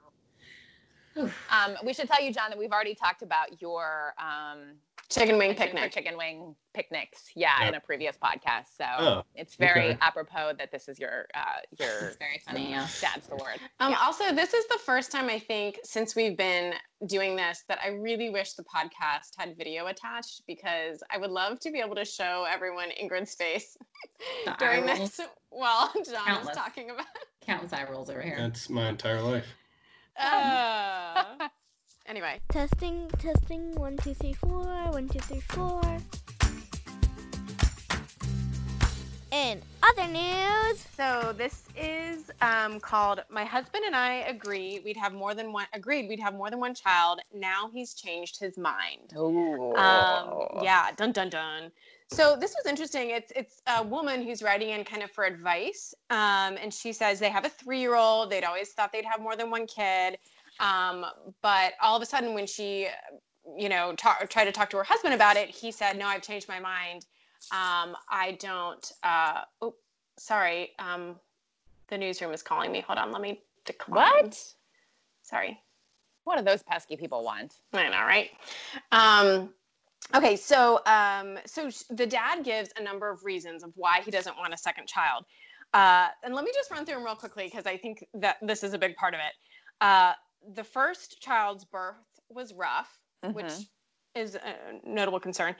Oof. 1.18 1.46
Um, 1.50 1.76
we 1.84 1.92
should 1.92 2.08
tell 2.08 2.22
you, 2.22 2.32
John, 2.32 2.50
that 2.50 2.58
we've 2.58 2.72
already 2.72 2.94
talked 2.94 3.22
about 3.22 3.60
your 3.60 4.14
um, 4.18 4.76
Chicken 5.08 5.38
wing 5.38 5.54
penchant 5.54 5.70
for 5.78 5.84
picnic. 5.86 5.92
chicken 5.92 6.18
wing 6.18 6.56
picnics. 6.74 7.30
Yeah, 7.36 7.68
in 7.68 7.74
a 7.76 7.80
previous 7.80 8.16
podcast. 8.16 8.76
So 8.76 8.84
Oh, 8.98 9.22
it's 9.36 9.54
very 9.54 9.90
okay. 9.90 9.98
apropos 10.00 10.54
that 10.58 10.72
this 10.72 10.88
is 10.88 10.98
your 10.98 11.26
uh, 11.32 11.60
your 11.78 12.12
very 12.18 12.40
funny. 12.44 12.70
Yeah. 12.70 12.88
dad's 13.00 13.28
the 13.28 13.36
word. 13.36 13.60
Um, 13.78 13.94
Also, 13.94 14.32
this 14.34 14.52
is 14.52 14.66
the 14.66 14.78
first 14.84 15.12
time 15.12 15.28
I 15.28 15.38
think 15.38 15.78
since 15.84 16.16
we've 16.16 16.36
been 16.36 16.74
doing 17.06 17.36
this 17.36 17.62
that 17.68 17.78
I 17.84 17.90
really 17.90 18.30
wish 18.30 18.54
the 18.54 18.64
podcast 18.64 19.30
had 19.38 19.56
video 19.56 19.86
attached 19.86 20.42
because 20.48 21.04
I 21.08 21.18
would 21.18 21.30
love 21.30 21.60
to 21.60 21.70
be 21.70 21.78
able 21.78 21.94
to 21.94 22.04
show 22.04 22.44
everyone 22.52 22.88
Ingrid's 23.00 23.34
face 23.36 23.76
during 24.58 24.86
this 24.86 25.20
while 25.50 25.92
John 26.04 26.40
is 26.42 26.48
talking 26.48 26.90
about. 26.90 27.06
Countless 27.42 27.72
eye 27.72 27.86
rolls 27.88 28.10
over 28.10 28.22
here. 28.22 28.36
That's 28.38 28.68
my 28.68 28.88
entire 28.88 29.22
life. 29.22 29.46
Uh, 30.18 31.24
anyway, 32.06 32.40
Testing, 32.48 33.08
testing. 33.18 33.72
One, 33.74 33.96
two, 33.98 34.14
three, 34.14 34.32
four. 34.34 34.64
One, 34.64 35.08
two, 35.08 35.20
three, 35.20 35.40
four. 35.40 35.82
In 39.32 39.60
other 39.82 40.06
news, 40.10 40.86
so 40.96 41.34
this 41.36 41.64
is 41.76 42.30
um, 42.40 42.80
called 42.80 43.20
"My 43.28 43.44
Husband 43.44 43.84
and 43.84 43.94
I 43.94 44.14
Agree 44.28 44.80
We'd 44.84 44.96
Have 44.96 45.12
More 45.12 45.34
Than 45.34 45.52
One 45.52 45.66
Agreed 45.74 46.08
We'd 46.08 46.20
Have 46.20 46.34
More 46.34 46.48
Than 46.48 46.60
One 46.60 46.74
Child. 46.74 47.20
Now 47.34 47.68
he's 47.72 47.92
changed 47.92 48.40
his 48.40 48.56
mind." 48.56 49.12
Um, 49.14 50.62
yeah, 50.62 50.90
dun 50.96 51.12
dun 51.12 51.28
dun. 51.28 51.70
So 52.10 52.36
this 52.36 52.54
was 52.54 52.66
interesting. 52.70 53.10
It's 53.10 53.32
it's 53.34 53.62
a 53.66 53.82
woman 53.82 54.22
who's 54.22 54.42
writing 54.42 54.70
in 54.70 54.84
kind 54.84 55.02
of 55.02 55.10
for 55.10 55.24
advice, 55.24 55.92
um, 56.10 56.56
and 56.62 56.72
she 56.72 56.92
says 56.92 57.18
they 57.18 57.28
have 57.30 57.44
a 57.44 57.48
three 57.48 57.80
year 57.80 57.96
old. 57.96 58.30
They'd 58.30 58.44
always 58.44 58.70
thought 58.70 58.92
they'd 58.92 59.04
have 59.04 59.20
more 59.20 59.34
than 59.34 59.50
one 59.50 59.66
kid, 59.66 60.18
um, 60.60 61.04
but 61.42 61.72
all 61.82 61.96
of 61.96 62.02
a 62.02 62.06
sudden 62.06 62.32
when 62.32 62.46
she, 62.46 62.88
you 63.58 63.68
know, 63.68 63.92
ta- 63.96 64.18
tried 64.28 64.44
to 64.44 64.52
talk 64.52 64.70
to 64.70 64.76
her 64.76 64.84
husband 64.84 65.14
about 65.14 65.36
it, 65.36 65.48
he 65.48 65.72
said, 65.72 65.98
"No, 65.98 66.06
I've 66.06 66.22
changed 66.22 66.48
my 66.48 66.60
mind. 66.60 67.06
Um, 67.50 67.96
I 68.08 68.36
don't." 68.38 68.92
Uh, 69.02 69.42
oh, 69.60 69.74
sorry. 70.16 70.70
Um, 70.78 71.16
the 71.88 71.98
newsroom 71.98 72.32
is 72.32 72.42
calling 72.42 72.70
me. 72.70 72.80
Hold 72.82 72.98
on, 72.98 73.10
let 73.10 73.20
me 73.20 73.42
decline. 73.64 74.24
What? 74.26 74.44
Sorry. 75.22 75.58
What 76.24 76.38
do 76.38 76.44
those 76.44 76.62
pesky 76.62 76.96
people 76.96 77.24
want? 77.24 77.54
I 77.72 77.88
know, 77.88 78.04
right? 78.04 78.30
Um, 78.90 79.50
okay, 80.14 80.36
so 80.36 80.80
um, 80.86 81.38
so 81.46 81.70
the 81.90 82.06
dad 82.06 82.44
gives 82.44 82.70
a 82.78 82.82
number 82.82 83.10
of 83.10 83.24
reasons 83.24 83.62
of 83.62 83.72
why 83.74 84.00
he 84.02 84.10
doesn't 84.10 84.36
want 84.36 84.54
a 84.54 84.56
second 84.56 84.86
child, 84.86 85.24
uh, 85.74 86.08
and 86.22 86.34
let 86.34 86.44
me 86.44 86.50
just 86.54 86.70
run 86.70 86.84
through 86.84 86.94
them 86.96 87.04
real 87.04 87.16
quickly 87.16 87.44
because 87.44 87.66
I 87.66 87.76
think 87.76 88.04
that 88.14 88.36
this 88.42 88.62
is 88.62 88.72
a 88.74 88.78
big 88.78 88.96
part 88.96 89.14
of 89.14 89.20
it. 89.20 89.34
Uh, 89.80 90.12
the 90.54 90.64
first 90.64 91.20
child's 91.20 91.64
birth 91.64 91.96
was 92.28 92.54
rough, 92.54 93.00
which 93.32 93.46
Mhm. 93.46 93.66
is 94.14 94.34
a 94.36 94.80
notable 94.84 95.20
concern. 95.20 95.54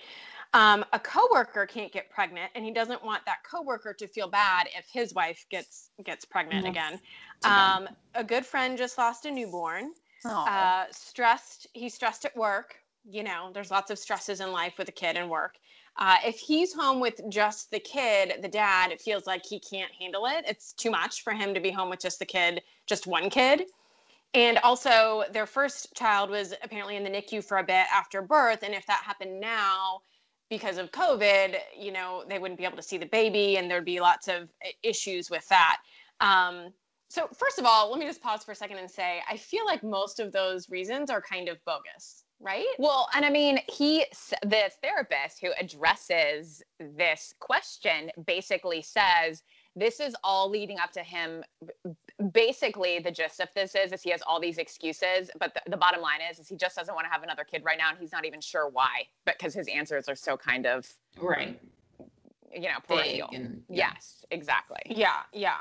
Um, 0.54 0.84
a 0.92 0.98
coworker 0.98 1.66
can't 1.66 1.92
get 1.92 2.08
pregnant, 2.10 2.50
and 2.54 2.64
he 2.64 2.72
doesn't 2.72 3.02
want 3.04 3.24
that 3.26 3.38
coworker 3.44 3.92
to 3.94 4.08
feel 4.08 4.28
bad 4.28 4.68
if 4.76 4.86
his 4.92 5.12
wife 5.14 5.44
gets 5.50 5.90
gets 6.04 6.24
pregnant 6.24 6.66
again. 6.66 7.00
Um, 7.44 7.88
a 8.14 8.24
good 8.24 8.46
friend 8.46 8.78
just 8.78 8.96
lost 8.96 9.26
a 9.26 9.30
newborn 9.30 9.92
uh, 10.46 10.86
stressed. 10.90 11.66
He's 11.74 11.94
stressed 11.94 12.24
at 12.24 12.34
work. 12.36 12.76
You 13.08 13.22
know, 13.22 13.50
there's 13.54 13.70
lots 13.70 13.90
of 13.90 13.98
stresses 13.98 14.40
in 14.40 14.50
life 14.52 14.74
with 14.78 14.88
a 14.88 14.92
kid 14.92 15.16
and 15.16 15.30
work. 15.30 15.54
Uh, 15.98 16.16
if 16.24 16.38
he's 16.38 16.74
home 16.74 17.00
with 17.00 17.20
just 17.28 17.70
the 17.70 17.78
kid, 17.78 18.34
the 18.42 18.48
dad, 18.48 18.90
it 18.90 19.00
feels 19.00 19.26
like 19.26 19.46
he 19.46 19.58
can't 19.60 19.92
handle 19.98 20.26
it. 20.26 20.44
It's 20.46 20.72
too 20.72 20.90
much 20.90 21.22
for 21.22 21.32
him 21.32 21.54
to 21.54 21.60
be 21.60 21.70
home 21.70 21.88
with 21.88 22.00
just 22.00 22.18
the 22.18 22.26
kid, 22.26 22.62
just 22.86 23.06
one 23.06 23.30
kid. 23.30 23.64
And 24.34 24.58
also, 24.58 25.24
their 25.32 25.46
first 25.46 25.94
child 25.94 26.28
was 26.28 26.52
apparently 26.62 26.96
in 26.96 27.04
the 27.04 27.10
NICU 27.10 27.42
for 27.42 27.58
a 27.58 27.62
bit 27.62 27.86
after 27.94 28.20
birth. 28.20 28.62
And 28.62 28.74
if 28.74 28.84
that 28.86 29.02
happened 29.04 29.40
now, 29.40 30.00
because 30.50 30.76
of 30.76 30.90
COVID, 30.90 31.56
you 31.76 31.92
know, 31.92 32.24
they 32.28 32.38
wouldn't 32.38 32.58
be 32.58 32.64
able 32.64 32.76
to 32.76 32.82
see 32.82 32.98
the 32.98 33.06
baby 33.06 33.56
and 33.56 33.70
there'd 33.70 33.84
be 33.84 34.00
lots 34.00 34.28
of 34.28 34.48
issues 34.82 35.30
with 35.30 35.48
that. 35.48 35.78
Um, 36.20 36.72
so, 37.08 37.28
first 37.36 37.58
of 37.58 37.64
all, 37.64 37.90
let 37.90 37.98
me 37.98 38.06
just 38.06 38.20
pause 38.20 38.44
for 38.44 38.52
a 38.52 38.54
second 38.54 38.78
and 38.78 38.90
say 38.90 39.22
I 39.28 39.36
feel 39.36 39.64
like 39.64 39.82
most 39.82 40.20
of 40.20 40.32
those 40.32 40.68
reasons 40.68 41.08
are 41.08 41.22
kind 41.22 41.48
of 41.48 41.64
bogus, 41.64 42.24
right? 42.40 42.66
Well, 42.78 43.08
and 43.14 43.24
I 43.24 43.30
mean, 43.30 43.58
he, 43.68 44.04
the 44.42 44.70
therapist 44.82 45.40
who 45.40 45.48
addresses 45.60 46.62
this 46.80 47.34
question 47.40 48.10
basically 48.26 48.82
says 48.82 49.42
this 49.74 50.00
is 50.00 50.14
all 50.24 50.48
leading 50.50 50.78
up 50.78 50.90
to 50.92 51.00
him. 51.02 51.42
Basically, 52.32 52.98
the 52.98 53.10
gist 53.10 53.40
of 53.40 53.48
this 53.54 53.74
is, 53.74 53.92
is 53.92 54.02
he 54.02 54.10
has 54.10 54.22
all 54.26 54.40
these 54.40 54.58
excuses, 54.58 55.30
but 55.38 55.52
the, 55.54 55.60
the 55.70 55.76
bottom 55.76 56.00
line 56.00 56.20
is, 56.30 56.38
is 56.38 56.48
he 56.48 56.56
just 56.56 56.76
doesn't 56.76 56.94
want 56.94 57.04
to 57.06 57.10
have 57.12 57.22
another 57.22 57.44
kid 57.44 57.62
right 57.64 57.76
now, 57.78 57.90
and 57.90 57.98
he's 57.98 58.12
not 58.12 58.24
even 58.24 58.40
sure 58.40 58.68
why, 58.68 59.02
But 59.26 59.36
because 59.38 59.52
his 59.54 59.68
answers 59.68 60.08
are 60.08 60.14
so 60.16 60.36
kind 60.36 60.66
of, 60.66 60.88
Right. 61.20 61.60
you 62.54 62.62
know, 62.62 62.78
Big 62.88 62.98
parochial. 62.98 63.28
and 63.34 63.62
yeah. 63.68 63.90
Yes, 63.92 64.24
exactly. 64.30 64.80
Yeah, 64.86 65.22
yeah. 65.32 65.58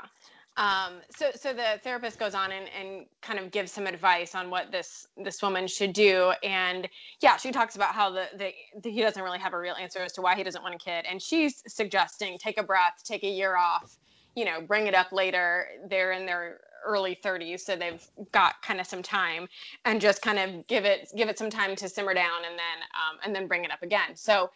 Um, 0.56 0.94
so, 1.14 1.30
so 1.34 1.52
the 1.52 1.78
therapist 1.84 2.18
goes 2.18 2.34
on 2.34 2.50
and, 2.50 2.66
and 2.78 3.06
kind 3.20 3.38
of 3.38 3.50
gives 3.50 3.72
some 3.72 3.86
advice 3.86 4.34
on 4.34 4.48
what 4.48 4.72
this 4.72 5.06
this 5.22 5.42
woman 5.42 5.66
should 5.66 5.92
do, 5.92 6.32
and 6.42 6.88
yeah, 7.20 7.36
she 7.36 7.52
talks 7.52 7.76
about 7.76 7.94
how 7.94 8.10
the, 8.10 8.26
the, 8.38 8.52
the 8.82 8.90
he 8.90 9.02
doesn't 9.02 9.22
really 9.22 9.38
have 9.38 9.52
a 9.52 9.58
real 9.58 9.74
answer 9.74 9.98
as 9.98 10.12
to 10.12 10.22
why 10.22 10.34
he 10.34 10.42
doesn't 10.42 10.62
want 10.62 10.74
a 10.74 10.78
kid, 10.78 11.04
and 11.08 11.20
she's 11.20 11.62
suggesting 11.66 12.38
take 12.38 12.58
a 12.58 12.62
breath, 12.62 13.02
take 13.04 13.22
a 13.22 13.28
year 13.28 13.56
off, 13.56 13.98
you 14.34 14.46
know, 14.46 14.62
bring 14.62 14.86
it 14.86 14.94
up 14.94 15.12
later. 15.12 15.66
They're 15.90 16.12
in 16.12 16.24
their 16.24 16.60
early 16.86 17.18
30s, 17.22 17.60
so 17.60 17.76
they've 17.76 18.06
got 18.32 18.62
kind 18.62 18.80
of 18.80 18.86
some 18.86 19.02
time, 19.02 19.48
and 19.84 20.00
just 20.00 20.22
kind 20.22 20.38
of 20.38 20.66
give 20.68 20.86
it 20.86 21.10
give 21.14 21.28
it 21.28 21.38
some 21.38 21.50
time 21.50 21.76
to 21.76 21.86
simmer 21.86 22.14
down, 22.14 22.46
and 22.48 22.58
then 22.58 22.82
um, 22.94 23.18
and 23.22 23.34
then 23.34 23.46
bring 23.46 23.66
it 23.66 23.70
up 23.70 23.82
again. 23.82 24.14
So 24.16 24.50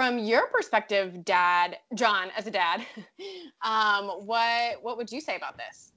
from 0.00 0.18
your 0.18 0.46
perspective, 0.46 1.26
Dad, 1.26 1.76
John, 1.94 2.28
as 2.34 2.46
a 2.46 2.50
dad, 2.50 2.86
um, 3.62 4.06
what 4.24 4.82
what 4.82 4.96
would 4.96 5.12
you 5.12 5.20
say 5.20 5.36
about 5.36 5.58
this? 5.58 5.92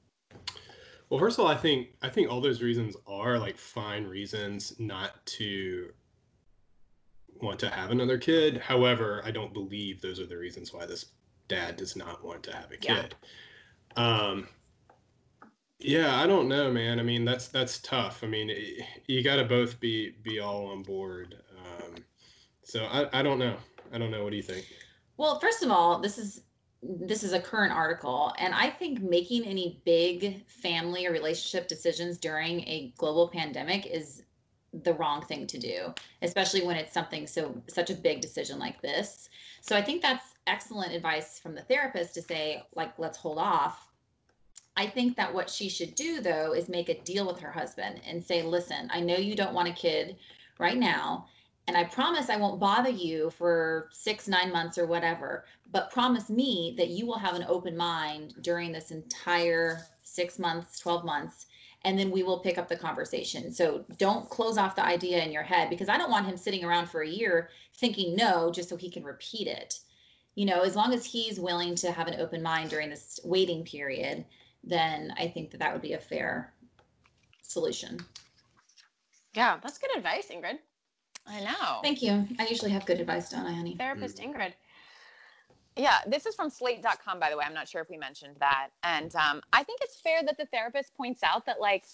Well, 1.09 1.21
first 1.21 1.39
of 1.39 1.45
all, 1.45 1.49
I 1.49 1.55
think 1.55 1.87
I 2.01 2.09
think 2.09 2.29
all 2.29 2.41
those 2.41 2.61
reasons 2.61 2.97
are 3.07 3.39
like 3.39 3.57
fine 3.57 4.03
reasons 4.03 4.77
not 4.77 5.25
to 5.37 5.93
want 7.41 7.59
to 7.59 7.69
have 7.69 7.91
another 7.91 8.17
kid. 8.17 8.57
However, 8.57 9.21
I 9.23 9.31
don't 9.31 9.53
believe 9.53 10.01
those 10.01 10.19
are 10.19 10.25
the 10.25 10.37
reasons 10.37 10.73
why 10.73 10.85
this 10.85 11.05
dad 11.47 11.77
does 11.77 11.95
not 11.95 12.25
want 12.25 12.43
to 12.43 12.53
have 12.53 12.73
a 12.73 12.77
kid. 12.77 13.15
Yeah. 13.95 14.03
Um, 14.03 14.49
yeah, 15.79 16.21
I 16.21 16.27
don't 16.27 16.49
know, 16.49 16.69
man. 16.69 16.99
I 16.99 17.03
mean, 17.03 17.23
that's 17.23 17.47
that's 17.47 17.79
tough. 17.79 18.21
I 18.21 18.27
mean, 18.27 18.49
it, 18.49 18.83
you 19.07 19.23
got 19.23 19.37
to 19.37 19.45
both 19.45 19.79
be 19.79 20.15
be 20.23 20.41
all 20.41 20.65
on 20.65 20.83
board. 20.83 21.37
Um, 21.57 22.03
so 22.63 22.83
I, 22.83 23.19
I 23.19 23.23
don't 23.23 23.39
know. 23.39 23.55
I 23.93 23.99
don't 23.99 24.11
know. 24.11 24.23
What 24.23 24.31
do 24.31 24.37
you 24.37 24.43
think? 24.43 24.65
Well, 25.17 25.39
first 25.39 25.63
of 25.63 25.71
all, 25.71 25.99
this 25.99 26.17
is 26.17 26.41
this 26.81 27.23
is 27.23 27.31
a 27.31 27.39
current 27.39 27.71
article, 27.71 28.33
and 28.39 28.53
I 28.53 28.69
think 28.69 29.01
making 29.01 29.45
any 29.45 29.81
big 29.85 30.45
family 30.47 31.05
or 31.05 31.11
relationship 31.11 31.69
decisions 31.69 32.17
during 32.17 32.61
a 32.61 32.93
global 32.97 33.29
pandemic 33.29 33.85
is 33.85 34.23
the 34.81 34.93
wrong 34.95 35.21
thing 35.21 35.45
to 35.47 35.57
do, 35.59 35.93
especially 36.23 36.63
when 36.63 36.75
it's 36.75 36.93
something 36.93 37.27
so 37.27 37.55
such 37.67 37.89
a 37.89 37.95
big 37.95 38.19
decision 38.19 38.59
like 38.59 38.81
this. 38.81 39.29
So 39.61 39.77
I 39.77 39.81
think 39.81 40.01
that's 40.01 40.33
excellent 40.47 40.93
advice 40.93 41.39
from 41.39 41.55
the 41.55 41.61
therapist 41.61 42.15
to 42.15 42.21
say 42.21 42.63
like 42.75 42.97
let's 42.97 43.17
hold 43.17 43.37
off. 43.37 43.89
I 44.75 44.87
think 44.87 45.15
that 45.17 45.33
what 45.33 45.49
she 45.49 45.69
should 45.69 45.93
do 45.93 46.19
though 46.19 46.53
is 46.53 46.67
make 46.67 46.89
a 46.89 46.99
deal 47.01 47.27
with 47.27 47.39
her 47.39 47.51
husband 47.51 48.01
and 48.05 48.23
say, 48.23 48.41
"Listen, 48.41 48.89
I 48.91 48.99
know 49.01 49.15
you 49.15 49.35
don't 49.35 49.53
want 49.53 49.69
a 49.69 49.73
kid 49.73 50.17
right 50.57 50.77
now, 50.77 51.27
and 51.67 51.77
I 51.77 51.85
promise 51.85 52.29
I 52.29 52.35
won't 52.35 52.59
bother 52.59 52.89
you 52.89 53.29
for 53.29 53.89
six, 53.91 54.27
nine 54.27 54.51
months 54.51 54.77
or 54.77 54.85
whatever, 54.85 55.45
but 55.71 55.91
promise 55.91 56.29
me 56.29 56.73
that 56.77 56.89
you 56.89 57.05
will 57.05 57.17
have 57.17 57.35
an 57.35 57.45
open 57.47 57.75
mind 57.75 58.35
during 58.41 58.71
this 58.71 58.91
entire 58.91 59.85
six 60.03 60.37
months, 60.37 60.79
12 60.79 61.05
months, 61.05 61.45
and 61.85 61.97
then 61.97 62.11
we 62.11 62.23
will 62.23 62.39
pick 62.39 62.57
up 62.57 62.67
the 62.67 62.75
conversation. 62.75 63.51
So 63.51 63.85
don't 63.97 64.29
close 64.29 64.57
off 64.57 64.75
the 64.75 64.85
idea 64.85 65.23
in 65.23 65.31
your 65.31 65.43
head 65.43 65.69
because 65.69 65.89
I 65.89 65.97
don't 65.97 66.11
want 66.11 66.25
him 66.25 66.37
sitting 66.37 66.63
around 66.63 66.89
for 66.89 67.01
a 67.01 67.09
year 67.09 67.49
thinking 67.75 68.15
no 68.15 68.51
just 68.51 68.69
so 68.69 68.75
he 68.75 68.89
can 68.89 69.03
repeat 69.03 69.47
it. 69.47 69.79
You 70.35 70.45
know, 70.45 70.61
as 70.61 70.75
long 70.75 70.93
as 70.93 71.05
he's 71.05 71.39
willing 71.39 71.75
to 71.75 71.91
have 71.91 72.07
an 72.07 72.19
open 72.19 72.41
mind 72.41 72.69
during 72.69 72.89
this 72.89 73.19
waiting 73.23 73.63
period, 73.63 74.25
then 74.63 75.13
I 75.17 75.27
think 75.27 75.51
that 75.51 75.59
that 75.59 75.73
would 75.73 75.81
be 75.81 75.93
a 75.93 75.99
fair 75.99 76.53
solution. 77.41 77.99
Yeah, 79.33 79.57
that's 79.61 79.77
good 79.77 79.95
advice, 79.95 80.29
Ingrid. 80.31 80.59
I 81.25 81.39
know. 81.41 81.79
Thank 81.81 82.01
you. 82.01 82.27
I 82.39 82.47
usually 82.47 82.71
have 82.71 82.85
good 82.85 82.99
advice, 82.99 83.29
don't 83.29 83.45
I, 83.45 83.53
honey? 83.53 83.75
Therapist 83.77 84.17
Ingrid. 84.19 84.53
Yeah, 85.75 85.99
this 86.05 86.25
is 86.25 86.35
from 86.35 86.49
slate.com, 86.49 87.19
by 87.19 87.29
the 87.29 87.37
way. 87.37 87.43
I'm 87.47 87.53
not 87.53 87.67
sure 87.67 87.81
if 87.81 87.89
we 87.89 87.97
mentioned 87.97 88.35
that. 88.39 88.69
And 88.83 89.15
um, 89.15 89.41
I 89.53 89.63
think 89.63 89.79
it's 89.81 89.99
fair 89.99 90.21
that 90.23 90.37
the 90.37 90.45
therapist 90.47 90.93
points 90.95 91.23
out 91.23 91.45
that, 91.47 91.59
like, 91.59 91.85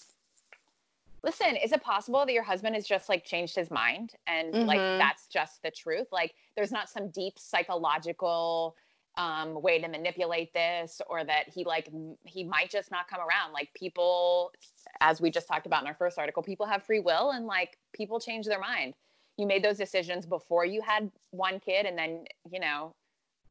listen, 1.22 1.56
is 1.56 1.72
it 1.72 1.82
possible 1.82 2.26
that 2.26 2.32
your 2.32 2.42
husband 2.42 2.74
has 2.74 2.86
just 2.86 3.08
like 3.08 3.24
changed 3.24 3.54
his 3.56 3.70
mind 3.70 4.14
and 4.26 4.52
like 4.66 4.80
Mhm. 4.80 4.98
that's 4.98 5.26
just 5.28 5.62
the 5.62 5.70
truth? 5.70 6.08
Like 6.12 6.34
there's 6.56 6.72
not 6.72 6.88
some 6.88 7.08
deep 7.10 7.38
psychological 7.38 8.76
um 9.16 9.60
way 9.60 9.80
to 9.80 9.88
manipulate 9.88 10.54
this 10.54 11.02
or 11.10 11.24
that 11.24 11.48
he 11.48 11.64
like 11.64 11.88
m- 11.88 12.16
he 12.24 12.44
might 12.44 12.70
just 12.70 12.90
not 12.92 13.08
come 13.08 13.18
around. 13.20 13.52
Like 13.52 13.72
people 13.74 14.52
as 15.00 15.20
we 15.20 15.30
just 15.30 15.48
talked 15.48 15.66
about 15.66 15.82
in 15.82 15.88
our 15.88 15.94
first 15.94 16.18
article, 16.18 16.42
people 16.42 16.64
have 16.66 16.82
free 16.84 17.00
will 17.00 17.30
and 17.32 17.46
like 17.46 17.76
people 17.92 18.20
change 18.20 18.46
their 18.46 18.60
mind. 18.60 18.94
You 19.40 19.46
made 19.46 19.64
those 19.64 19.78
decisions 19.78 20.26
before 20.26 20.66
you 20.66 20.82
had 20.82 21.10
one 21.30 21.60
kid 21.60 21.86
and 21.86 21.96
then, 21.96 22.24
you 22.52 22.60
know, 22.60 22.94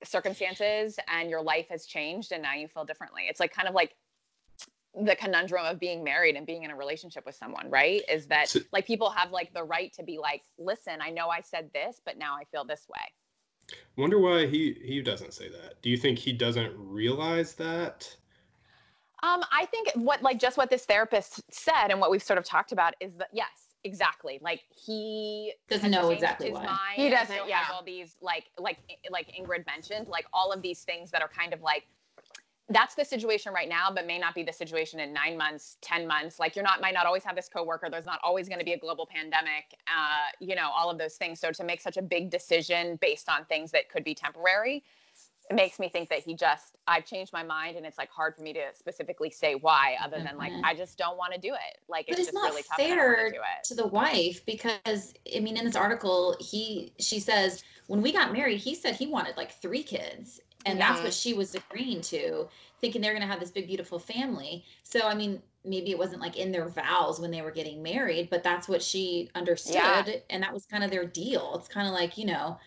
circumstances 0.03 0.99
and 1.07 1.31
your 1.31 1.41
life 1.41 1.67
has 1.69 1.87
changed 1.87 2.31
and 2.31 2.43
now 2.43 2.53
you 2.53 2.67
feel 2.67 2.85
differently. 2.85 3.23
It's 3.27 3.39
like 3.39 3.51
kind 3.51 3.67
of 3.67 3.73
like 3.73 3.95
the 4.99 5.15
conundrum 5.15 5.65
of 5.65 5.79
being 5.79 6.03
married 6.03 6.35
and 6.35 6.45
being 6.45 6.61
in 6.61 6.69
a 6.69 6.75
relationship 6.75 7.25
with 7.25 7.33
someone, 7.33 7.71
right? 7.71 8.03
Is 8.07 8.27
that 8.27 8.49
So- 8.49 8.59
like 8.71 8.85
people 8.85 9.09
have 9.09 9.31
like 9.31 9.51
the 9.51 9.63
right 9.63 9.91
to 9.93 10.03
be 10.03 10.19
like, 10.19 10.43
listen, 10.59 10.99
I 11.01 11.09
know 11.09 11.29
I 11.29 11.41
said 11.41 11.71
this, 11.73 11.99
but 12.05 12.19
now 12.19 12.35
I 12.35 12.43
feel 12.51 12.65
this 12.65 12.85
way. 12.87 13.75
Wonder 13.97 14.19
why 14.19 14.45
he 14.45 14.73
he 14.83 15.01
doesn't 15.01 15.33
say 15.33 15.49
that. 15.49 15.81
Do 15.81 15.89
you 15.89 15.97
think 15.97 16.19
he 16.19 16.33
doesn't 16.33 16.73
realize 16.77 17.55
that? 17.55 18.15
Um, 19.23 19.43
I 19.51 19.65
think 19.65 19.91
what 19.95 20.21
like 20.21 20.39
just 20.39 20.55
what 20.55 20.69
this 20.69 20.85
therapist 20.85 21.41
said 21.51 21.87
and 21.89 21.99
what 21.99 22.11
we've 22.11 22.23
sort 22.23 22.37
of 22.39 22.45
talked 22.45 22.71
about 22.71 22.93
is 22.99 23.15
that 23.17 23.29
yes, 23.33 23.68
exactly. 23.83 24.39
Like 24.41 24.61
he 24.69 25.53
Doesn't 25.69 25.91
know 25.91 26.09
exactly 26.09 26.49
his 26.49 26.55
why. 26.55 26.65
mind 26.65 26.79
He 26.95 27.09
doesn't, 27.09 27.35
so 27.35 27.45
yeah. 27.47 27.57
has 27.59 27.73
all 27.73 27.83
these 27.83 28.15
like 28.21 28.45
like 28.57 28.77
like 29.09 29.27
Ingrid 29.39 29.65
mentioned, 29.65 30.07
like 30.07 30.25
all 30.33 30.51
of 30.51 30.61
these 30.61 30.83
things 30.83 31.11
that 31.11 31.21
are 31.21 31.29
kind 31.29 31.53
of 31.53 31.61
like 31.61 31.85
that's 32.71 32.93
the 32.93 33.03
situation 33.03 33.51
right 33.51 33.67
now, 33.67 33.89
but 33.93 34.05
may 34.05 34.19
not 34.19 34.35
be 34.35 34.43
the 34.43 34.53
situation 34.53 34.99
in 34.99 35.11
nine 35.11 35.35
months, 35.37 35.77
ten 35.81 36.07
months. 36.07 36.39
Like 36.39 36.55
you're 36.55 36.63
not 36.63 36.81
might 36.81 36.93
not 36.93 37.05
always 37.07 37.23
have 37.23 37.35
this 37.35 37.49
coworker. 37.49 37.89
There's 37.89 38.05
not 38.05 38.19
always 38.23 38.47
going 38.47 38.59
to 38.59 38.65
be 38.65 38.73
a 38.73 38.77
global 38.79 39.07
pandemic. 39.07 39.73
Uh, 39.87 40.29
you 40.39 40.55
know, 40.55 40.69
all 40.75 40.89
of 40.89 40.99
those 40.99 41.15
things. 41.15 41.39
So 41.39 41.51
to 41.51 41.63
make 41.63 41.81
such 41.81 41.97
a 41.97 42.01
big 42.01 42.29
decision 42.29 42.97
based 43.01 43.27
on 43.27 43.45
things 43.45 43.71
that 43.71 43.89
could 43.89 44.03
be 44.03 44.13
temporary, 44.13 44.83
it 45.49 45.55
makes 45.55 45.79
me 45.79 45.89
think 45.89 46.09
that 46.09 46.19
he 46.19 46.35
just 46.35 46.77
I've 46.87 47.05
changed 47.05 47.33
my 47.33 47.43
mind, 47.43 47.75
and 47.77 47.85
it's 47.85 47.97
like 47.97 48.09
hard 48.11 48.35
for 48.35 48.41
me 48.43 48.53
to 48.53 48.61
specifically 48.73 49.29
say 49.31 49.55
why, 49.55 49.95
other 50.01 50.21
than 50.23 50.37
like 50.37 50.51
Mhm. 50.51 50.61
I 50.63 50.73
just 50.75 50.97
don't 50.97 51.17
want 51.17 51.33
to 51.33 51.39
do 51.39 51.53
it. 51.53 51.79
Like 51.87 52.05
But 52.07 52.19
it's, 52.19 52.27
it's 52.27 52.27
just 52.27 52.33
not 52.43 52.49
really 52.51 52.63
tough. 52.63 52.79
and 52.79 52.93
I 52.93 52.95
don't 52.95 53.05
wanna 53.05 53.15
fair 53.17 53.31
do 53.31 53.37
it. 53.37 53.63
to 53.65 53.75
the 53.75 53.87
wife 53.87 54.45
because 54.45 55.13
I 55.35 55.39
mean 55.39 55.57
in 55.57 55.65
this 55.65 55.75
article 55.75 56.35
he 56.39 56.93
she 56.99 57.19
says 57.19 57.63
when 57.87 58.01
we 58.01 58.11
got 58.11 58.31
married 58.31 58.59
he 58.59 58.75
said 58.75 58.95
he 58.95 59.07
wanted 59.07 59.37
like 59.37 59.51
three 59.51 59.83
kids 59.83 60.39
and 60.65 60.79
that's 60.79 61.01
what 61.01 61.13
she 61.13 61.33
was 61.33 61.55
agreeing 61.55 62.01
to 62.01 62.47
thinking 62.81 63.01
they're 63.01 63.13
going 63.13 63.21
to 63.21 63.27
have 63.27 63.39
this 63.39 63.51
big 63.51 63.65
beautiful 63.67 63.97
family. 63.97 64.65
So 64.83 65.07
I 65.07 65.15
mean 65.15 65.41
maybe 65.65 65.91
it 65.91 65.97
wasn't 65.97 66.21
like 66.21 66.37
in 66.37 66.51
their 66.51 66.67
vows 66.69 67.19
when 67.19 67.31
they 67.31 67.41
were 67.41 67.51
getting 67.51 67.81
married 67.83 68.29
but 68.29 68.43
that's 68.43 68.67
what 68.69 68.81
she 68.81 69.29
understood 69.35 69.73
Yeah. 69.73 70.05
and 70.29 70.41
that 70.43 70.53
was 70.53 70.65
kind 70.65 70.83
of 70.83 70.91
their 70.91 71.05
deal. 71.05 71.55
It's 71.55 71.67
kind 71.67 71.87
of 71.87 71.93
like, 71.93 72.17
you 72.17 72.25
know, 72.25 72.57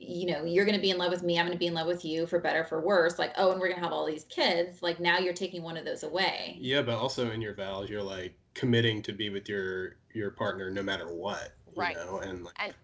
you 0.00 0.26
know, 0.26 0.44
you're 0.44 0.64
going 0.64 0.76
to 0.76 0.80
be 0.80 0.90
in 0.90 0.96
love 0.98 1.10
with 1.10 1.22
me, 1.22 1.38
I'm 1.38 1.44
going 1.44 1.52
to 1.52 1.58
be 1.58 1.66
in 1.66 1.74
love 1.74 1.86
with 1.86 2.04
you 2.04 2.26
for 2.26 2.40
better 2.40 2.64
for 2.64 2.80
worse. 2.80 3.18
Like, 3.18 3.32
oh, 3.36 3.52
and 3.52 3.60
we're 3.60 3.68
going 3.68 3.78
to 3.78 3.84
have 3.84 3.92
all 3.92 4.06
these 4.06 4.24
kids. 4.24 4.82
Like 4.82 4.98
now 4.98 5.18
you're 5.18 5.34
taking 5.34 5.62
one 5.62 5.76
of 5.76 5.84
those 5.84 6.02
away. 6.04 6.56
Yeah, 6.58 6.80
but 6.82 6.96
also 6.96 7.30
in 7.30 7.42
your 7.42 7.54
vows, 7.54 7.90
you're 7.90 8.02
like 8.02 8.34
committing 8.54 9.02
to 9.02 9.12
be 9.12 9.28
with 9.30 9.48
your 9.48 9.96
your 10.14 10.30
partner 10.30 10.70
no 10.70 10.82
matter 10.82 11.06
what. 11.14 11.52
You 11.76 11.82
Right. 11.82 11.96
know, 11.96 12.18
and 12.18 12.44
like, 12.44 12.74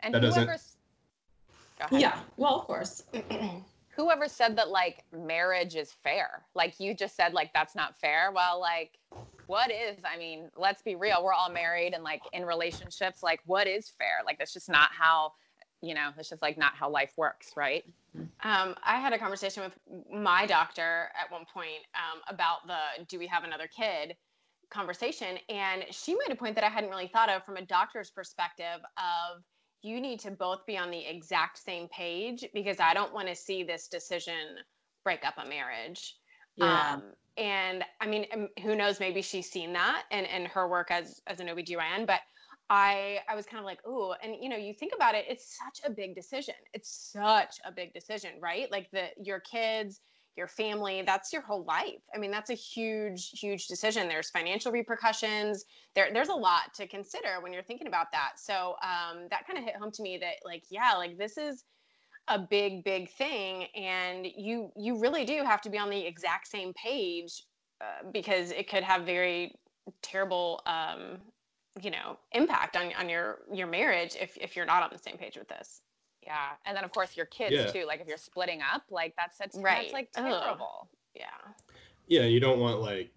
And 0.00 0.14
That 0.14 0.20
doesn't- 0.22 0.42
whoever's 0.44 0.76
Go 1.78 1.84
ahead. 1.86 2.00
Yeah. 2.00 2.18
Well, 2.36 2.56
of 2.60 2.66
course. 2.66 3.04
whoever 3.94 4.26
said 4.26 4.56
that 4.56 4.70
like 4.70 5.04
marriage 5.12 5.76
is 5.76 5.92
fair 5.92 6.42
like 6.54 6.80
you 6.80 6.94
just 6.94 7.14
said 7.14 7.34
like 7.34 7.52
that's 7.52 7.74
not 7.74 7.94
fair 7.98 8.32
well 8.34 8.58
like 8.58 8.98
what 9.48 9.70
is 9.70 9.98
i 10.10 10.16
mean 10.16 10.50
let's 10.56 10.80
be 10.80 10.94
real 10.94 11.22
we're 11.22 11.34
all 11.34 11.50
married 11.50 11.92
and 11.92 12.02
like 12.02 12.22
in 12.32 12.42
relationships 12.46 13.22
like 13.22 13.38
what 13.44 13.66
is 13.66 13.90
fair 13.98 14.20
like 14.24 14.38
that's 14.38 14.54
just 14.54 14.70
not 14.70 14.88
how 14.98 15.30
you 15.82 15.94
know 15.94 16.10
it's 16.18 16.28
just 16.30 16.42
like 16.42 16.56
not 16.56 16.74
how 16.74 16.88
life 16.88 17.12
works 17.16 17.52
right 17.56 17.84
Um, 18.42 18.74
I 18.84 19.00
had 19.00 19.14
a 19.14 19.18
conversation 19.18 19.62
with 19.62 19.78
my 20.12 20.44
doctor 20.44 21.08
at 21.18 21.30
one 21.32 21.46
point 21.52 21.82
um, 21.94 22.20
about 22.28 22.66
the 22.66 23.04
do 23.08 23.18
we 23.18 23.26
have 23.26 23.44
another 23.44 23.66
kid 23.66 24.16
conversation. 24.72 25.38
And 25.48 25.84
she 25.90 26.14
made 26.14 26.32
a 26.32 26.36
point 26.36 26.54
that 26.56 26.64
I 26.64 26.68
hadn't 26.68 26.90
really 26.90 27.06
thought 27.06 27.28
of 27.28 27.44
from 27.44 27.56
a 27.56 27.64
doctor's 27.64 28.10
perspective 28.10 28.80
of 28.96 29.42
you 29.82 30.00
need 30.00 30.20
to 30.20 30.30
both 30.30 30.64
be 30.66 30.76
on 30.76 30.90
the 30.90 31.04
exact 31.06 31.58
same 31.58 31.88
page 31.88 32.44
because 32.54 32.80
I 32.80 32.94
don't 32.94 33.12
want 33.12 33.28
to 33.28 33.36
see 33.36 33.62
this 33.62 33.88
decision 33.88 34.56
break 35.04 35.24
up 35.24 35.34
a 35.38 35.48
marriage. 35.48 36.16
Yeah. 36.56 36.94
Um, 36.94 37.02
and 37.36 37.84
I 38.00 38.06
mean, 38.06 38.26
um, 38.32 38.48
who 38.62 38.76
knows? 38.76 39.00
Maybe 39.00 39.22
she's 39.22 39.50
seen 39.50 39.72
that 39.72 40.04
in, 40.10 40.24
in 40.26 40.44
her 40.46 40.68
work 40.68 40.90
as 40.90 41.20
as 41.26 41.40
an 41.40 41.48
OBGYN, 41.48 42.06
but 42.06 42.20
I 42.72 43.20
I 43.28 43.34
was 43.36 43.44
kind 43.44 43.58
of 43.58 43.66
like, 43.66 43.80
oh, 43.84 44.14
and 44.22 44.34
you 44.40 44.48
know, 44.48 44.56
you 44.56 44.72
think 44.72 44.92
about 44.96 45.14
it, 45.14 45.26
it's 45.28 45.58
such 45.58 45.86
a 45.86 45.92
big 45.92 46.14
decision. 46.14 46.54
It's 46.72 47.12
such 47.12 47.56
a 47.66 47.70
big 47.70 47.92
decision, 47.92 48.32
right? 48.40 48.70
Like 48.72 48.90
the 48.92 49.08
your 49.22 49.40
kids, 49.40 50.00
your 50.36 50.48
family, 50.48 51.02
that's 51.02 51.34
your 51.34 51.42
whole 51.42 51.64
life. 51.64 52.02
I 52.14 52.18
mean, 52.18 52.30
that's 52.30 52.48
a 52.48 52.54
huge, 52.54 53.30
huge 53.38 53.66
decision. 53.66 54.08
There's 54.08 54.30
financial 54.30 54.72
repercussions. 54.72 55.66
There, 55.94 56.08
there's 56.14 56.30
a 56.30 56.34
lot 56.34 56.72
to 56.76 56.86
consider 56.88 57.42
when 57.42 57.52
you're 57.52 57.62
thinking 57.62 57.88
about 57.88 58.06
that. 58.12 58.32
So 58.38 58.76
um, 58.82 59.26
that 59.30 59.46
kind 59.46 59.58
of 59.58 59.64
hit 59.64 59.76
home 59.76 59.90
to 59.92 60.02
me 60.02 60.16
that, 60.22 60.36
like, 60.42 60.64
yeah, 60.70 60.94
like 60.96 61.18
this 61.18 61.36
is 61.36 61.64
a 62.28 62.38
big, 62.38 62.84
big 62.84 63.10
thing, 63.10 63.66
and 63.74 64.26
you 64.26 64.72
you 64.76 64.98
really 64.98 65.26
do 65.26 65.44
have 65.44 65.60
to 65.62 65.70
be 65.70 65.76
on 65.76 65.90
the 65.90 66.06
exact 66.06 66.46
same 66.48 66.72
page 66.72 67.42
uh, 67.82 68.08
because 68.12 68.50
it 68.52 68.70
could 68.70 68.84
have 68.84 69.04
very 69.04 69.54
terrible, 70.02 70.62
um, 70.66 71.18
you 71.80 71.90
know, 71.90 72.18
impact 72.32 72.76
on 72.76 72.92
on 72.98 73.08
your 73.08 73.38
your 73.52 73.66
marriage 73.66 74.16
if 74.20 74.36
if 74.36 74.54
you're 74.56 74.66
not 74.66 74.82
on 74.82 74.90
the 74.92 74.98
same 74.98 75.16
page 75.16 75.36
with 75.36 75.48
this. 75.48 75.80
yeah 76.24 76.50
and 76.66 76.76
then 76.76 76.84
of 76.84 76.92
course 76.92 77.16
your 77.16 77.26
kids 77.26 77.52
Yeah. 77.52 77.66
too 77.66 77.84
like 77.86 78.00
if 78.00 78.06
you're 78.06 78.16
splitting 78.16 78.60
up 78.62 78.82
like 78.90 79.12
that's 79.16 79.36
that's, 79.38 79.56
Right. 79.56 79.82
that's 79.82 79.92
like 79.92 80.08
Ugh. 80.16 80.24
terrible 80.44 80.88
Yeah. 81.14 81.24
yeah, 82.06 82.22
you 82.24 82.38
don't 82.40 82.60
want 82.60 82.80
like 82.80 83.10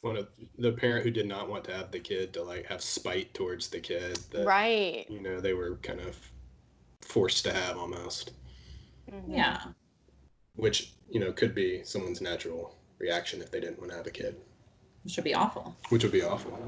one 0.00 0.16
of 0.16 0.28
the 0.58 0.72
parent 0.72 1.04
who 1.04 1.10
did 1.10 1.26
not 1.26 1.48
want 1.48 1.64
to 1.64 1.72
have 1.74 1.90
the 1.92 2.00
kid 2.00 2.32
to 2.34 2.42
like 2.42 2.66
have 2.66 2.82
spite 2.82 3.32
towards 3.34 3.68
the 3.68 3.80
kid 3.80 4.16
that 4.32 4.46
Right. 4.46 5.06
you 5.08 5.20
know 5.20 5.40
they 5.40 5.54
were 5.54 5.76
kind 5.76 6.00
of 6.00 6.18
forced 7.02 7.44
to 7.44 7.52
have 7.52 7.76
almost, 7.78 8.32
Mhm. 9.10 9.24
Yeah. 9.36 9.62
which 10.56 10.92
you 11.08 11.20
know 11.20 11.32
could 11.32 11.54
be 11.54 11.84
someone's 11.84 12.20
natural 12.20 12.76
reaction 12.98 13.40
if 13.42 13.50
they 13.50 13.60
didn't 13.60 13.78
want 13.78 13.90
to 13.92 13.96
have 13.96 14.06
a 14.06 14.10
kid, 14.10 14.40
It 15.04 15.10
should 15.10 15.24
be 15.24 15.34
awful. 15.34 15.74
which 15.90 16.02
would 16.02 16.12
be 16.12 16.22
awful. 16.22 16.58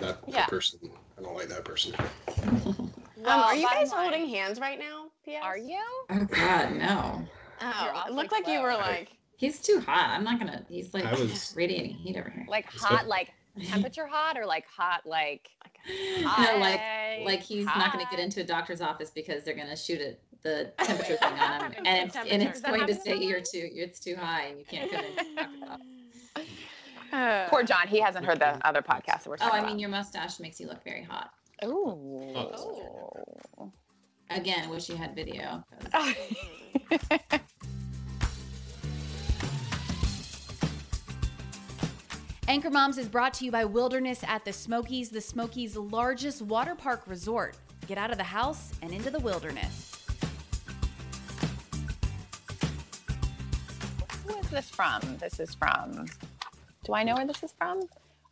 That 0.00 0.18
Yeah. 0.26 0.46
person, 0.46 0.80
I 1.18 1.22
don't 1.22 1.34
like 1.36 1.48
that 1.48 1.64
person. 1.64 1.94
Well, 2.26 2.90
um, 3.24 3.40
are 3.40 3.54
you 3.56 3.66
guys 3.68 3.90
line- 3.92 4.12
holding 4.12 4.28
hands 4.28 4.58
right 4.60 4.78
now? 4.78 5.06
P.S. 5.24 5.42
are 5.42 5.58
you 5.58 5.80
Oh 6.10 6.24
God, 6.30 6.74
no. 6.74 7.26
Oh, 7.60 7.68
it 7.68 7.72
awfully 7.94 8.14
looked 8.16 8.32
like 8.32 8.46
you 8.46 8.54
slow. 8.54 8.62
were 8.62 8.72
I- 8.72 8.76
like. 8.76 9.08
He's 9.38 9.60
too 9.60 9.80
hot. 9.80 10.10
I'm 10.10 10.24
not 10.24 10.38
gonna. 10.38 10.64
He's 10.68 10.94
like 10.94 11.04
I 11.04 11.12
was- 11.12 11.52
radiating 11.56 11.92
heat 11.92 12.16
over 12.16 12.30
here. 12.30 12.46
like 12.48 12.70
So- 12.72 12.86
hot 12.86 13.06
like 13.06 13.32
temperature 13.64 14.06
hot 14.06 14.36
or 14.38 14.44
like 14.46 14.66
hot 14.66 15.06
like 15.06 15.48
no, 16.20 16.58
like 16.58 16.80
like 17.24 17.40
he's 17.40 17.64
not 17.64 17.92
going 17.92 18.04
to 18.04 18.10
get 18.10 18.18
into 18.18 18.40
a 18.40 18.44
doctor's 18.44 18.80
office 18.80 19.10
because 19.10 19.44
they're 19.44 19.54
going 19.54 19.68
to 19.68 19.76
shoot 19.76 20.00
it 20.00 20.20
the 20.42 20.72
temperature 20.78 21.16
thing 21.16 21.32
on 21.38 21.72
him, 21.72 21.82
and 21.86 22.08
it's, 22.08 22.16
and 22.16 22.42
it's 22.42 22.60
going 22.60 22.86
to 22.88 22.94
say 22.94 23.16
you're 23.16 23.40
too 23.40 23.68
it's 23.72 24.00
too 24.00 24.16
high 24.16 24.46
and 24.46 24.58
you 24.58 24.64
can't 24.64 24.90
come 24.90 25.04
into 25.04 25.24
the 25.24 25.34
doctor's 25.36 25.62
office. 25.62 26.46
Uh, 27.12 27.46
Poor 27.50 27.62
John, 27.62 27.86
he 27.88 28.00
hasn't 28.00 28.24
heard 28.24 28.38
the 28.38 28.66
other 28.66 28.82
podcast 28.82 29.24
that 29.24 29.28
we're 29.28 29.36
Oh, 29.40 29.50
I 29.50 29.64
mean, 29.64 29.78
your 29.78 29.88
mustache 29.88 30.40
makes 30.40 30.60
you 30.60 30.66
look 30.66 30.82
very 30.84 31.02
hot. 31.02 31.30
Ooh. 31.64 32.32
Oh. 32.36 33.72
Again, 34.30 34.64
I 34.64 34.70
wish 34.70 34.88
you 34.88 34.96
had 34.96 35.14
video. 35.14 35.64
Anchor 42.48 42.70
Moms 42.70 42.96
is 42.96 43.08
brought 43.08 43.34
to 43.34 43.44
you 43.44 43.50
by 43.50 43.64
Wilderness 43.64 44.22
at 44.26 44.44
the 44.44 44.52
Smokies, 44.52 45.10
the 45.10 45.20
Smokies' 45.20 45.76
largest 45.76 46.42
water 46.42 46.74
park 46.76 47.02
resort. 47.06 47.56
Get 47.86 47.98
out 47.98 48.10
of 48.10 48.18
the 48.18 48.24
house 48.24 48.72
and 48.82 48.92
into 48.92 49.10
the 49.10 49.18
wilderness. 49.18 49.92
Who 54.26 54.36
is 54.38 54.48
this 54.50 54.70
from? 54.70 55.00
This 55.18 55.40
is 55.40 55.54
from. 55.54 56.06
Do 56.86 56.94
I 56.94 57.02
know 57.02 57.16
where 57.16 57.26
this 57.26 57.42
is 57.42 57.52
from? 57.58 57.80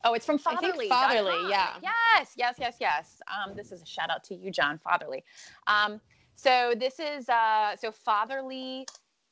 Oh, 0.04 0.14
it's 0.14 0.24
from 0.24 0.38
Fatherly. 0.38 0.88
Fatherly, 0.88 1.50
yeah. 1.50 1.74
Yes, 1.82 2.34
yes, 2.36 2.54
yes, 2.60 2.76
yes. 2.78 3.20
Um, 3.26 3.56
this 3.56 3.72
is 3.72 3.82
a 3.82 3.86
shout 3.86 4.10
out 4.10 4.22
to 4.24 4.34
you, 4.34 4.50
John 4.50 4.78
Fatherly. 4.78 5.24
Um, 5.66 6.00
so 6.36 6.74
this 6.78 7.00
is 7.00 7.28
uh, 7.28 7.74
so 7.76 7.90
Fatherly 7.90 8.86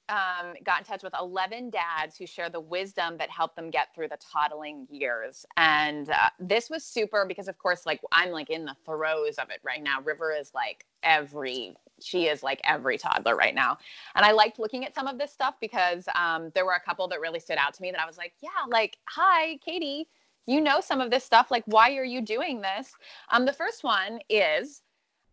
um, 0.09 0.55
got 0.65 0.81
in 0.81 0.85
touch 0.85 1.03
with 1.03 1.15
11 1.19 1.71
dads 1.71 2.17
who 2.17 2.27
share 2.27 2.51
the 2.51 2.61
wisdom 2.61 3.17
that 3.19 3.31
helped 3.31 3.55
them 3.55 3.71
get 3.71 3.95
through 3.95 4.09
the 4.09 4.19
toddling 4.19 4.87
years. 4.91 5.47
And 5.57 6.11
uh, 6.11 6.31
this 6.41 6.69
was 6.69 6.85
super 6.85 7.25
because, 7.27 7.49
of 7.49 7.59
course, 7.59 7.87
like 7.87 8.01
I'm 8.11 8.31
like 8.31 8.51
in 8.51 8.65
the 8.65 8.75
throes 8.85 9.37
of 9.39 9.51
it 9.51 9.61
right 9.63 9.83
now. 9.83 10.01
River 10.01 10.33
is 10.33 10.53
like 10.55 10.85
every, 11.03 11.75
she 12.03 12.27
is 12.27 12.43
like 12.43 12.61
every 12.65 12.99
toddler 12.99 13.37
right 13.37 13.55
now. 13.55 13.79
And 14.15 14.25
I 14.25 14.33
liked 14.33 14.59
looking 14.59 14.85
at 14.85 14.95
some 14.95 15.07
of 15.07 15.19
this 15.19 15.33
stuff 15.33 15.55
because 15.61 16.07
um, 16.15 16.51
there 16.55 16.65
were 16.65 16.75
a 16.75 16.81
couple 16.81 17.09
that 17.09 17.21
really 17.21 17.41
stood 17.41 17.59
out 17.59 17.75
to 17.75 17.83
me 17.83 17.91
that 17.91 18.01
I 18.01 18.07
was 18.07 18.19
like, 18.19 18.35
yeah, 18.43 18.51
like, 18.69 18.99
hi, 19.09 19.59
Katie. 19.65 20.09
you 20.47 20.61
know 20.61 20.81
some 20.81 21.01
of 21.01 21.11
this 21.11 21.25
stuff. 21.25 21.51
Like, 21.51 21.65
why 21.67 21.97
are 21.97 22.05
you 22.05 22.21
doing 22.21 22.61
this? 22.61 22.93
Um, 23.31 23.45
the 23.45 23.53
first 23.53 23.85
one 23.85 24.19
is 24.29 24.83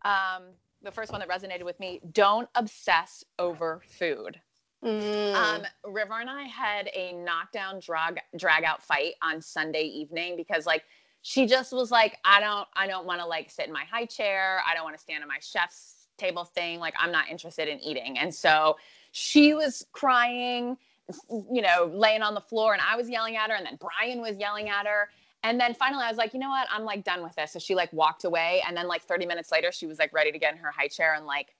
um, 0.06 0.44
the 0.84 0.92
first 0.92 1.12
one 1.12 1.20
that 1.20 1.30
resonated 1.30 1.64
with 1.64 1.80
me 1.80 2.00
don't 2.12 2.48
obsess 2.56 3.24
over 3.38 3.82
food. 3.88 4.40
Mm. 4.84 5.34
Um, 5.34 5.62
River 5.84 6.22
and 6.22 6.30
I 6.30 6.44
had 6.44 6.90
a 6.94 7.12
knockdown 7.14 7.82
drag 7.82 8.20
drag 8.38 8.64
out 8.64 8.82
fight 8.82 9.16
on 9.22 9.42
Sunday 9.42 9.84
evening 9.84 10.38
because 10.38 10.66
like 10.66 10.84
she 11.22 11.46
just 11.46 11.74
was 11.74 11.92
like, 11.92 12.18
I 12.24 12.40
don't 12.40 12.68
I 12.74 12.88
don't 12.88 13.06
want 13.06 13.20
to 13.20 13.26
like 13.26 13.50
sit 13.50 13.68
in 13.68 13.74
my 13.74 13.84
high 13.84 14.06
chair. 14.06 14.62
I 14.70 14.74
don't 14.74 14.86
want 14.86 14.96
to 14.96 15.02
stand 15.02 15.22
on 15.22 15.28
my 15.28 15.40
chef's 15.42 15.99
table 16.20 16.44
thing. 16.44 16.80
Like 16.80 16.94
I'm 17.00 17.12
not 17.12 17.30
interested 17.30 17.68
in 17.68 17.80
eating. 17.80 18.18
And 18.18 18.34
so 18.34 18.78
she 19.12 19.54
was 19.54 19.86
crying, 19.92 20.78
you 21.30 21.62
know, 21.62 21.92
laying 21.94 22.22
on 22.22 22.34
the 22.34 22.42
floor 22.42 22.74
and 22.74 22.82
I 22.88 22.96
was 22.96 23.10
yelling 23.10 23.36
at 23.36 23.50
her 23.50 23.56
and 23.56 23.66
then 23.66 23.80
Brian 23.80 24.22
was 24.22 24.38
yelling 24.38 24.70
at 24.70 24.86
her. 24.86 25.10
And 25.44 25.60
then 25.60 25.74
finally 25.74 26.04
I 26.04 26.10
was 26.10 26.18
like, 26.18 26.34
you 26.34 26.40
know 26.40 26.50
what? 26.50 26.68
I'm 26.70 26.84
like 26.84 27.04
done 27.04 27.24
with 27.24 27.34
this. 27.36 27.54
So 27.54 27.60
she 27.60 27.74
like 27.74 27.92
walked 27.94 28.26
away 28.26 28.62
and 28.68 28.76
then 28.76 28.88
like 28.88 29.02
30 29.04 29.26
minutes 29.26 29.52
later 29.52 29.72
she 29.72 29.88
was 29.88 29.98
like 29.98 30.14
ready 30.14 30.32
to 30.32 30.38
get 30.38 30.54
in 30.54 30.60
her 30.60 30.72
high 30.72 30.90
chair 30.90 31.16
and 31.16 31.26
like 31.26 31.56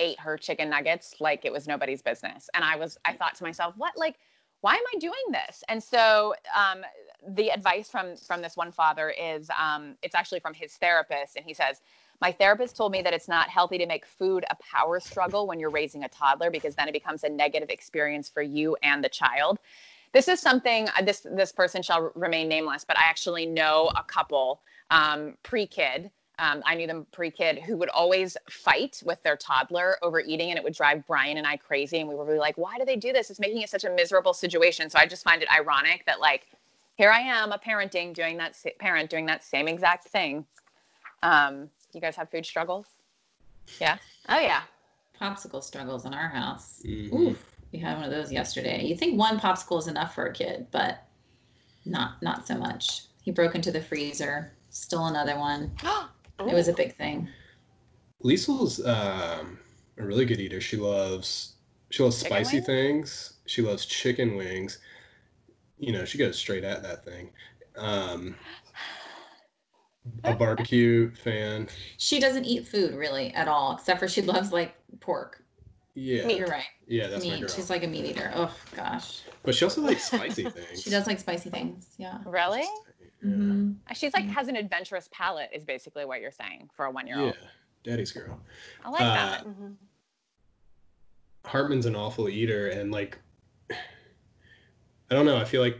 ate 0.00 0.18
her 0.18 0.36
chicken 0.36 0.70
nuggets 0.70 1.14
like 1.20 1.44
it 1.44 1.52
was 1.52 1.68
nobody's 1.68 2.02
business. 2.02 2.48
And 2.54 2.64
I 2.64 2.76
was, 2.76 2.98
I 3.04 3.12
thought 3.12 3.34
to 3.36 3.44
myself, 3.44 3.74
what, 3.76 3.92
like, 3.96 4.16
why 4.64 4.76
am 4.76 4.82
I 4.94 4.98
doing 4.98 5.12
this? 5.30 5.62
And 5.68 5.82
so 5.82 6.34
um, 6.56 6.80
the 7.28 7.50
advice 7.50 7.90
from 7.90 8.16
from 8.16 8.40
this 8.40 8.56
one 8.56 8.72
father 8.72 9.10
is, 9.10 9.50
um, 9.62 9.94
it's 10.02 10.14
actually 10.14 10.40
from 10.40 10.54
his 10.54 10.72
therapist, 10.76 11.36
and 11.36 11.44
he 11.44 11.52
says, 11.52 11.82
my 12.24 12.32
therapist 12.32 12.74
told 12.74 12.90
me 12.90 13.02
that 13.02 13.12
it's 13.12 13.28
not 13.28 13.50
healthy 13.50 13.76
to 13.76 13.86
make 13.86 14.06
food 14.06 14.46
a 14.48 14.56
power 14.56 14.98
struggle 14.98 15.46
when 15.46 15.60
you're 15.60 15.68
raising 15.68 16.04
a 16.04 16.08
toddler 16.08 16.50
because 16.50 16.74
then 16.74 16.88
it 16.88 16.92
becomes 16.92 17.22
a 17.22 17.28
negative 17.28 17.68
experience 17.68 18.30
for 18.30 18.40
you 18.40 18.74
and 18.82 19.04
the 19.04 19.10
child. 19.10 19.58
This 20.12 20.26
is 20.28 20.40
something 20.40 20.88
uh, 20.88 21.02
this 21.02 21.26
this 21.30 21.52
person 21.52 21.82
shall 21.82 22.10
remain 22.14 22.48
nameless, 22.48 22.82
but 22.82 22.96
I 22.98 23.02
actually 23.02 23.44
know 23.44 23.90
a 23.94 24.02
couple 24.02 24.62
um, 24.90 25.34
pre-kid 25.42 26.10
um, 26.38 26.62
I 26.64 26.74
knew 26.74 26.86
them 26.86 27.06
pre 27.12 27.30
kid 27.30 27.58
who 27.58 27.76
would 27.76 27.90
always 27.90 28.36
fight 28.48 29.02
with 29.04 29.22
their 29.22 29.36
toddler 29.36 29.98
over 30.02 30.18
eating, 30.20 30.50
and 30.50 30.58
it 30.58 30.64
would 30.64 30.74
drive 30.74 31.06
Brian 31.06 31.36
and 31.36 31.46
I 31.46 31.56
crazy. 31.56 32.00
And 32.00 32.08
we 32.08 32.14
were 32.14 32.24
really 32.24 32.38
like, 32.38 32.58
why 32.58 32.76
do 32.78 32.84
they 32.84 32.96
do 32.96 33.12
this? 33.12 33.30
It's 33.30 33.38
making 33.38 33.62
it 33.62 33.68
such 33.68 33.84
a 33.84 33.90
miserable 33.90 34.34
situation. 34.34 34.90
So 34.90 34.98
I 34.98 35.06
just 35.06 35.22
find 35.22 35.42
it 35.42 35.48
ironic 35.54 36.04
that, 36.06 36.18
like, 36.18 36.48
here 36.96 37.10
I 37.10 37.20
am, 37.20 37.52
a 37.52 37.58
parenting 37.58 38.14
doing 38.14 38.36
that 38.38 38.56
parent 38.80 39.10
doing 39.10 39.26
that 39.26 39.44
same 39.44 39.68
exact 39.68 40.08
thing. 40.08 40.44
Um, 41.22 41.70
you 41.94 42.00
guys 42.00 42.16
have 42.16 42.30
food 42.30 42.44
struggles? 42.46 42.86
Yeah. 43.80 43.98
Oh 44.28 44.40
yeah. 44.40 44.62
Popsicle 45.20 45.62
struggles 45.62 46.04
in 46.04 46.14
our 46.14 46.28
house. 46.28 46.82
Mhm. 46.84 47.12
Oof, 47.12 47.44
we 47.72 47.78
had 47.78 47.96
one 47.96 48.04
of 48.04 48.10
those 48.10 48.32
yesterday. 48.32 48.84
You 48.84 48.96
think 48.96 49.18
one 49.18 49.38
popsicle 49.38 49.78
is 49.78 49.86
enough 49.86 50.14
for 50.14 50.26
a 50.26 50.32
kid, 50.32 50.66
but 50.70 51.06
not 51.84 52.22
not 52.22 52.46
so 52.46 52.56
much. 52.56 53.02
He 53.22 53.30
broke 53.30 53.54
into 53.54 53.70
the 53.70 53.80
freezer, 53.80 54.52
stole 54.70 55.06
another 55.06 55.38
one. 55.38 55.72
oh. 55.82 56.10
It 56.40 56.52
was 56.52 56.66
a 56.66 56.72
big 56.72 56.94
thing. 56.96 57.28
Liesel's 58.20 58.84
um, 58.84 59.58
a 59.98 60.04
really 60.04 60.24
good 60.24 60.40
eater. 60.40 60.60
She 60.60 60.76
loves 60.76 61.54
she 61.90 62.02
loves 62.02 62.18
Chicken 62.22 62.28
spicy 62.44 62.56
wings? 62.56 62.66
things. 62.66 63.32
She 63.46 63.62
loves 63.62 63.86
chicken 63.86 64.34
wings. 64.36 64.78
You 65.78 65.92
know, 65.92 66.04
she 66.04 66.18
goes 66.18 66.36
straight 66.36 66.64
at 66.64 66.82
that 66.82 67.04
thing. 67.04 67.30
Um, 67.76 68.36
a 70.24 70.34
barbecue 70.34 71.10
fan. 71.14 71.68
She 71.96 72.20
doesn't 72.20 72.44
eat 72.44 72.66
food 72.66 72.94
really 72.94 73.32
at 73.34 73.48
all, 73.48 73.74
except 73.76 74.00
for 74.00 74.08
she 74.08 74.22
loves 74.22 74.52
like 74.52 74.74
pork. 75.00 75.42
Yeah, 75.94 76.26
You're 76.28 76.48
right. 76.48 76.64
yeah, 76.88 77.06
that's 77.06 77.24
my 77.24 77.32
meat. 77.34 77.40
girl. 77.42 77.48
She's 77.48 77.70
like 77.70 77.84
a 77.84 77.86
meat 77.86 78.04
eater. 78.04 78.32
Oh 78.34 78.52
gosh. 78.74 79.22
but 79.44 79.54
she 79.54 79.64
also 79.64 79.80
likes 79.80 80.04
spicy 80.04 80.44
things. 80.50 80.82
She 80.82 80.90
does 80.90 81.06
like 81.06 81.20
spicy 81.20 81.50
things. 81.50 81.94
Yeah. 81.98 82.18
Really? 82.26 82.62
Yeah. 83.22 83.28
Mhm. 83.30 83.76
She's 83.94 84.12
like 84.12 84.24
has 84.26 84.48
an 84.48 84.56
adventurous 84.56 85.08
palate, 85.12 85.50
is 85.54 85.64
basically 85.64 86.04
what 86.04 86.20
you're 86.20 86.30
saying 86.32 86.68
for 86.74 86.86
a 86.86 86.90
one 86.90 87.06
year 87.06 87.18
old. 87.20 87.34
yeah, 87.40 87.48
daddy's 87.92 88.12
girl. 88.12 88.40
I 88.84 88.90
like 88.90 88.98
that. 89.00 89.40
Uh, 89.42 89.44
Mhm. 89.44 89.74
Hartman's 91.46 91.86
an 91.86 91.94
awful 91.94 92.28
eater, 92.28 92.68
and 92.68 92.90
like, 92.90 93.18
I 93.70 93.74
don't 95.10 95.26
know. 95.26 95.36
I 95.36 95.44
feel 95.44 95.60
like, 95.62 95.78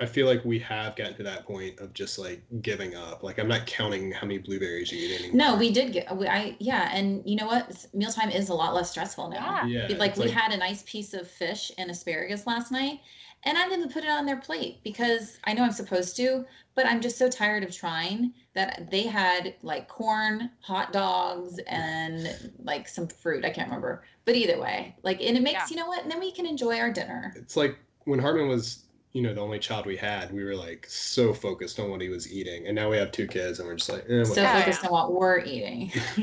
I 0.00 0.06
feel 0.06 0.26
like 0.26 0.44
we 0.44 0.58
have 0.60 0.96
gotten 0.96 1.14
to 1.16 1.22
that 1.24 1.44
point 1.44 1.78
of 1.78 1.92
just 1.92 2.18
like 2.18 2.42
giving 2.62 2.94
up. 2.94 3.22
Like, 3.22 3.38
I'm 3.38 3.48
not 3.48 3.66
counting 3.66 4.10
how 4.12 4.26
many 4.26 4.38
blueberries 4.38 4.90
you 4.90 4.98
eat 4.98 5.20
anymore. 5.20 5.36
No, 5.36 5.56
we 5.56 5.70
did 5.70 5.92
get. 5.92 6.16
We, 6.16 6.26
I 6.26 6.56
yeah, 6.58 6.90
and 6.92 7.22
you 7.24 7.36
know 7.36 7.46
what? 7.46 7.86
Mealtime 7.92 8.30
is 8.30 8.48
a 8.48 8.54
lot 8.54 8.74
less 8.74 8.90
stressful 8.90 9.28
now. 9.28 9.64
Yeah. 9.66 9.88
Yeah, 9.88 9.96
like 9.98 10.12
it's 10.12 10.20
we 10.20 10.30
had 10.30 10.52
a 10.52 10.56
nice 10.56 10.82
piece 10.86 11.14
of 11.14 11.28
fish 11.28 11.70
and 11.78 11.90
asparagus 11.90 12.46
last 12.46 12.72
night 12.72 13.00
and 13.44 13.56
i 13.56 13.68
didn't 13.68 13.92
put 13.92 14.04
it 14.04 14.10
on 14.10 14.26
their 14.26 14.36
plate 14.36 14.82
because 14.84 15.38
i 15.44 15.52
know 15.52 15.62
i'm 15.62 15.72
supposed 15.72 16.16
to 16.16 16.44
but 16.74 16.86
i'm 16.86 17.00
just 17.00 17.16
so 17.16 17.28
tired 17.28 17.62
of 17.64 17.74
trying 17.74 18.32
that 18.54 18.90
they 18.90 19.02
had 19.02 19.54
like 19.62 19.88
corn 19.88 20.50
hot 20.60 20.92
dogs 20.92 21.58
and 21.66 22.52
like 22.62 22.86
some 22.88 23.08
fruit 23.08 23.44
i 23.44 23.50
can't 23.50 23.68
remember 23.68 24.02
but 24.24 24.34
either 24.34 24.60
way 24.60 24.94
like 25.02 25.20
and 25.22 25.36
it 25.36 25.42
makes 25.42 25.54
Yeah. 25.60 25.66
you 25.70 25.76
know 25.76 25.86
what 25.86 26.02
and 26.02 26.10
then 26.10 26.20
we 26.20 26.32
can 26.32 26.46
enjoy 26.46 26.78
our 26.78 26.92
dinner 26.92 27.32
it's 27.36 27.56
like 27.56 27.78
when 28.04 28.18
Hartman 28.18 28.48
was, 28.48 28.84
you 29.12 29.22
know, 29.22 29.34
the 29.34 29.40
only 29.40 29.58
child 29.58 29.86
we 29.86 29.96
had, 29.96 30.32
we 30.32 30.44
were 30.44 30.54
like 30.54 30.86
so 30.88 31.34
focused 31.34 31.80
on 31.80 31.90
what 31.90 32.00
he 32.00 32.08
was 32.08 32.32
eating, 32.32 32.66
and 32.66 32.74
now 32.76 32.88
we 32.88 32.96
have 32.96 33.10
two 33.10 33.26
kids, 33.26 33.58
and 33.58 33.66
we're 33.66 33.74
just 33.74 33.90
like, 33.90 34.04
eh, 34.08 34.22
so 34.24 34.46
focused 34.46 34.84
on 34.84 34.92
what 34.92 35.12
we're 35.12 35.40
eating 35.40 35.90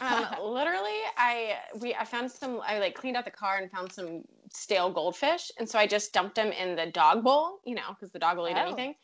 um, 0.00 0.26
literally, 0.42 0.98
I 1.18 1.56
we 1.80 1.94
I 1.94 2.04
found 2.04 2.30
some. 2.30 2.60
I 2.66 2.78
like 2.78 2.94
cleaned 2.94 3.16
out 3.16 3.24
the 3.24 3.30
car 3.30 3.58
and 3.58 3.70
found 3.70 3.92
some 3.92 4.22
stale 4.50 4.90
goldfish, 4.90 5.50
and 5.58 5.68
so 5.68 5.78
I 5.78 5.86
just 5.86 6.12
dumped 6.12 6.36
them 6.36 6.50
in 6.52 6.76
the 6.76 6.86
dog 6.86 7.22
bowl. 7.22 7.60
You 7.64 7.74
know, 7.74 7.88
because 7.90 8.10
the 8.10 8.18
dog 8.18 8.38
will 8.38 8.48
eat 8.48 8.56
Oh. 8.56 8.66
anything. 8.66 8.94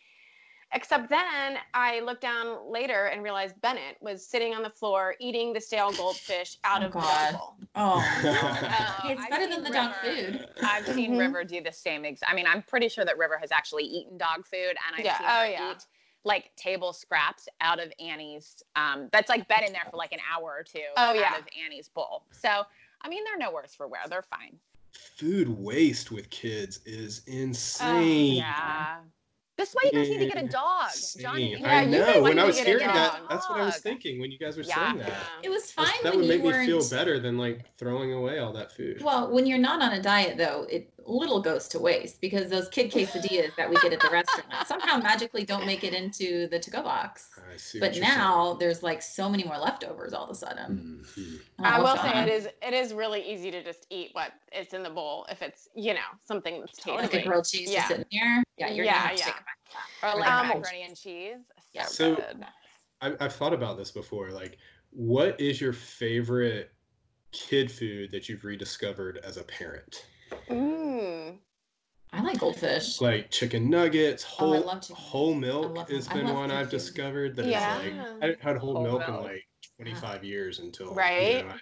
Except 0.72 1.08
then 1.08 1.58
I 1.74 1.98
looked 2.00 2.20
down 2.20 2.70
later 2.70 3.06
and 3.06 3.24
realized 3.24 3.60
Bennett 3.60 3.96
was 4.00 4.24
sitting 4.24 4.54
on 4.54 4.62
the 4.62 4.70
floor 4.70 5.16
eating 5.18 5.52
the 5.52 5.60
stale 5.60 5.90
goldfish 5.92 6.56
out 6.62 6.82
Oh, 6.82 6.86
of 6.86 6.92
the 6.92 7.00
God. 7.00 7.32
dog 7.32 7.38
bowl. 7.40 7.56
oh 7.74 8.20
no. 8.22 8.30
Oh, 9.02 9.08
it's 9.10 9.20
I've 9.22 9.30
better 9.30 9.48
than 9.48 9.64
the 9.64 9.70
dog 9.70 9.94
food 10.02 10.46
I've 10.62 10.86
seen 10.86 11.12
Mhm. 11.14 11.18
River 11.18 11.42
do 11.44 11.60
the 11.60 11.72
same 11.72 12.04
exact. 12.04 12.30
I 12.30 12.36
mean, 12.36 12.46
I'm 12.46 12.62
pretty 12.62 12.88
sure 12.88 13.04
that 13.04 13.18
River 13.18 13.36
has 13.38 13.50
actually 13.50 13.84
eaten 13.84 14.16
dog 14.16 14.46
food, 14.46 14.76
and 14.86 14.96
I've 14.96 15.04
Yeah. 15.04 15.18
seen 15.18 15.26
Oh, 15.28 15.40
her 15.40 15.46
yeah. 15.50 15.70
eat 15.72 15.86
like 16.22 16.54
table 16.54 16.92
scraps 16.92 17.48
out 17.62 17.80
of 17.80 17.92
Annie's. 17.98 18.62
Um, 18.76 19.08
that's 19.10 19.28
like 19.28 19.48
been 19.48 19.64
in 19.64 19.72
there 19.72 19.86
for 19.90 19.96
like 19.96 20.12
an 20.12 20.18
hour 20.30 20.54
or 20.58 20.62
two. 20.62 20.84
Oh, 20.96 21.02
out 21.10 21.16
yeah. 21.16 21.36
of 21.38 21.48
Annie's 21.64 21.88
bowl. 21.88 22.26
So, 22.30 22.64
I 23.00 23.08
mean, 23.08 23.24
they're 23.24 23.38
no 23.38 23.50
worse 23.52 23.74
for 23.74 23.88
wear. 23.88 24.02
They're 24.08 24.22
fine. 24.22 24.58
Food 24.92 25.48
waste 25.48 26.10
with 26.12 26.28
kids 26.30 26.80
is 26.84 27.22
Oh, 27.28 27.32
insane. 27.32 28.34
Yeah. 28.36 28.89
This 29.60 29.74
way, 29.74 29.90
you 29.92 29.98
guys 29.98 30.08
need 30.08 30.18
to 30.20 30.26
get 30.26 30.42
a 30.42 30.48
dog, 30.48 30.88
Johnny. 31.20 31.52
Insane. 31.52 31.62
you 31.64 31.66
I 31.70 31.84
need 31.84 31.92
you 31.92 31.98
know. 32.00 32.06
guys 32.14 32.22
When 32.22 32.38
I 32.38 32.44
was 32.44 32.58
a 32.58 32.64
hearing 32.64 32.86
that, 32.86 33.12
dog. 33.20 33.28
that's 33.28 33.48
what 33.50 33.60
I 33.60 33.64
was 33.66 33.76
thinking 33.76 34.18
when 34.18 34.30
you 34.32 34.38
guys 34.38 34.56
were 34.56 34.62
Yeah. 34.62 34.92
saying 34.92 34.98
that. 35.06 35.12
it 35.42 35.50
was 35.50 35.70
That's- 35.72 35.90
fine 35.92 36.02
that 36.02 36.12
when 36.12 36.20
would 36.20 36.28
make 36.28 36.38
you 36.38 36.44
me 36.44 36.52
weren't 36.52 36.66
feel 36.66 36.88
better 36.88 37.20
than 37.20 37.36
like 37.36 37.76
throwing 37.76 38.14
away 38.14 38.38
all 38.38 38.54
that 38.54 38.72
food. 38.72 39.02
Well, 39.02 39.30
when 39.30 39.44
you're 39.44 39.58
not 39.58 39.82
on 39.82 39.92
a 39.92 40.00
diet, 40.00 40.38
though, 40.38 40.66
it 40.70 40.90
little 41.06 41.40
goes 41.40 41.66
to 41.66 41.78
waste 41.78 42.20
because 42.20 42.50
those 42.50 42.68
kid 42.68 42.92
quesadillas 42.92 43.54
that 43.56 43.68
we 43.68 43.74
get 43.76 43.92
at 43.92 44.00
the 44.00 44.10
restaurant 44.10 44.46
somehow 44.66 44.96
magically 44.98 45.44
don't 45.44 45.66
make 45.66 45.82
it 45.82 45.92
into 45.92 46.46
the 46.48 46.58
to-go 46.58 46.82
box. 46.82 47.30
I 47.52 47.56
see. 47.56 47.80
But 47.80 47.88
what 47.90 47.96
you're 47.96 48.04
now 48.04 48.54
there's 48.54 48.82
like 48.82 49.02
so 49.02 49.28
many 49.28 49.42
more 49.44 49.58
leftovers 49.58 50.12
all 50.14 50.24
of 50.24 50.30
a 50.30 50.34
sudden. 50.34 51.04
saying. 51.14 51.26
Mhm. 51.26 51.40
Oh, 51.58 51.64
I 51.64 51.78
will 51.78 51.96
God. 51.96 52.02
say 52.02 52.22
it 52.22 52.28
is 52.28 52.46
it 52.62 52.74
is 52.74 52.92
really 52.94 53.22
easy 53.22 53.50
to 53.50 53.62
just 53.62 53.86
eat 53.90 54.10
what 54.12 54.32
is 54.56 54.72
in 54.72 54.82
the 54.82 54.90
bowl 54.90 55.26
if 55.30 55.42
it's 55.42 55.68
you 55.74 55.94
know 55.94 56.00
something 56.24 56.60
that's 56.60 56.86
like 56.86 57.00
tasty. 57.10 57.18
a 57.18 57.26
grilled 57.26 57.46
cheese 57.46 57.70
Yeah. 57.70 57.76
just 57.78 57.88
sitting 57.88 58.06
there. 58.12 58.42
Yeah, 58.58 58.68
you're 58.70 58.84
Yeah, 58.84 58.92
gonna 58.92 59.08
have 59.08 59.16
to 59.16 59.24
yeah. 59.26 59.32
Take 59.66 59.74
it. 59.74 60.06
Or 60.06 60.08
Or 60.16 60.20
like 60.20 60.30
Um, 60.30 60.48
macaroni 60.48 60.82
and 60.82 60.96
cheese. 60.96 61.38
Yeah. 61.72 61.84
So- 61.84 62.16
good. 62.16 62.44
I, 63.02 63.14
I've 63.20 63.34
thought 63.34 63.54
about 63.54 63.78
this 63.78 63.90
before. 63.90 64.30
Like, 64.30 64.58
what 64.90 65.40
is 65.40 65.60
your 65.60 65.72
favorite 65.72 66.72
kid 67.32 67.70
food 67.72 68.10
that 68.10 68.28
you've 68.28 68.44
rediscovered 68.44 69.18
as 69.18 69.36
a 69.38 69.44
parent? 69.44 70.04
Mm. 70.48 71.38
I 72.12 72.22
like 72.22 72.38
goldfish. 72.40 73.00
Like 73.00 73.30
chicken 73.30 73.70
nuggets, 73.70 74.26
Oh, 74.38 74.52
I 74.52 74.56
whole 74.56 74.66
love 74.66 74.80
chicken 74.82 74.96
whole 74.96 75.34
nuggets. 75.34 75.46
I 75.54 75.60
milk 75.62 75.76
love 75.76 75.88
has 75.90 76.08
been 76.08 76.34
one 76.34 76.48
good 76.50 76.56
I've 76.56 76.70
discovered 76.70 77.36
that 77.36 77.46
Yeah. 77.46 77.76
like 77.78 77.92
I 77.92 78.26
hadn't 78.26 78.42
had 78.42 78.56
whole, 78.58 78.74
Whole 78.74 78.82
milk, 78.98 79.08
in 79.08 79.14
like 79.22 79.46
25 79.76 80.24
years 80.24 80.58
until 80.58 80.88
you 80.88 80.92
Right? 80.94 81.44
know, 81.46 81.52
I, 81.52 81.54
I 81.54 81.58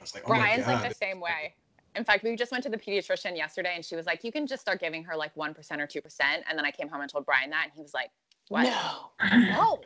was 0.00 0.14
like, 0.14 0.24
oh 0.26 0.30
my 0.30 0.38
Brian's 0.38 0.64
god, 0.66 0.82
like 0.82 0.88
the 0.88 0.94
same 0.94 1.20
way. 1.20 1.54
In 1.96 2.04
fact, 2.04 2.22
we 2.22 2.36
just 2.36 2.52
went 2.52 2.62
to 2.64 2.70
the 2.70 2.76
pediatrician 2.78 3.36
yesterday 3.36 3.72
and 3.74 3.84
she 3.84 3.96
was 3.96 4.06
like, 4.06 4.22
you 4.22 4.30
can 4.30 4.46
just 4.46 4.62
start 4.62 4.80
giving 4.80 5.02
her 5.04 5.16
like 5.16 5.34
1% 5.34 5.56
or 5.56 5.86
2%. 5.86 6.20
And 6.48 6.56
then 6.58 6.64
I 6.64 6.70
came 6.70 6.88
home 6.88 7.00
and 7.00 7.10
told 7.10 7.26
Brian 7.26 7.50
that 7.50 7.64
and 7.64 7.72
he 7.74 7.82
was 7.82 7.94
like, 7.94 8.10
what? 8.48 8.62
No. 8.64 9.10
No. 9.38 9.80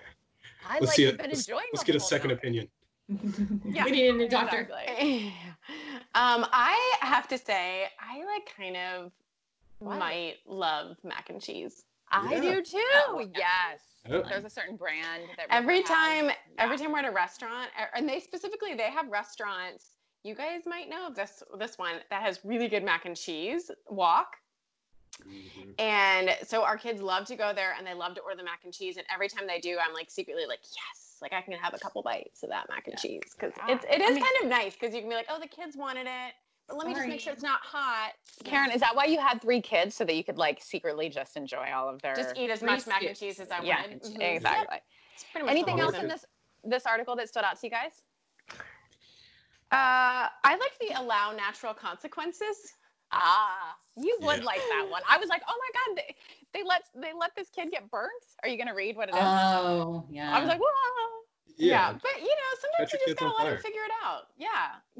I 0.66 0.74
Let's 0.78 0.86
like 0.86 0.96
see. 0.96 1.04
have 1.04 1.14
A, 1.14 1.18
been 1.18 1.26
let's, 1.28 1.46
enjoying 1.46 1.66
let's 1.74 1.84
get 1.84 1.94
a 1.94 2.00
second 2.00 2.28
milk. 2.28 2.38
opinion. 2.40 2.68
Yeah, 3.66 3.84
we 3.84 3.90
need 3.90 4.08
a 4.08 4.12
new 4.14 4.28
doctor. 4.28 4.60
exactly. 4.60 5.26
um, 6.14 6.46
I 6.52 6.96
have 7.00 7.28
to 7.28 7.36
say 7.38 7.84
I 8.00 8.24
like 8.24 8.50
kind 8.56 8.76
of 8.76 9.12
What? 9.80 9.98
might 9.98 10.36
love 10.46 10.96
mac 11.04 11.28
and 11.28 11.40
cheese. 11.42 11.84
I 12.10 12.34
Yeah. 12.36 12.40
do 12.40 12.62
too. 12.62 12.78
Oh, 13.08 13.26
yes. 13.36 13.80
Oh. 14.10 14.22
There's 14.28 14.44
a 14.44 14.50
certain 14.50 14.76
brand 14.76 15.22
that 15.36 15.46
Every 15.50 15.78
River 15.80 15.88
has. 15.88 15.96
time, 16.28 16.30
every 16.58 16.78
time 16.78 16.92
we're 16.92 16.98
at 17.00 17.04
a 17.06 17.10
restaurant, 17.10 17.68
and 17.94 18.08
they 18.08 18.20
specifically 18.20 18.74
they 18.74 18.84
have 18.90 19.08
restaurants. 19.08 19.93
You 20.24 20.34
guys 20.34 20.62
might 20.66 20.88
know 20.88 21.10
this 21.14 21.42
this 21.58 21.76
one 21.78 21.96
that 22.08 22.22
has 22.22 22.40
really 22.44 22.66
good 22.66 22.82
mac 22.82 23.04
and 23.04 23.14
cheese. 23.14 23.70
Walk. 23.88 24.38
Mhm. 25.22 25.78
And 25.78 26.36
so 26.42 26.64
our 26.64 26.76
kids 26.76 27.00
love 27.00 27.26
to 27.26 27.36
go 27.36 27.52
there 27.52 27.74
and 27.76 27.86
they 27.86 27.94
love 27.94 28.14
to 28.14 28.20
order 28.22 28.36
the 28.36 28.42
mac 28.42 28.64
and 28.64 28.72
cheese. 28.72 28.96
And 28.96 29.06
every 29.12 29.28
time 29.28 29.46
they 29.46 29.60
do, 29.60 29.78
I'm 29.78 29.92
like 29.92 30.10
secretly 30.10 30.46
like, 30.46 30.60
yes, 30.62 31.18
like 31.20 31.32
I 31.34 31.42
can 31.42 31.52
have 31.52 31.74
a 31.74 31.78
couple 31.78 32.02
bites 32.02 32.42
of 32.42 32.48
that 32.48 32.68
mac 32.70 32.88
and 32.88 32.98
cheese. 32.98 33.22
Cause 33.38 33.52
it's, 33.68 33.84
it 33.84 34.00
I 34.02 34.10
mean- 34.10 34.22
kind 34.22 34.36
of 34.42 34.48
nice 34.48 34.72
because 34.72 34.94
you 34.94 35.00
can 35.00 35.10
be 35.10 35.14
like, 35.14 35.26
oh, 35.28 35.38
the 35.38 35.46
kids 35.46 35.76
wanted 35.76 36.06
it. 36.06 36.34
But 36.66 36.78
let 36.78 36.88
me 36.88 36.94
just 36.94 37.06
make 37.06 37.20
sure 37.20 37.34
it's 37.34 37.42
not 37.42 37.60
hot. 37.60 38.12
Karen, 38.44 38.70
is 38.70 38.80
that 38.80 38.96
why 38.96 39.04
you 39.04 39.20
had 39.20 39.42
three 39.42 39.60
kids 39.60 39.94
so 39.94 40.04
that 40.06 40.14
you 40.14 40.24
could 40.24 40.38
like 40.38 40.62
secretly 40.62 41.10
just 41.10 41.36
enjoy 41.36 41.68
all 41.74 41.90
of 41.90 42.00
their? 42.00 42.14
Just 42.14 42.34
eat 42.38 42.48
as 42.48 42.62
much 42.62 42.86
mac 42.86 43.02
and 43.02 43.14
cheese 43.14 43.38
as 43.38 43.50
I 43.50 43.62
yeah, 43.62 43.82
wanted. 43.82 44.02
Mhm. 44.02 44.36
exactly. 44.36 44.78
It's 45.14 45.24
pretty 45.30 45.46
Anything 45.48 45.80
else 45.80 45.94
in 45.94 46.08
this 46.08 46.24
this 46.64 46.86
article 46.86 47.14
that 47.16 47.28
stood 47.28 47.44
out 47.44 47.60
to 47.60 47.66
you 47.66 47.70
guys? 47.70 48.02
Uh, 49.74 50.30
I 50.44 50.56
like 50.56 50.78
the 50.80 51.00
allow 51.00 51.32
natural 51.32 51.74
consequences. 51.74 52.74
Ah, 53.12 53.76
you 53.96 54.18
would 54.22 54.38
Yeah. 54.38 54.44
like 54.44 54.68
that 54.68 54.86
one. 54.88 55.02
I 55.10 55.18
was 55.18 55.28
like, 55.28 55.42
oh 55.48 55.58
my 55.58 55.94
god, 55.94 55.96
they, 55.96 56.16
they 56.60 56.64
let 56.66 56.82
they 56.94 57.12
let 57.18 57.34
this 57.36 57.50
kid 57.50 57.72
get 57.72 57.90
burnt. 57.90 58.12
Are 58.44 58.48
you 58.48 58.56
gonna 58.56 58.74
read 58.74 58.96
what 58.96 59.08
it 59.08 59.16
is? 59.16 59.32
Oh, 59.32 60.04
yeah. 60.10 60.32
I 60.32 60.40
was 60.40 60.48
like, 60.48 60.60
whoa. 60.60 61.23
Yeah. 61.56 61.68
Yeah. 61.68 61.92
but 62.02 62.20
you 62.20 62.26
know, 62.26 62.50
sometimes 62.60 62.92
you 62.92 62.98
just 63.06 63.18
gotta 63.18 63.34
let 63.34 63.42
fire. 63.42 63.52
them 63.54 63.62
figure 63.62 63.82
it 63.84 63.92
out. 64.04 64.28
Yeah, 64.36 64.48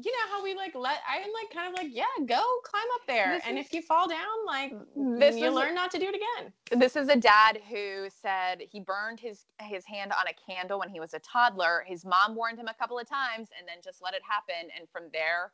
you 0.01 0.11
know 0.11 0.31
how 0.31 0.43
we 0.43 0.53
like 0.55 0.73
let 0.75 0.99
I'm 1.09 1.31
like 1.33 1.53
kind 1.53 1.67
of 1.67 1.77
like 1.77 1.89
yeah, 1.91 2.05
go 2.25 2.41
climb 2.63 2.87
up 2.95 3.01
there, 3.07 3.35
This 3.35 3.43
and 3.47 3.57
is- 3.57 3.65
if 3.65 3.73
you 3.73 3.81
fall 3.81 4.07
down, 4.07 4.45
like 4.45 4.73
This 4.95 5.35
you 5.37 5.47
is- 5.47 5.53
learn 5.53 5.75
not 5.75 5.91
to 5.91 5.99
do 5.99 6.05
it 6.07 6.15
again. 6.15 6.53
This 6.79 6.95
is 6.95 7.09
a 7.09 7.15
dad 7.15 7.59
who 7.69 8.07
said 8.09 8.61
he 8.71 8.79
burned 8.79 9.19
his 9.19 9.45
his 9.61 9.85
hand 9.85 10.11
on 10.13 10.25
a 10.27 10.51
candle 10.51 10.79
when 10.79 10.89
he 10.89 10.99
was 10.99 11.13
a 11.13 11.19
toddler. 11.19 11.83
His 11.87 12.05
mom 12.05 12.35
warned 12.35 12.57
him 12.57 12.67
a 12.67 12.73
couple 12.73 12.97
of 12.99 13.07
times, 13.07 13.49
and 13.57 13.67
then 13.67 13.77
just 13.83 14.01
let 14.01 14.13
it 14.13 14.21
happen. 14.27 14.69
And 14.77 14.87
from 14.89 15.03
there, 15.11 15.51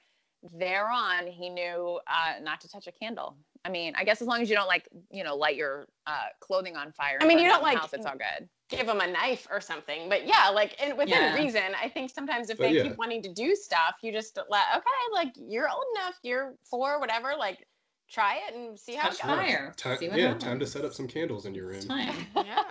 there 0.53 0.89
on, 0.89 1.27
he 1.27 1.49
knew 1.49 1.99
uh, 2.07 2.39
not 2.41 2.61
to 2.61 2.67
touch 2.69 2.87
a 2.87 2.91
candle. 2.91 3.37
I 3.63 3.69
mean, 3.69 3.93
I 3.95 4.03
guess 4.03 4.21
as 4.21 4.27
long 4.27 4.41
as 4.41 4.49
you 4.49 4.55
don't 4.55 4.67
like, 4.67 4.87
you 5.11 5.23
know, 5.23 5.35
light 5.35 5.55
your 5.55 5.85
uh, 6.07 6.29
clothing 6.39 6.75
on 6.75 6.91
fire. 6.93 7.19
I 7.21 7.27
mean, 7.27 7.37
you 7.37 7.47
don't, 7.47 7.61
like, 7.61 7.77
House, 7.77 7.93
it's 7.93 8.07
all 8.07 8.13
good. 8.17 8.49
Give 8.71 8.87
them 8.87 9.01
a 9.01 9.07
knife 9.07 9.47
or 9.51 9.59
something, 9.61 10.07
but 10.09 10.25
yeah, 10.27 10.49
like 10.49 10.75
and 10.81 10.97
within 10.97 11.13
Yeah. 11.13 11.35
reason. 11.35 11.75
I 11.81 11.89
think 11.89 12.09
sometimes 12.09 12.49
if 12.49 12.57
But 12.57 12.63
they 12.69 12.73
yeah. 12.73 12.83
keep 12.83 12.97
wanting 12.97 13.21
to 13.23 13.33
do 13.33 13.55
stuff, 13.55 13.95
you 14.01 14.11
just 14.11 14.37
let 14.49 14.63
okay, 14.77 14.83
like 15.13 15.33
you're 15.35 15.69
old 15.69 15.83
enough, 15.95 16.15
you're 16.23 16.55
four, 16.63 16.99
whatever, 16.99 17.33
like 17.37 17.67
try 18.09 18.39
it 18.47 18.55
and 18.55 18.79
see 18.79 18.95
how 18.95 19.09
Touch 19.09 19.19
it 19.19 19.27
goes. 19.27 19.35
fire. 19.37 19.73
Time, 19.77 19.97
See 19.97 20.09
what 20.09 20.17
yeah, 20.17 20.27
happens. 20.27 20.43
time 20.43 20.59
to 20.59 20.67
set 20.67 20.85
up 20.85 20.93
some 20.93 21.07
candles 21.07 21.45
in 21.45 21.53
your 21.53 21.67
room. 21.67 21.81
Time. 21.81 22.13
yeah, 22.35 22.63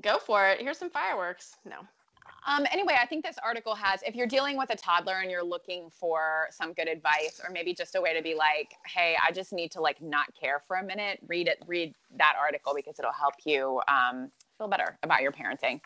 go 0.00 0.18
for 0.18 0.46
it. 0.48 0.60
Here's 0.60 0.78
some 0.78 0.90
fireworks. 0.90 1.56
No. 1.64 1.76
Um, 2.46 2.66
anyway, 2.70 2.94
I 3.00 3.06
think 3.06 3.24
this 3.24 3.36
article 3.42 3.74
has, 3.74 4.02
if 4.06 4.14
you're 4.14 4.26
dealing 4.26 4.58
with 4.58 4.68
a 4.70 4.76
toddler 4.76 5.20
and 5.22 5.30
you're 5.30 5.42
looking 5.44 5.88
for 5.90 6.48
some 6.50 6.74
good 6.74 6.88
advice, 6.88 7.40
or 7.42 7.50
maybe 7.50 7.72
just 7.72 7.94
a 7.94 8.00
way 8.00 8.14
to 8.14 8.22
be 8.22 8.34
like, 8.34 8.74
hey, 8.86 9.16
I 9.26 9.32
just 9.32 9.52
need 9.54 9.70
to 9.72 9.80
like 9.80 10.02
not 10.02 10.26
care 10.38 10.62
for 10.66 10.76
a 10.76 10.84
minute, 10.84 11.20
read 11.26 11.48
it, 11.48 11.62
read 11.66 11.94
that 12.16 12.34
article 12.38 12.74
because 12.76 12.98
it'll 12.98 13.12
help 13.12 13.34
you 13.46 13.80
um, 13.88 14.30
feel 14.58 14.68
better 14.68 14.98
about 15.02 15.22
your 15.22 15.32
parenting. 15.32 15.80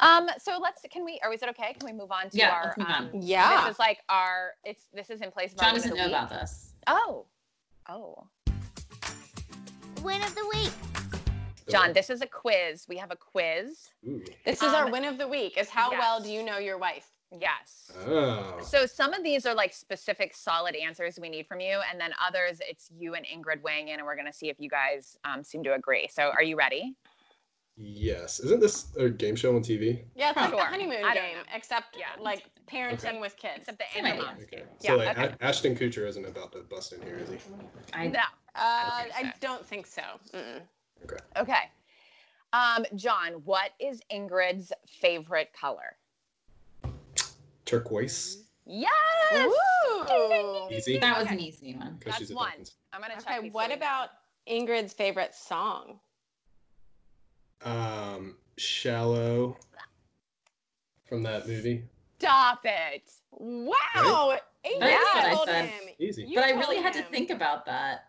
Um, 0.00 0.28
so 0.38 0.58
let's, 0.60 0.82
can 0.90 1.04
we, 1.04 1.18
or 1.24 1.32
is 1.32 1.42
it 1.42 1.48
okay? 1.50 1.74
Can 1.78 1.86
we 1.86 1.92
move 1.92 2.12
on 2.12 2.28
to 2.28 2.36
Yeah, 2.36 2.50
our, 2.50 2.64
let's 2.64 2.78
move 2.78 2.86
on. 2.88 3.04
um, 3.04 3.10
Yeah. 3.14 3.62
this 3.62 3.72
is 3.74 3.78
like 3.78 4.00
our, 4.08 4.52
it's, 4.64 4.84
this 4.92 5.08
is 5.10 5.22
in 5.22 5.30
place 5.30 5.52
of 5.52 5.58
John 5.60 5.74
doesn't 5.74 5.96
know 5.96 6.04
week. 6.04 6.12
about 6.12 6.28
this. 6.28 6.74
Oh, 6.86 7.24
oh. 7.88 8.26
Win 10.02 10.22
of 10.22 10.34
the 10.34 10.46
week. 10.54 10.72
John, 11.68 11.92
this 11.94 12.10
is 12.10 12.20
a 12.20 12.26
quiz. 12.26 12.84
We 12.88 12.96
have 12.98 13.10
a 13.10 13.16
quiz. 13.16 13.88
Ooh. 14.06 14.22
This 14.44 14.62
is 14.62 14.72
our 14.72 14.84
Um, 14.84 14.92
win 14.92 15.04
of 15.04 15.18
the 15.18 15.26
week. 15.26 15.56
Is 15.58 15.68
how 15.68 15.90
well 15.90 16.20
do 16.20 16.30
you 16.30 16.44
know 16.44 16.58
your 16.58 16.78
wife? 16.78 17.08
Yes. 17.40 17.90
Oh. 18.06 18.58
So 18.62 18.86
some 18.86 19.12
of 19.12 19.24
these 19.24 19.46
are 19.46 19.54
like 19.54 19.72
specific 19.74 20.32
solid 20.36 20.76
answers 20.76 21.18
we 21.20 21.28
need 21.28 21.48
from 21.48 21.58
you, 21.58 21.80
and 21.90 22.00
then 22.00 22.12
others 22.24 22.60
it's 22.68 22.88
you 22.96 23.14
and 23.14 23.26
Ingrid 23.26 23.62
weighing 23.62 23.88
in, 23.88 23.94
and 23.98 24.04
we're 24.06 24.14
gonna 24.14 24.32
see 24.32 24.48
if 24.48 24.60
you 24.60 24.70
guys 24.70 25.16
um, 25.24 25.42
seem 25.42 25.64
to 25.64 25.74
agree. 25.74 26.06
So 26.08 26.30
are 26.30 26.42
you 26.44 26.54
ready? 26.56 26.94
Yes. 27.78 28.40
Isn't 28.40 28.60
this 28.60 28.86
a 28.96 29.08
game 29.10 29.36
show 29.36 29.54
on 29.54 29.62
TV? 29.62 30.02
Yeah, 30.14 30.30
it's 30.30 30.36
like 30.36 30.48
Sure. 30.50 30.58
the 30.58 30.64
honeymoon 30.64 31.04
I 31.04 31.14
game, 31.14 31.36
except 31.54 31.96
Yeah. 31.96 32.06
like 32.18 32.44
parenting 32.66 33.04
Okay. 33.10 33.20
with 33.20 33.36
kids. 33.36 33.58
Except 33.58 33.78
the 33.78 33.84
Same 33.92 34.06
Anna 34.06 34.22
Okay. 34.40 34.56
game. 34.56 34.66
So 34.78 34.96
Yeah, 34.96 35.04
like 35.04 35.18
okay. 35.18 35.34
A- 35.40 35.44
Ashton 35.44 35.76
Kutcher 35.76 36.06
isn't 36.08 36.24
about 36.24 36.52
to 36.52 36.60
bust 36.60 36.92
in 36.94 37.02
here, 37.02 37.18
is 37.18 37.28
he? 37.28 37.38
I 37.92 38.06
No. 38.08 38.20
Uh, 38.54 39.02
Okay, 39.04 39.10
I 39.14 39.22
so- 39.24 39.38
don't 39.40 39.66
think 39.66 39.86
so. 39.86 40.02
Mm-mm. 40.32 40.62
Okay. 41.36 41.70
Um, 42.54 42.86
John, 42.94 43.34
what 43.44 43.72
is 43.78 44.00
Ingrid's 44.10 44.72
favorite 44.88 45.52
color? 45.52 45.96
Turquoise. 47.66 48.44
Yes. 48.64 48.90
Ooh. 49.34 50.68
Easy. 50.70 50.98
that 50.98 51.18
was 51.18 51.30
an 51.30 51.40
easy 51.40 51.74
one. 51.74 52.00
That's 52.04 52.30
one. 52.32 52.52
I'm 52.92 53.00
gonna 53.00 53.14
check. 53.20 53.38
Okay, 53.38 53.50
what 53.50 53.66
three. 53.66 53.74
about 53.76 54.10
Ingrid's 54.48 54.92
favorite 54.92 55.34
song? 55.34 56.00
Um, 57.66 58.36
shallow. 58.56 59.56
From 61.08 61.22
that 61.24 61.46
movie. 61.46 61.84
Stop 62.18 62.60
it. 62.64 63.10
Wow, 63.30 64.38
Amy 64.64 64.80
That's 64.80 65.14
what 65.14 65.24
I 65.24 65.34
told 65.34 65.48
said. 65.48 65.64
him. 65.66 65.82
Easy. 65.98 66.24
You 66.24 66.36
but 66.36 66.44
I 66.44 66.52
told 66.52 66.64
really 66.64 66.82
had 66.82 66.92
to 66.94 67.02
think 67.02 67.30
about 67.30 67.66
that. 67.66 68.06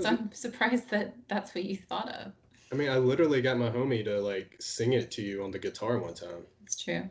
So 0.00 0.08
I'm 0.08 0.30
surprised 0.32 0.90
that 0.90 1.14
that's 1.28 1.54
what 1.54 1.64
you 1.64 1.76
thought 1.76 2.08
of. 2.08 2.32
I 2.70 2.74
mean, 2.74 2.88
I 2.88 2.98
literally 2.98 3.42
got 3.42 3.58
my 3.58 3.70
homie 3.70 4.04
to 4.04 4.20
like 4.20 4.56
sing 4.60 4.92
it 4.92 5.10
to 5.12 5.22
you 5.22 5.42
on 5.42 5.50
the 5.50 5.58
guitar 5.58 5.98
one 5.98 6.14
time. 6.14 6.46
It's 6.64 6.82
true. 6.82 7.08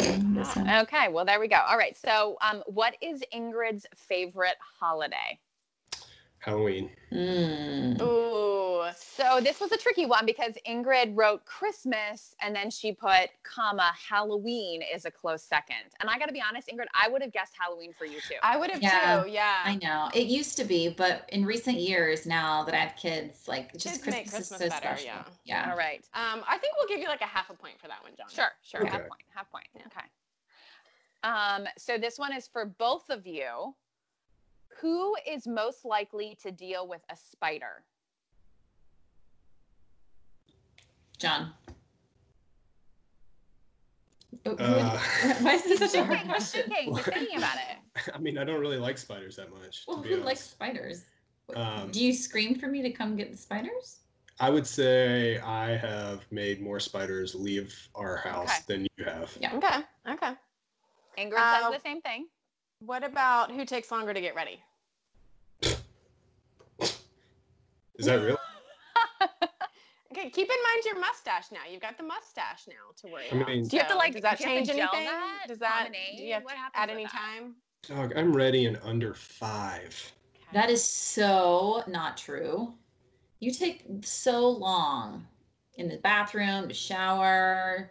Okay, 0.00 1.08
well 1.10 1.24
there 1.24 1.40
we 1.40 1.48
go. 1.48 1.60
All 1.68 1.76
right. 1.76 1.96
So, 1.96 2.36
um, 2.40 2.62
what 2.66 2.94
is 3.02 3.22
Ingrid's 3.34 3.86
favorite 3.94 4.56
holiday? 4.80 5.38
Halloween. 6.42 6.90
Mm. 7.12 8.00
Ooh, 8.02 8.84
So 8.96 9.40
this 9.40 9.60
was 9.60 9.70
a 9.70 9.76
tricky 9.76 10.06
one 10.06 10.26
because 10.26 10.54
Ingrid 10.68 11.12
wrote 11.14 11.44
Christmas 11.44 12.34
and 12.40 12.54
then 12.54 12.68
she 12.68 12.92
put 12.92 13.30
comma 13.44 13.92
Halloween 14.08 14.82
is 14.82 15.04
a 15.04 15.10
close 15.10 15.42
second. 15.42 15.76
And 16.00 16.10
I 16.10 16.18
got 16.18 16.26
to 16.26 16.32
be 16.32 16.42
honest, 16.46 16.68
Ingrid, 16.68 16.86
I 17.00 17.08
would 17.08 17.22
have 17.22 17.32
guessed 17.32 17.52
Halloween 17.56 17.92
for 17.92 18.06
you 18.06 18.18
too. 18.28 18.34
I 18.42 18.56
would 18.56 18.70
have 18.72 18.82
Yeah, 18.82 19.22
too. 19.22 19.30
Yeah. 19.30 19.58
I 19.64 19.76
know. 19.76 20.10
It 20.14 20.26
used 20.26 20.56
to 20.56 20.64
be, 20.64 20.88
but 20.88 21.28
in 21.28 21.46
recent 21.46 21.78
years 21.78 22.26
now 22.26 22.64
that 22.64 22.74
I 22.74 22.78
have 22.78 22.96
kids, 22.96 23.46
like 23.46 23.72
just 23.74 24.02
Kids 24.02 24.06
make 24.06 24.14
Christmas, 24.28 24.48
Christmas 24.48 24.60
is 24.62 24.66
so 24.66 24.80
better, 24.80 24.96
special. 24.98 25.24
yeah. 25.44 25.64
Yeah. 25.64 25.70
All 25.70 25.78
right. 25.78 26.04
Um, 26.14 26.42
I 26.48 26.58
think 26.58 26.74
we'll 26.76 26.88
give 26.88 26.98
you 26.98 27.06
like 27.08 27.20
a 27.22 27.26
half 27.26 27.50
a 27.50 27.54
point 27.54 27.74
for 27.80 27.86
that 27.86 28.02
one, 28.02 28.12
John. 28.18 28.26
Sure, 28.34 28.50
sure. 28.62 28.84
Half 28.84 29.02
point. 29.02 29.22
Half 29.34 29.50
point. 29.52 29.66
Okay. 29.86 30.06
Um, 31.22 31.68
so 31.78 31.98
this 31.98 32.18
one 32.18 32.32
is 32.34 32.48
for 32.48 32.64
both 32.64 33.08
of 33.10 33.28
you. 33.28 33.76
Who 34.80 35.14
is 35.28 35.46
most 35.46 35.84
likely 35.84 36.36
to 36.42 36.50
deal 36.50 36.86
with 36.88 37.02
a 37.10 37.16
spider? 37.16 37.84
John. 41.18 41.52
Oh, 44.44 44.56
Uh, 44.56 44.98
Why 45.40 45.54
is 45.54 45.62
this 45.64 45.78
such 45.78 45.94
a 45.94 46.04
hard 46.04 46.26
question? 46.26 46.62
thinking, 46.68 46.96
he's 46.96 47.04
thinking 47.04 47.38
about 47.38 47.56
it. 47.56 48.10
I 48.14 48.18
mean, 48.18 48.38
I 48.38 48.44
don't 48.44 48.60
really 48.60 48.78
like 48.78 48.98
spiders 48.98 49.36
that 49.36 49.52
much. 49.52 49.84
Well, 49.86 49.98
to 49.98 50.02
be 50.02 50.08
who 50.08 50.14
honest. 50.14 50.26
likes 50.26 50.40
spiders? 50.40 51.04
Um, 51.54 51.90
Do 51.90 52.04
you 52.04 52.12
scream 52.12 52.54
for 52.58 52.66
me 52.66 52.82
to 52.82 52.90
come 52.90 53.14
get 53.14 53.30
the 53.30 53.36
spiders? 53.36 54.00
I 54.40 54.50
would 54.50 54.66
say 54.66 55.38
I 55.38 55.76
have 55.76 56.24
made 56.32 56.60
more 56.60 56.80
spiders 56.80 57.34
leave 57.34 57.76
our 57.94 58.16
house 58.16 58.48
Okay. 58.48 58.58
than 58.66 58.86
you 58.96 59.04
have. 59.04 59.30
Yeah. 59.38 59.54
Okay. 59.54 59.82
Okay. 60.10 60.32
Ingrid 61.18 61.38
Uh, 61.38 61.70
says 61.70 61.80
the 61.82 61.88
same 61.88 62.00
thing. 62.00 62.26
What 62.84 63.04
about 63.04 63.52
who 63.52 63.64
takes 63.64 63.90
longer 63.92 64.12
to 64.12 64.20
get 64.20 64.34
ready? 64.34 64.60
Is 66.80 68.06
that 68.06 68.16
real? 68.16 68.38
Okay, 70.12 70.28
keep 70.28 70.46
in 70.46 70.56
mind 70.62 70.84
your 70.84 71.00
mustache 71.00 71.46
now. 71.52 71.60
You've 71.70 71.80
got 71.80 71.96
the 71.96 72.02
mustache 72.02 72.66
now 72.68 72.92
to 73.00 73.06
worry 73.10 73.24
I 73.32 73.34
about. 73.34 73.48
mean- 73.48 73.66
Do 73.66 73.74
you 73.76 73.80
have 73.82 73.90
to, 73.90 73.96
like- 73.96 74.12
Does 74.12 74.20
that 74.20 74.36
do 74.36 74.44
you 74.44 74.50
have 74.50 74.58
change 74.58 74.68
anything? 74.68 75.06
that? 75.06 75.44
Does 75.48 75.56
that? 75.60 75.84
Pomade? 75.86 76.18
Do 76.18 76.22
you 76.22 76.34
have 76.34 76.44
What 76.44 76.50
to 76.50 76.56
happens 76.58 76.82
at 76.82 76.90
any 76.90 77.04
that? 77.04 77.12
time? 77.12 77.54
Dog, 77.88 78.12
I'm 78.14 78.30
ready 78.36 78.66
in 78.66 78.76
under 78.82 79.14
five. 79.14 80.12
That 80.52 80.68
is 80.68 80.84
so 80.84 81.82
not 81.86 82.18
true. 82.18 82.74
You 83.40 83.52
take 83.52 83.86
so 84.02 84.50
long 84.50 85.26
in 85.76 85.88
the 85.88 85.96
bathroom, 85.96 86.68
to 86.68 86.74
shower, 86.74 87.90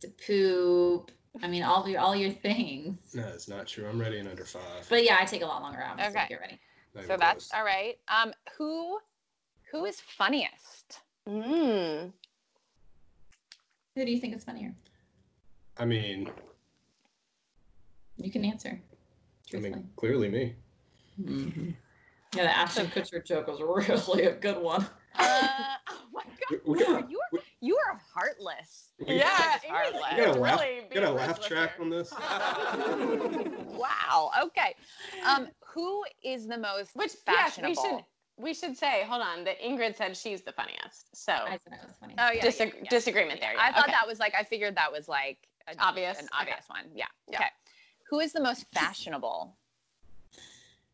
to 0.00 0.08
poop. 0.26 1.12
I 1.40 1.46
mean, 1.48 1.62
all 1.62 1.88
your 1.88 2.00
all 2.00 2.14
your 2.16 2.30
things. 2.30 3.14
No, 3.14 3.26
it's 3.28 3.48
not 3.48 3.66
true. 3.66 3.86
I'm 3.88 3.98
ready 4.00 4.18
in 4.18 4.26
under 4.26 4.44
five. 4.44 4.86
But 4.90 5.04
yeah, 5.04 5.16
I 5.20 5.24
take 5.24 5.42
a 5.42 5.46
lot 5.46 5.62
longer 5.62 5.82
obviously 5.82 6.14
Okay. 6.16 6.24
to 6.24 6.28
get 6.28 6.40
ready. 6.40 6.58
Not 6.94 7.04
So 7.06 7.16
that's 7.16 7.48
close. 7.48 7.50
all 7.58 7.64
right. 7.64 7.98
Um, 8.08 8.32
who, 8.58 8.98
who 9.70 9.86
is 9.86 9.98
funniest? 10.00 11.00
Mm. 11.26 12.12
Who 13.96 14.04
do 14.04 14.10
you 14.10 14.18
think 14.20 14.36
is 14.36 14.44
funnier? 14.44 14.74
I 15.78 15.86
mean, 15.86 16.28
You 18.18 18.30
can 18.30 18.44
answer. 18.44 18.78
I 19.54 19.58
mean, 19.58 19.88
clearly 19.96 20.28
me. 20.28 20.54
Yeah, 22.34 22.44
the 22.44 22.56
Ashton 22.56 22.86
Kutcher 22.88 23.24
joke 23.24 23.46
was 23.48 23.60
really 23.60 24.24
a 24.26 24.34
good 24.34 24.58
one. 24.62 24.86
Uh, 25.18 25.48
oh 25.90 26.02
my 26.12 26.22
God, 26.24 26.60
we 26.66 26.78
no, 26.78 26.86
gotta- 26.86 27.06
you 27.10 27.20
are 27.32 27.38
you 27.62 27.78
are 27.88 28.00
heartless. 28.12 28.90
Yeah, 28.98 29.24
Ingrid's 29.24 29.64
Ingrid's 29.64 29.64
heartless. 29.68 30.02
You 30.16 30.24
got 30.24 30.36
a 30.36 30.40
laugh, 30.40 30.60
really 30.60 30.82
got 30.92 31.04
a 31.04 31.10
laugh 31.10 31.40
track 31.40 31.72
on 31.80 31.88
this? 31.88 32.12
Wow. 33.72 34.30
Okay. 34.44 34.76
Um, 35.26 35.48
who 35.74 36.04
is 36.22 36.46
the 36.46 36.58
most 36.58 36.94
Which 36.94 37.12
yes, 37.26 37.56
fashionable? 37.56 37.82
we 37.82 37.88
should 37.88 38.04
we 38.38 38.54
should 38.54 38.76
say, 38.76 39.02
hold 39.08 39.22
on, 39.22 39.44
that 39.44 39.60
Ingrid 39.60 39.96
said 39.96 40.16
she's 40.16 40.42
the 40.42 40.52
funniest. 40.52 41.16
So 41.16 41.32
I 41.32 41.58
said 41.62 41.72
it 41.72 41.86
was 41.86 41.96
funny. 41.98 42.14
Oh 42.16 42.30
yeah, 42.30 42.44
disag- 42.44 42.74
yeah, 42.74 42.80
yeah. 42.82 42.90
disagreement 42.90 43.40
there. 43.40 43.54
I 43.58 43.72
thought 43.72 43.84
okay. 43.84 43.92
that 43.92 44.06
was 44.06 44.20
like 44.20 44.34
I 44.38 44.44
figured 44.44 44.76
that 44.76 44.92
was 44.92 45.08
like 45.08 45.38
a, 45.66 45.74
Obvious, 45.80 46.18
an 46.18 46.26
okay. 46.26 46.42
obvious 46.42 46.64
one. 46.68 46.84
Yeah. 46.94 47.06
Yeah. 47.28 47.38
Okay. 47.38 47.48
Who 48.10 48.20
is 48.20 48.32
the 48.32 48.42
most 48.42 48.66
fashionable? 48.72 49.56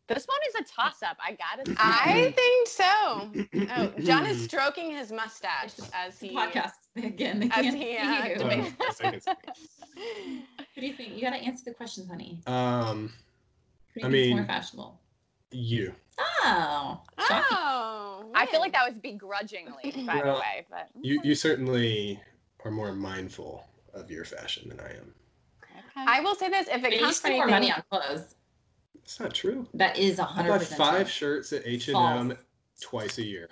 This 0.09 0.25
one 0.25 0.39
is 0.49 0.55
a 0.55 0.63
toss 0.73 1.01
up. 1.03 1.17
I 1.23 1.33
gotta 1.37 1.69
say. 1.69 1.75
I 1.79 2.33
think 2.35 2.67
so. 2.67 3.31
Oh, 3.77 3.93
John 4.03 4.25
is 4.25 4.43
stroking 4.49 4.91
his 4.91 5.11
mustache 5.11 5.73
as 5.93 6.19
he 6.19 6.35
podcast 6.35 6.71
again. 6.97 7.39
They 7.39 7.45
as 7.45 7.51
can't 7.51 7.77
he, 7.77 7.83
see 7.83 7.97
uh, 7.97 8.25
you. 8.25 8.35
debates. 8.37 8.73
Well, 8.79 8.87
yes, 8.87 9.01
I 9.01 9.11
can 9.11 9.21
see. 9.55 10.43
Who 10.75 10.81
do 10.81 10.87
you 10.87 10.93
think? 10.93 11.13
You 11.15 11.21
got 11.21 11.31
to 11.31 11.37
answer 11.37 11.63
the 11.65 11.73
questions, 11.73 12.09
honey. 12.09 12.41
Um, 12.47 13.13
Who 13.93 14.01
do 14.01 14.01
you 14.01 14.05
I 14.07 14.09
mean- 14.09 14.35
more 14.37 14.45
fashionable? 14.45 14.99
you. 15.51 15.93
Oh, 16.43 17.01
shocking. 17.27 17.45
Oh, 17.51 18.29
I 18.35 18.45
feel 18.47 18.59
like 18.59 18.73
that 18.73 18.85
was 18.87 18.99
begrudgingly, 19.01 20.03
by 20.05 20.21
the 20.21 20.33
way. 20.33 20.65
But 20.69 20.89
You 21.01 21.21
you 21.23 21.33
certainly 21.33 22.19
are 22.65 22.71
more 22.71 22.91
mindful 22.93 23.65
of 23.93 24.11
your 24.11 24.25
fashion 24.25 24.67
than 24.69 24.79
I 24.81 24.89
am. 24.91 25.13
I 25.95 26.19
will 26.21 26.35
say 26.35 26.49
this: 26.49 26.67
if 26.67 26.83
it 26.83 26.93
you 26.93 26.99
comes 26.99 27.19
to 27.21 27.29
more 27.31 27.43
anything, 27.49 27.51
money 27.51 27.71
on 27.71 27.83
clothes. 27.89 28.35
It's 29.03 29.19
not 29.19 29.33
true. 29.33 29.67
That 29.73 29.97
is 29.97 30.19
a 30.19 30.23
I 30.23 30.25
hundred 30.27 30.49
buy 30.49 30.57
percent 30.59 30.77
five 30.77 31.01
true. 31.07 31.11
shirts 31.43 31.53
at 31.53 31.63
H 31.65 31.87
and 31.87 31.93
False. 31.93 32.19
M 32.31 32.37
twice 32.81 33.17
a 33.17 33.23
year. 33.23 33.49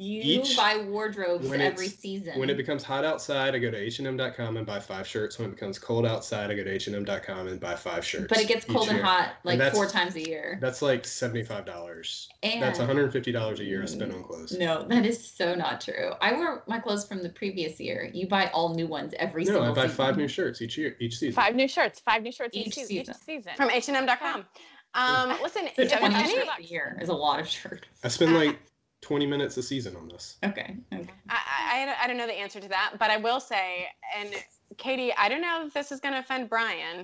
You 0.00 0.22
each- 0.42 0.56
buy 0.56 0.76
wardrobes 0.76 1.50
every 1.50 1.88
season. 1.88 2.38
When 2.38 2.48
it 2.48 2.56
becomes 2.56 2.84
hot 2.84 3.04
outside, 3.04 3.56
I 3.56 3.58
go 3.58 3.68
to 3.68 3.76
H&M.com 3.76 4.56
and 4.56 4.64
buy 4.64 4.78
five 4.78 5.08
shirts. 5.08 5.40
When 5.40 5.48
it 5.48 5.54
becomes 5.56 5.76
cold 5.76 6.06
outside, 6.06 6.52
I 6.52 6.54
go 6.54 6.62
to 6.62 6.70
H&M.com 6.70 7.48
and 7.48 7.58
buy 7.58 7.74
five 7.74 8.04
shirts. 8.04 8.26
but 8.28 8.38
it 8.38 8.46
gets 8.46 8.64
cold 8.64 8.86
and 8.90 8.98
year. 8.98 9.04
hot 9.04 9.32
like 9.42 9.58
that's- 9.58 9.74
four 9.76 9.86
times 9.88 10.14
a 10.14 10.20
year. 10.22 10.56
That's 10.60 10.82
like 10.82 11.04
seventy-five 11.04 11.64
dollars. 11.66 12.28
And 12.44 12.62
That's 12.62 12.78
one 12.78 12.86
hundred 12.86 13.04
and 13.04 13.12
fifty 13.12 13.32
dollars 13.32 13.58
a 13.58 13.64
year 13.64 13.82
I 13.82 13.86
spend 13.86 14.12
on 14.12 14.22
clothes. 14.22 14.56
No, 14.56 14.84
that 14.84 15.04
is 15.04 15.32
so 15.32 15.56
not 15.56 15.80
true. 15.80 16.12
I 16.20 16.32
wear 16.32 16.62
my 16.68 16.78
clothes 16.78 17.04
from 17.04 17.20
the 17.24 17.30
previous 17.30 17.80
year. 17.80 18.08
You 18.14 18.28
buy 18.28 18.50
all 18.54 18.76
new 18.76 18.86
ones 18.86 19.14
every 19.18 19.42
No, 19.42 19.54
single 19.54 19.72
I 19.72 19.74
buy 19.74 19.82
season. 19.82 19.96
five 19.96 20.16
new 20.16 20.28
shirts 20.28 20.62
each 20.62 20.78
year, 20.78 20.94
each 21.00 21.18
season. 21.18 21.32
five 21.34 21.56
new 21.56 21.66
shirts, 21.66 21.98
five 21.98 22.22
new 22.22 22.30
shirts 22.30 22.56
each, 22.56 22.68
Each 22.68 22.74
season. 22.74 22.96
Each 22.98 23.06
season. 23.06 23.14
season. 23.26 23.52
from 23.56 23.70
H&M.com. 23.72 24.46
Um, 24.94 25.36
listen, 25.42 25.68
So 25.76 25.82
if 25.82 25.98
20 25.98 26.14
any, 26.14 26.34
shirts 26.34 26.50
a 26.58 26.62
year 26.62 26.98
is 27.00 27.08
a 27.08 27.14
lot 27.14 27.40
of 27.40 27.48
shirts. 27.48 27.86
I 28.04 28.08
spend 28.08 28.34
like 28.34 28.58
twenty 29.00 29.26
minutes 29.26 29.56
a 29.56 29.62
season 29.62 29.94
on 29.96 30.08
this. 30.08 30.38
Okay. 30.44 30.76
okay. 30.92 31.06
I, 31.28 31.36
I, 31.38 31.96
I 32.02 32.06
don't- 32.06 32.16
know 32.16 32.26
the 32.26 32.32
answer 32.38 32.58
to 32.60 32.68
that, 32.68 32.94
but 32.98 33.10
I 33.10 33.16
will 33.16 33.38
say, 33.38 33.86
and 34.16 34.30
Katie, 34.76 35.12
I 35.16 35.28
don't 35.28 35.40
know 35.40 35.64
if 35.66 35.72
this 35.72 35.92
is 35.92 36.00
going 36.00 36.14
to 36.14 36.20
offend 36.20 36.48
Brian. 36.50 37.00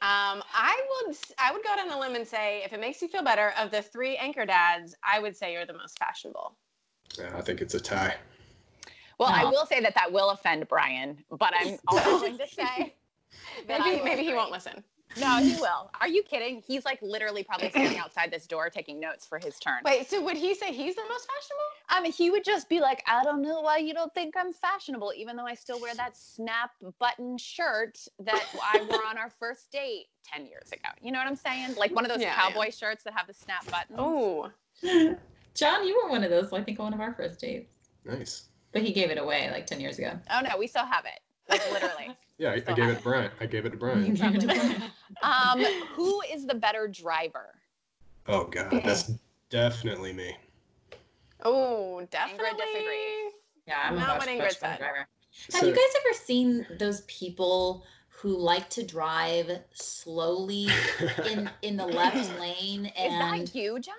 Um, 0.00 0.42
I 0.54 0.80
would 1.06 1.16
I 1.38 1.52
would 1.52 1.62
go 1.64 1.70
out 1.70 1.80
on 1.80 1.90
a 1.90 1.98
limb 1.98 2.14
and 2.14 2.26
say, 2.26 2.62
if 2.64 2.72
it 2.72 2.80
makes 2.80 3.02
you 3.02 3.08
feel 3.08 3.22
better, 3.22 3.52
of 3.58 3.70
the 3.70 3.82
three 3.82 4.16
anchor 4.16 4.46
dads, 4.46 4.94
I 5.02 5.18
would 5.18 5.36
say 5.36 5.52
you're 5.52 5.66
the 5.66 5.72
most 5.72 5.98
fashionable. 5.98 6.56
Yeah, 7.18 7.36
I 7.36 7.40
think 7.40 7.60
it's 7.60 7.74
a 7.74 7.80
tie. 7.80 8.14
Well, 9.18 9.28
I 9.28 9.44
will 9.44 9.66
say 9.66 9.80
that 9.80 9.94
that 9.96 10.12
will 10.12 10.30
offend 10.30 10.68
Brian, 10.68 11.18
but 11.30 11.52
I'm 11.58 11.76
also 11.88 12.20
going 12.20 12.38
to 12.38 12.46
say 12.46 12.94
that 13.66 13.80
Maybe 13.80 13.96
will 13.98 14.04
maybe 14.04 14.22
he 14.22 14.32
won't 14.32 14.52
listen. 14.52 14.84
No, 15.16 15.38
he 15.42 15.56
will. 15.56 15.90
Are 16.00 16.08
you 16.08 16.22
kidding? 16.22 16.62
He's 16.66 16.84
like 16.84 17.00
literally 17.02 17.42
probably 17.42 17.70
standing 17.70 17.98
outside 18.04 18.30
this 18.30 18.46
door 18.46 18.70
taking 18.70 19.00
notes 19.00 19.26
for 19.26 19.38
his 19.38 19.58
turn. 19.58 19.80
Wait, 19.84 20.08
so 20.08 20.22
would 20.22 20.36
he 20.36 20.54
say 20.54 20.72
he's 20.72 20.94
the 20.94 21.02
most 21.08 21.26
fashionable? 21.26 21.64
I 21.88 22.00
mean, 22.02 22.12
he 22.12 22.30
would 22.30 22.44
just 22.44 22.68
be 22.68 22.80
like, 22.80 23.02
I 23.06 23.24
don't 23.24 23.42
know 23.42 23.60
why 23.60 23.78
you 23.78 23.94
don't 23.94 24.12
think 24.14 24.34
I'm 24.36 24.52
fashionable, 24.52 25.12
even 25.16 25.36
though 25.36 25.46
I 25.46 25.54
still 25.54 25.80
wear 25.80 25.94
that 25.94 26.16
snap 26.16 26.70
button 26.98 27.38
shirt 27.38 27.98
that 28.20 28.44
I 28.62 28.82
wore 28.82 29.00
on 29.08 29.18
our 29.18 29.30
first 29.30 29.70
date 29.72 30.06
10 30.24 30.46
years 30.46 30.70
ago. 30.72 30.88
You 31.00 31.10
know 31.12 31.18
what 31.18 31.26
I'm 31.26 31.36
saying? 31.36 31.74
Like 31.76 31.94
one 31.94 32.04
of 32.04 32.10
those 32.10 32.20
Yeah, 32.20 32.34
cowboy 32.34 32.70
shirts 32.70 33.04
that 33.04 33.14
have 33.14 33.26
the 33.26 33.34
snap 33.34 33.64
buttons. 33.70 33.98
Oh, 33.98 34.50
John, 35.54 35.86
you 35.86 36.00
were 36.02 36.10
one 36.10 36.22
of 36.22 36.30
those. 36.30 36.52
I 36.52 36.62
think 36.62 36.78
on 36.78 36.84
one 36.84 36.94
of 36.94 37.00
our 37.00 37.14
first 37.14 37.40
dates, 37.40 37.72
Nice. 38.04 38.44
but 38.72 38.82
he 38.82 38.92
gave 38.92 39.10
it 39.10 39.18
away 39.18 39.50
like 39.50 39.66
ten 39.66 39.80
years 39.80 39.98
ago. 39.98 40.12
Oh, 40.30 40.40
no, 40.40 40.56
we 40.56 40.66
still 40.68 40.84
have 40.84 41.04
it. 41.04 41.20
Like 41.48 41.62
literally. 41.72 42.14
Yeah, 42.38 42.50
I, 42.50 42.54
I 42.54 42.58
gave 42.58 42.78
have 42.78 42.90
it 42.90 42.96
to 42.96 43.02
Brian. 43.02 43.30
I 43.40 43.46
gave 43.46 43.66
it 43.66 43.70
to 43.70 43.76
Brian. 43.76 44.16
um, 45.22 45.64
who 45.94 46.20
is 46.32 46.46
the 46.46 46.54
better 46.54 46.86
driver? 46.86 47.54
Oh 48.26 48.44
God, 48.44 48.82
that's 48.84 49.10
definitely 49.50 50.12
me. 50.12 50.36
oh, 51.44 52.06
definitely. 52.10 52.50
disagrees. 52.50 53.32
Yeah, 53.66 53.74
I'm 53.84 53.96
a 53.96 54.00
Not 54.00 54.18
much, 54.18 54.26
what 54.26 54.28
Ingrid 54.28 54.38
much 54.38 54.58
said. 54.58 54.60
better 54.60 54.78
driver. 54.78 55.08
So, 55.50 55.58
Have 55.58 55.66
you 55.68 55.74
guys 55.74 56.02
ever 56.06 56.14
seen 56.14 56.66
those 56.78 57.02
people 57.02 57.84
who 58.08 58.36
like 58.36 58.68
to 58.70 58.84
drive 58.84 59.50
slowly 59.72 60.68
in 61.26 61.50
in 61.62 61.76
the 61.76 61.86
left 61.86 62.38
lane 62.40 62.86
Is 62.98 63.12
that 63.12 63.54
you, 63.54 63.78
John? 63.80 63.94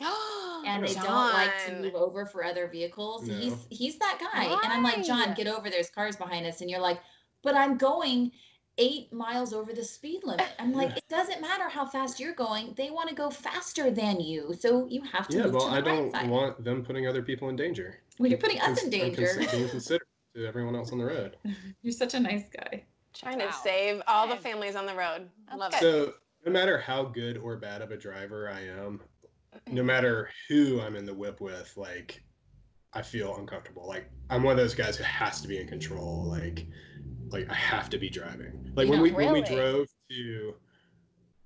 and 0.66 0.84
they 0.84 0.94
don't 0.94 1.32
like 1.32 1.50
to 1.66 1.80
move 1.80 1.94
over 1.94 2.26
for 2.26 2.44
other 2.44 2.66
vehicles? 2.68 3.26
No. 3.26 3.34
He's 3.34 3.54
he's 3.70 3.98
that 3.98 4.18
guy. 4.20 4.44
And 4.44 4.72
I'm 4.72 4.82
like, 4.82 5.04
John, 5.04 5.34
get 5.34 5.46
over. 5.46 5.70
There's 5.70 5.90
cars 5.90 6.16
behind 6.16 6.46
us. 6.46 6.60
And 6.60 6.70
you're 6.70 6.80
like, 6.80 7.00
but 7.42 7.54
I'm 7.54 7.76
going 7.76 8.32
eight 8.78 9.12
miles 9.12 9.52
over 9.52 9.72
the 9.72 9.84
speed 9.84 10.22
limit. 10.24 10.46
I'm 10.58 10.72
like, 10.72 10.96
it 10.96 11.04
doesn't 11.08 11.40
matter 11.42 11.68
how 11.68 11.84
fast 11.84 12.18
you're 12.18 12.34
going. 12.34 12.72
They 12.76 12.90
want 12.90 13.08
to 13.10 13.14
go 13.14 13.28
faster 13.28 13.90
than 13.90 14.18
you. 14.20 14.54
So 14.58 14.86
you 14.88 15.02
have 15.02 15.28
to 15.28 15.36
yeah, 15.36 15.42
move 15.44 15.54
well, 15.54 15.64
to 15.66 15.70
the 15.70 15.72
I 15.72 15.76
right 15.76 15.84
don't 15.84 16.10
side. 16.12 16.30
want 16.30 16.64
them 16.64 16.82
putting 16.82 17.06
other 17.06 17.22
people 17.22 17.48
in 17.50 17.56
danger. 17.56 18.00
well, 18.18 18.30
you're 18.30 18.38
putting 18.38 18.60
us 18.60 18.68
in 18.68 18.74
Cons- 18.74 18.84
I'm 18.84 18.90
danger. 18.90 19.34
cons- 19.34 19.52
being 19.52 19.68
considerate 19.68 20.08
to 20.36 20.46
everyone 20.46 20.74
else 20.74 20.90
on 20.92 20.98
the 20.98 21.04
road. 21.04 21.36
You're 21.82 21.92
such 21.92 22.14
a 22.14 22.20
nice 22.20 22.44
guy. 22.48 22.84
Trying 23.12 23.40
to 23.40 23.52
save 23.52 24.00
all 24.06 24.26
the 24.26 24.36
families 24.36 24.74
on 24.74 24.86
the 24.86 24.94
road. 24.94 25.28
That's 25.48 25.58
Love 25.58 25.72
good. 25.72 25.76
it. 25.76 25.80
So 25.80 26.12
no 26.46 26.52
matter 26.52 26.78
how 26.78 27.04
good 27.04 27.36
or 27.36 27.56
bad 27.56 27.82
of 27.82 27.90
a 27.90 27.96
driver 27.98 28.48
I 28.50 28.60
am, 28.62 29.02
no 29.70 29.82
matter 29.82 30.30
who 30.48 30.80
I'm 30.80 30.96
in 30.96 31.04
the 31.04 31.12
whip 31.12 31.42
with, 31.42 31.76
like 31.76 32.22
I 32.94 33.02
feel 33.02 33.36
uncomfortable. 33.36 33.86
Like 33.86 34.10
I'm 34.30 34.42
one 34.42 34.52
of 34.52 34.56
those 34.56 34.74
guys 34.74 34.96
who 34.96 35.04
has 35.04 35.42
to 35.42 35.48
be 35.48 35.58
in 35.60 35.68
control. 35.68 36.24
Like 36.26 36.66
like 37.32 37.50
I 37.50 37.54
have 37.54 37.88
to 37.90 37.98
be 37.98 38.08
driving. 38.10 38.70
Like 38.74 38.86
You 38.86 38.90
when 38.92 38.98
know, 38.98 39.02
we 39.04 39.12
when 39.12 39.32
we 39.32 39.42
drove 39.42 39.86
to 40.10 40.54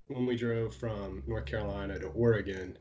when 0.09 0.26
we 0.26 0.37
drove 0.37 0.74
from 0.74 1.22
North 1.26 1.47
Carolina 1.47 1.99
to 1.99 2.07
Oregon, 2.09 2.76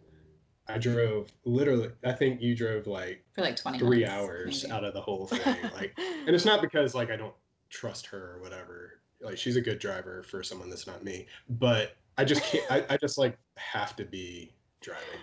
I 0.68 0.78
drove 0.78 1.32
literally 1.45 1.89
I 2.03 2.12
think 2.14 2.41
you 2.41 2.56
drove 2.56 2.88
like 2.88 3.24
For 3.34 3.41
like 3.41 3.56
20 3.56 3.80
three 3.80 4.06
hours 4.06 4.64
maybe. 4.64 4.74
out 4.74 4.84
of 4.84 4.93
the 4.93 5.01
whole 5.01 5.28
thing. 5.28 5.56
Like 5.74 5.93
and 5.97 6.30
it's 6.36 6.45
not 6.45 6.62
because 6.62 6.95
like 6.95 7.12
I 7.12 7.16
don't 7.16 7.36
trust 7.70 8.08
her 8.08 8.36
or 8.36 8.41
whatever. 8.41 8.99
Like 9.22 9.38
she's 9.38 9.56
a 9.56 9.62
good 9.62 9.80
driver 9.80 10.24
for 10.24 10.43
someone 10.43 10.70
that's 10.70 10.88
not 10.88 11.03
me. 11.03 11.28
But 11.49 11.95
I 12.18 12.26
just 12.26 12.43
can't 12.43 12.70
I, 12.72 12.86
I 12.89 12.97
just 12.97 13.18
like 13.18 13.38
have 13.58 13.95
to 13.97 14.06
be 14.06 14.53
driving. 14.82 15.03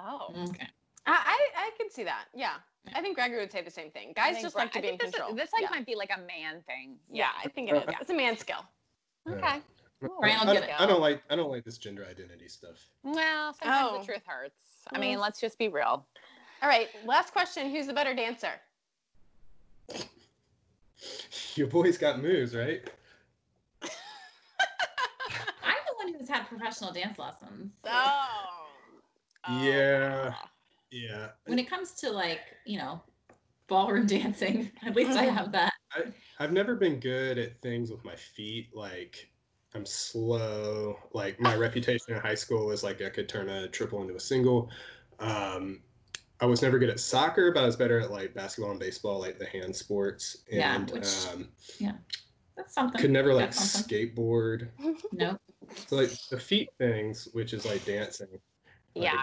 Oh. 0.00 0.32
Mm. 0.32 0.50
Okay. 0.50 0.68
I, 1.06 1.10
I 1.10 1.38
I 1.56 1.70
could 1.76 1.90
see 1.92 2.04
that. 2.04 2.26
Yeah, 2.32 2.54
I 2.94 3.00
think 3.00 3.16
Gregory 3.16 3.38
would 3.38 3.52
say 3.52 3.62
the 3.62 3.70
same 3.70 3.90
thing. 3.90 4.12
Guys 4.14 4.40
just 4.42 4.54
Bri- 4.54 4.62
like 4.64 4.72
to 4.72 4.78
I 4.78 4.82
be 4.82 4.88
in 4.88 4.98
think 4.98 5.02
this, 5.02 5.10
control. 5.20 5.34
This 5.36 5.52
like 5.52 5.62
yeah. 5.62 5.70
might 5.70 5.86
be 5.86 5.94
like 5.94 6.10
a 6.10 6.18
man 6.20 6.62
thing. 6.66 6.96
yeah, 7.10 7.28
I 7.42 7.48
think 7.48 7.70
it 7.70 7.76
is. 7.76 7.82
It's 8.00 8.10
a 8.10 8.14
man 8.14 8.36
skill. 8.36 8.64
Okay. 9.28 9.60
Brian 10.20 10.48
I, 10.48 10.54
don't. 10.54 10.80
I 10.80 10.86
don't 10.86 11.00
like 11.00 11.22
I 11.28 11.34
don't 11.36 11.50
like 11.50 11.64
this 11.64 11.76
gender 11.76 12.06
identity 12.08 12.48
stuff. 12.48 12.76
Well, 13.02 13.52
sometimes 13.54 13.88
Oh. 13.92 13.98
the 13.98 14.04
truth 14.06 14.22
hurts. 14.26 14.54
I 14.92 14.98
mean, 14.98 15.18
Mm. 15.18 15.22
let's 15.22 15.40
just 15.40 15.58
be 15.58 15.68
real. 15.68 16.06
All 16.62 16.68
right, 16.68 16.88
last 17.04 17.32
question. 17.32 17.70
Who's 17.70 17.86
the 17.88 17.92
better 17.92 18.14
dancer? 18.14 18.52
Your 21.54 21.66
boy's 21.66 21.98
got 21.98 22.20
moves, 22.22 22.54
right? 22.54 22.82
I'm 23.82 23.88
the 25.88 25.94
one 25.96 26.14
who's 26.14 26.28
had 26.28 26.44
professional 26.48 26.92
dance 26.92 27.18
lessons. 27.18 27.72
Oh. 27.84 28.66
Yeah. 29.60 30.34
Yeah. 30.90 31.28
When 31.46 31.58
it 31.58 31.68
comes 31.68 31.92
to 31.96 32.10
like, 32.10 32.40
you 32.66 32.78
know, 32.78 33.00
ballroom 33.66 34.06
dancing, 34.16 34.70
at 34.84 34.94
least 34.96 35.12
I 35.18 35.24
have 35.24 35.52
that. 35.52 35.72
I've 36.38 36.52
never 36.52 36.74
been 36.76 37.00
good 37.00 37.38
at 37.38 37.60
things 37.62 37.90
with 37.90 38.04
my 38.04 38.14
feet. 38.16 38.68
Like 38.74 39.30
I'm 39.74 39.84
slow. 39.86 40.96
Like 41.12 41.40
my 41.40 41.56
reputation 41.56 42.14
in 42.14 42.20
high 42.20 42.34
school 42.34 42.66
was 42.66 42.82
like 42.82 43.02
I 43.02 43.08
could 43.10 43.28
turn 43.28 43.48
a 43.48 43.68
triple 43.68 44.02
into 44.02 44.14
a 44.14 44.20
single. 44.20 44.70
Um, 45.18 45.80
I 46.40 46.46
was 46.46 46.62
never 46.62 46.78
good 46.78 46.90
at 46.90 47.00
soccer, 47.00 47.50
but 47.52 47.64
I 47.64 47.66
was 47.66 47.74
better 47.76 47.98
at 48.00 48.10
like 48.12 48.32
basketball 48.34 48.70
and 48.70 48.78
baseball, 48.80 49.18
like 49.20 49.38
the 49.38 49.46
hand 49.46 49.74
sports. 49.74 50.44
Yeah, 50.50 50.76
And 50.76 50.90
which- 50.90 51.26
um, 51.32 51.48
yeah. 51.78 51.92
That's 52.56 52.74
something. 52.74 53.00
could 53.00 53.10
never 53.12 53.32
like 53.32 53.52
something. 53.52 54.08
skateboard. 54.14 54.68
No. 55.12 55.38
So 55.86 55.94
like 55.96 56.10
the 56.28 56.38
feet 56.40 56.68
things, 56.78 57.28
which 57.32 57.52
is 57.52 57.64
like 57.64 57.84
dancing. 57.84 58.26
like, 58.32 58.40
Yeah. 59.04 59.22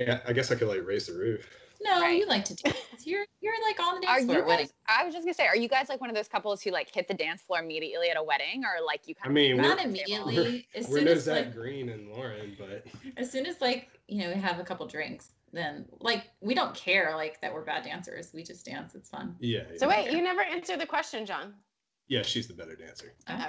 Yeah, 0.00 0.20
I 0.26 0.32
guess 0.32 0.50
I 0.50 0.54
could 0.54 0.68
like 0.68 0.84
raise 0.84 1.06
the 1.06 1.12
roof. 1.12 1.46
No, 1.82 2.00
Right. 2.00 2.18
you 2.18 2.26
like 2.26 2.44
to 2.46 2.54
dance. 2.56 2.76
You're 3.04 3.24
you're 3.40 3.54
like 3.66 3.78
on 3.80 4.00
the 4.00 4.06
Are 4.06 4.16
dance 4.16 4.24
floor 4.26 4.38
you 4.40 4.44
wedding. 4.44 4.66
guys, 4.66 4.72
I 4.88 5.04
was 5.04 5.14
just 5.14 5.24
gonna 5.24 5.34
say, 5.34 5.46
are 5.46 5.56
you 5.56 5.68
guys 5.68 5.88
like 5.88 6.00
one 6.00 6.10
of 6.10 6.16
those 6.16 6.28
couples 6.28 6.62
who 6.62 6.70
like 6.70 6.92
hit 6.94 7.06
the 7.08 7.14
dance 7.14 7.42
floor 7.42 7.60
immediately 7.60 8.08
at 8.10 8.16
a 8.18 8.22
wedding, 8.22 8.64
or 8.64 8.84
like 8.84 9.06
you 9.08 9.14
I 9.20 9.24
kind 9.24 9.34
mean, 9.34 9.52
of 9.52 9.58
Not 9.58 9.78
we're- 9.78 9.88
immediately. 9.88 10.68
As 10.74 10.88
We're 10.88 10.96
soon 10.98 11.04
no 11.06 11.12
as 11.12 11.22
Zach 11.24 11.46
like 11.46 11.54
Green 11.54 11.88
and 11.90 12.08
Lauren, 12.10 12.56
but 12.58 12.86
as 13.16 13.30
soon 13.30 13.46
as 13.46 13.60
like, 13.60 13.88
you 14.08 14.18
know, 14.22 14.32
we 14.34 14.40
have 14.40 14.58
a 14.58 14.62
couple 14.64 14.86
drinks, 14.86 15.32
then 15.52 15.86
like 16.00 16.24
we 16.40 16.54
don't 16.54 16.74
care 16.74 17.14
like 17.16 17.40
that 17.40 17.52
we're 17.52 17.64
bad 17.64 17.84
dancers. 17.84 18.30
We 18.34 18.42
just 18.42 18.64
dance. 18.66 18.94
It's 18.94 19.08
fun. 19.08 19.36
yeah. 19.40 19.62
So 19.76 19.88
yeah. 19.88 20.02
wait, 20.04 20.12
you 20.12 20.22
never 20.22 20.42
answered 20.42 20.80
the 20.80 20.86
question, 20.86 21.24
John. 21.26 21.54
Yeah, 22.08 22.22
she's 22.22 22.46
the 22.46 22.54
better 22.54 22.74
dancer. 22.74 23.14
Okay. 23.28 23.44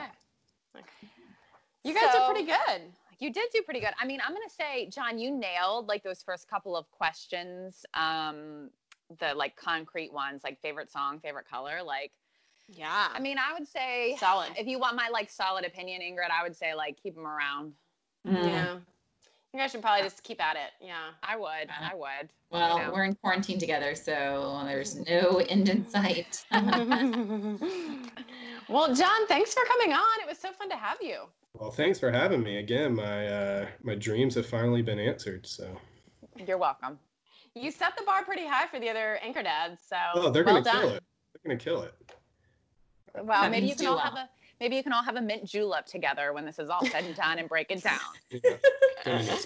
You 1.84 1.93
guys 1.93 2.12
So- 2.14 2.22
are 2.24 2.32
pretty 2.34 2.47
good. 2.47 2.82
You 3.22 3.32
did 3.32 3.50
do 3.54 3.62
pretty 3.62 3.80
good. 3.80 3.94
I 4.02 4.06
mean, 4.06 4.20
I'm 4.26 4.34
gonna 4.34 4.50
say, 4.50 4.90
John, 4.90 5.18
you 5.20 5.30
nailed 5.32 5.88
like 5.88 6.02
those 6.04 6.24
first 6.24 6.50
couple 6.50 6.76
of 6.76 6.90
questions. 6.92 7.86
Um, 7.94 8.72
the 9.20 9.36
like 9.36 9.56
concrete 9.56 10.12
ones, 10.12 10.42
like 10.44 10.60
favorite 10.60 10.92
song, 10.92 11.20
favorite 11.20 11.48
color. 11.48 11.84
Like, 11.84 12.12
Yeah. 12.68 13.10
I 13.14 13.20
mean, 13.20 13.38
I 13.38 13.54
would 13.54 13.68
say 13.68 14.16
solid. 14.20 14.50
if 14.58 14.66
you 14.66 14.80
want 14.80 14.96
my 14.96 15.08
like 15.10 15.30
solid 15.30 15.66
opinion, 15.66 16.02
Ingrid, 16.02 16.32
I 16.32 16.42
would 16.42 16.56
say 16.56 16.74
like 16.74 16.98
keep 17.02 17.14
them 17.14 17.28
around. 17.28 17.74
Mm. 18.28 18.44
Yeah. 18.44 18.78
You 19.54 19.60
guys 19.60 19.70
should 19.72 19.82
probably 19.82 20.04
just 20.04 20.24
keep 20.24 20.42
at 20.42 20.56
it. 20.56 20.72
Yeah. 20.84 21.12
I 21.22 21.36
would. 21.36 21.68
Yeah. 21.68 21.90
I 21.92 21.96
would. 21.96 22.30
Well, 22.50 22.78
You 22.80 22.86
know. 22.86 22.94
we're 22.94 23.04
in 23.04 23.14
quarantine 23.16 23.60
together, 23.60 23.94
so 23.96 24.62
there's 24.66 24.96
no 24.96 25.44
end 25.50 25.68
in 25.70 25.88
sight. 25.90 26.44
well, 28.70 28.96
John, 28.96 29.28
thanks 29.28 29.54
for 29.54 29.64
coming 29.68 29.94
on. 29.94 30.20
It 30.22 30.28
was 30.28 30.38
so 30.40 30.52
fun 30.54 30.70
to 30.70 30.76
have 30.78 30.98
you. 31.02 31.18
Well, 31.54 31.72
thanks 31.72 31.99
for 31.99 32.12
having 32.12 32.41
me 32.43 32.58
again. 32.58 32.95
My 32.95 33.28
uh, 33.28 33.68
my 33.84 33.95
dreams 33.95 34.36
have 34.36 34.45
finally 34.45 34.82
been 34.82 34.99
answered. 34.99 35.45
So, 35.45 35.70
You're 36.47 36.58
welcome. 36.58 36.97
You 37.56 37.72
set 37.72 37.97
the 37.97 38.04
bar 38.04 38.24
pretty 38.24 38.47
high 38.47 38.68
for 38.68 38.80
the 38.80 38.89
other 38.89 39.20
anchor 39.22 39.43
dads, 39.43 39.82
so 39.86 39.97
oh, 40.16 40.30
they're 40.30 40.43
well 40.43 40.56
gonna 40.62 40.64
done. 40.64 40.82
kill 40.82 40.89
it. 40.95 41.04
They're 41.34 41.49
gonna 41.52 41.60
kill 41.60 41.82
it. 41.84 41.93
Well, 43.16 43.41
That 43.41 43.52
maybe 43.52 43.68
you 43.68 43.76
can 43.76 43.88
all 43.88 43.95
well. 43.95 44.06
have 44.06 44.14
a 44.14 44.30
maybe 44.62 44.78
you 44.78 44.84
can 44.84 44.93
all 44.93 45.04
have 45.04 45.18
a 45.18 45.22
mint 45.22 45.45
julep 45.45 45.86
together 45.86 46.32
when 46.34 46.45
this 46.45 46.58
is 46.60 46.70
all 46.70 46.86
said 46.86 47.04
and 47.04 47.16
done 47.16 47.39
and 47.39 47.49
break 47.49 47.70
it 47.72 47.84
down. 47.84 47.99
Yeah. 49.06 49.38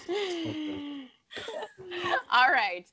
Gonna 1.36 1.58
miss 1.88 2.02
something. 2.02 2.18
All 2.32 2.50
right. 2.50 2.86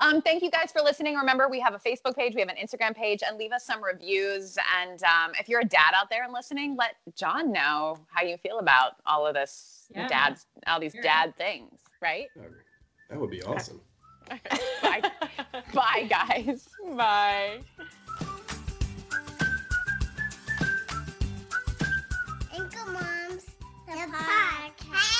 Um, 0.00 0.20
thank 0.22 0.42
you 0.42 0.50
guys 0.50 0.72
for 0.72 0.82
listening. 0.82 1.14
Remember, 1.16 1.48
we 1.48 1.60
have 1.60 1.74
a 1.74 1.78
Facebook 1.78 2.16
page, 2.16 2.34
we 2.34 2.40
have 2.40 2.48
an 2.50 2.56
Instagram 2.56 2.94
page, 2.94 3.22
and 3.26 3.36
leave 3.38 3.52
us 3.52 3.64
some 3.64 3.82
reviews. 3.82 4.56
And 4.80 5.02
um, 5.04 5.32
if 5.38 5.48
you're 5.48 5.60
a 5.60 5.64
dad 5.64 5.92
out 5.94 6.10
there 6.10 6.24
and 6.24 6.32
listening, 6.32 6.76
let 6.76 6.96
John 7.16 7.52
know 7.52 7.96
how 8.08 8.22
you 8.24 8.36
feel 8.36 8.58
about 8.58 8.92
all 9.06 9.26
of 9.26 9.34
this 9.34 9.86
Yeah. 9.94 10.08
dads, 10.08 10.46
all 10.66 10.80
these 10.80 10.92
Sure. 10.92 11.02
dad 11.02 11.34
things, 11.36 11.80
right? 12.02 12.28
That 13.08 13.18
would 13.18 13.30
be 13.30 13.42
awesome. 13.42 13.80
Bye. 14.82 15.02
Bye, 15.74 16.06
guys. 16.08 16.68
Bye. 16.96 17.60
Anchor 22.52 22.90
Moms, 22.90 23.44
the 23.86 23.92
podcast. 23.92 25.19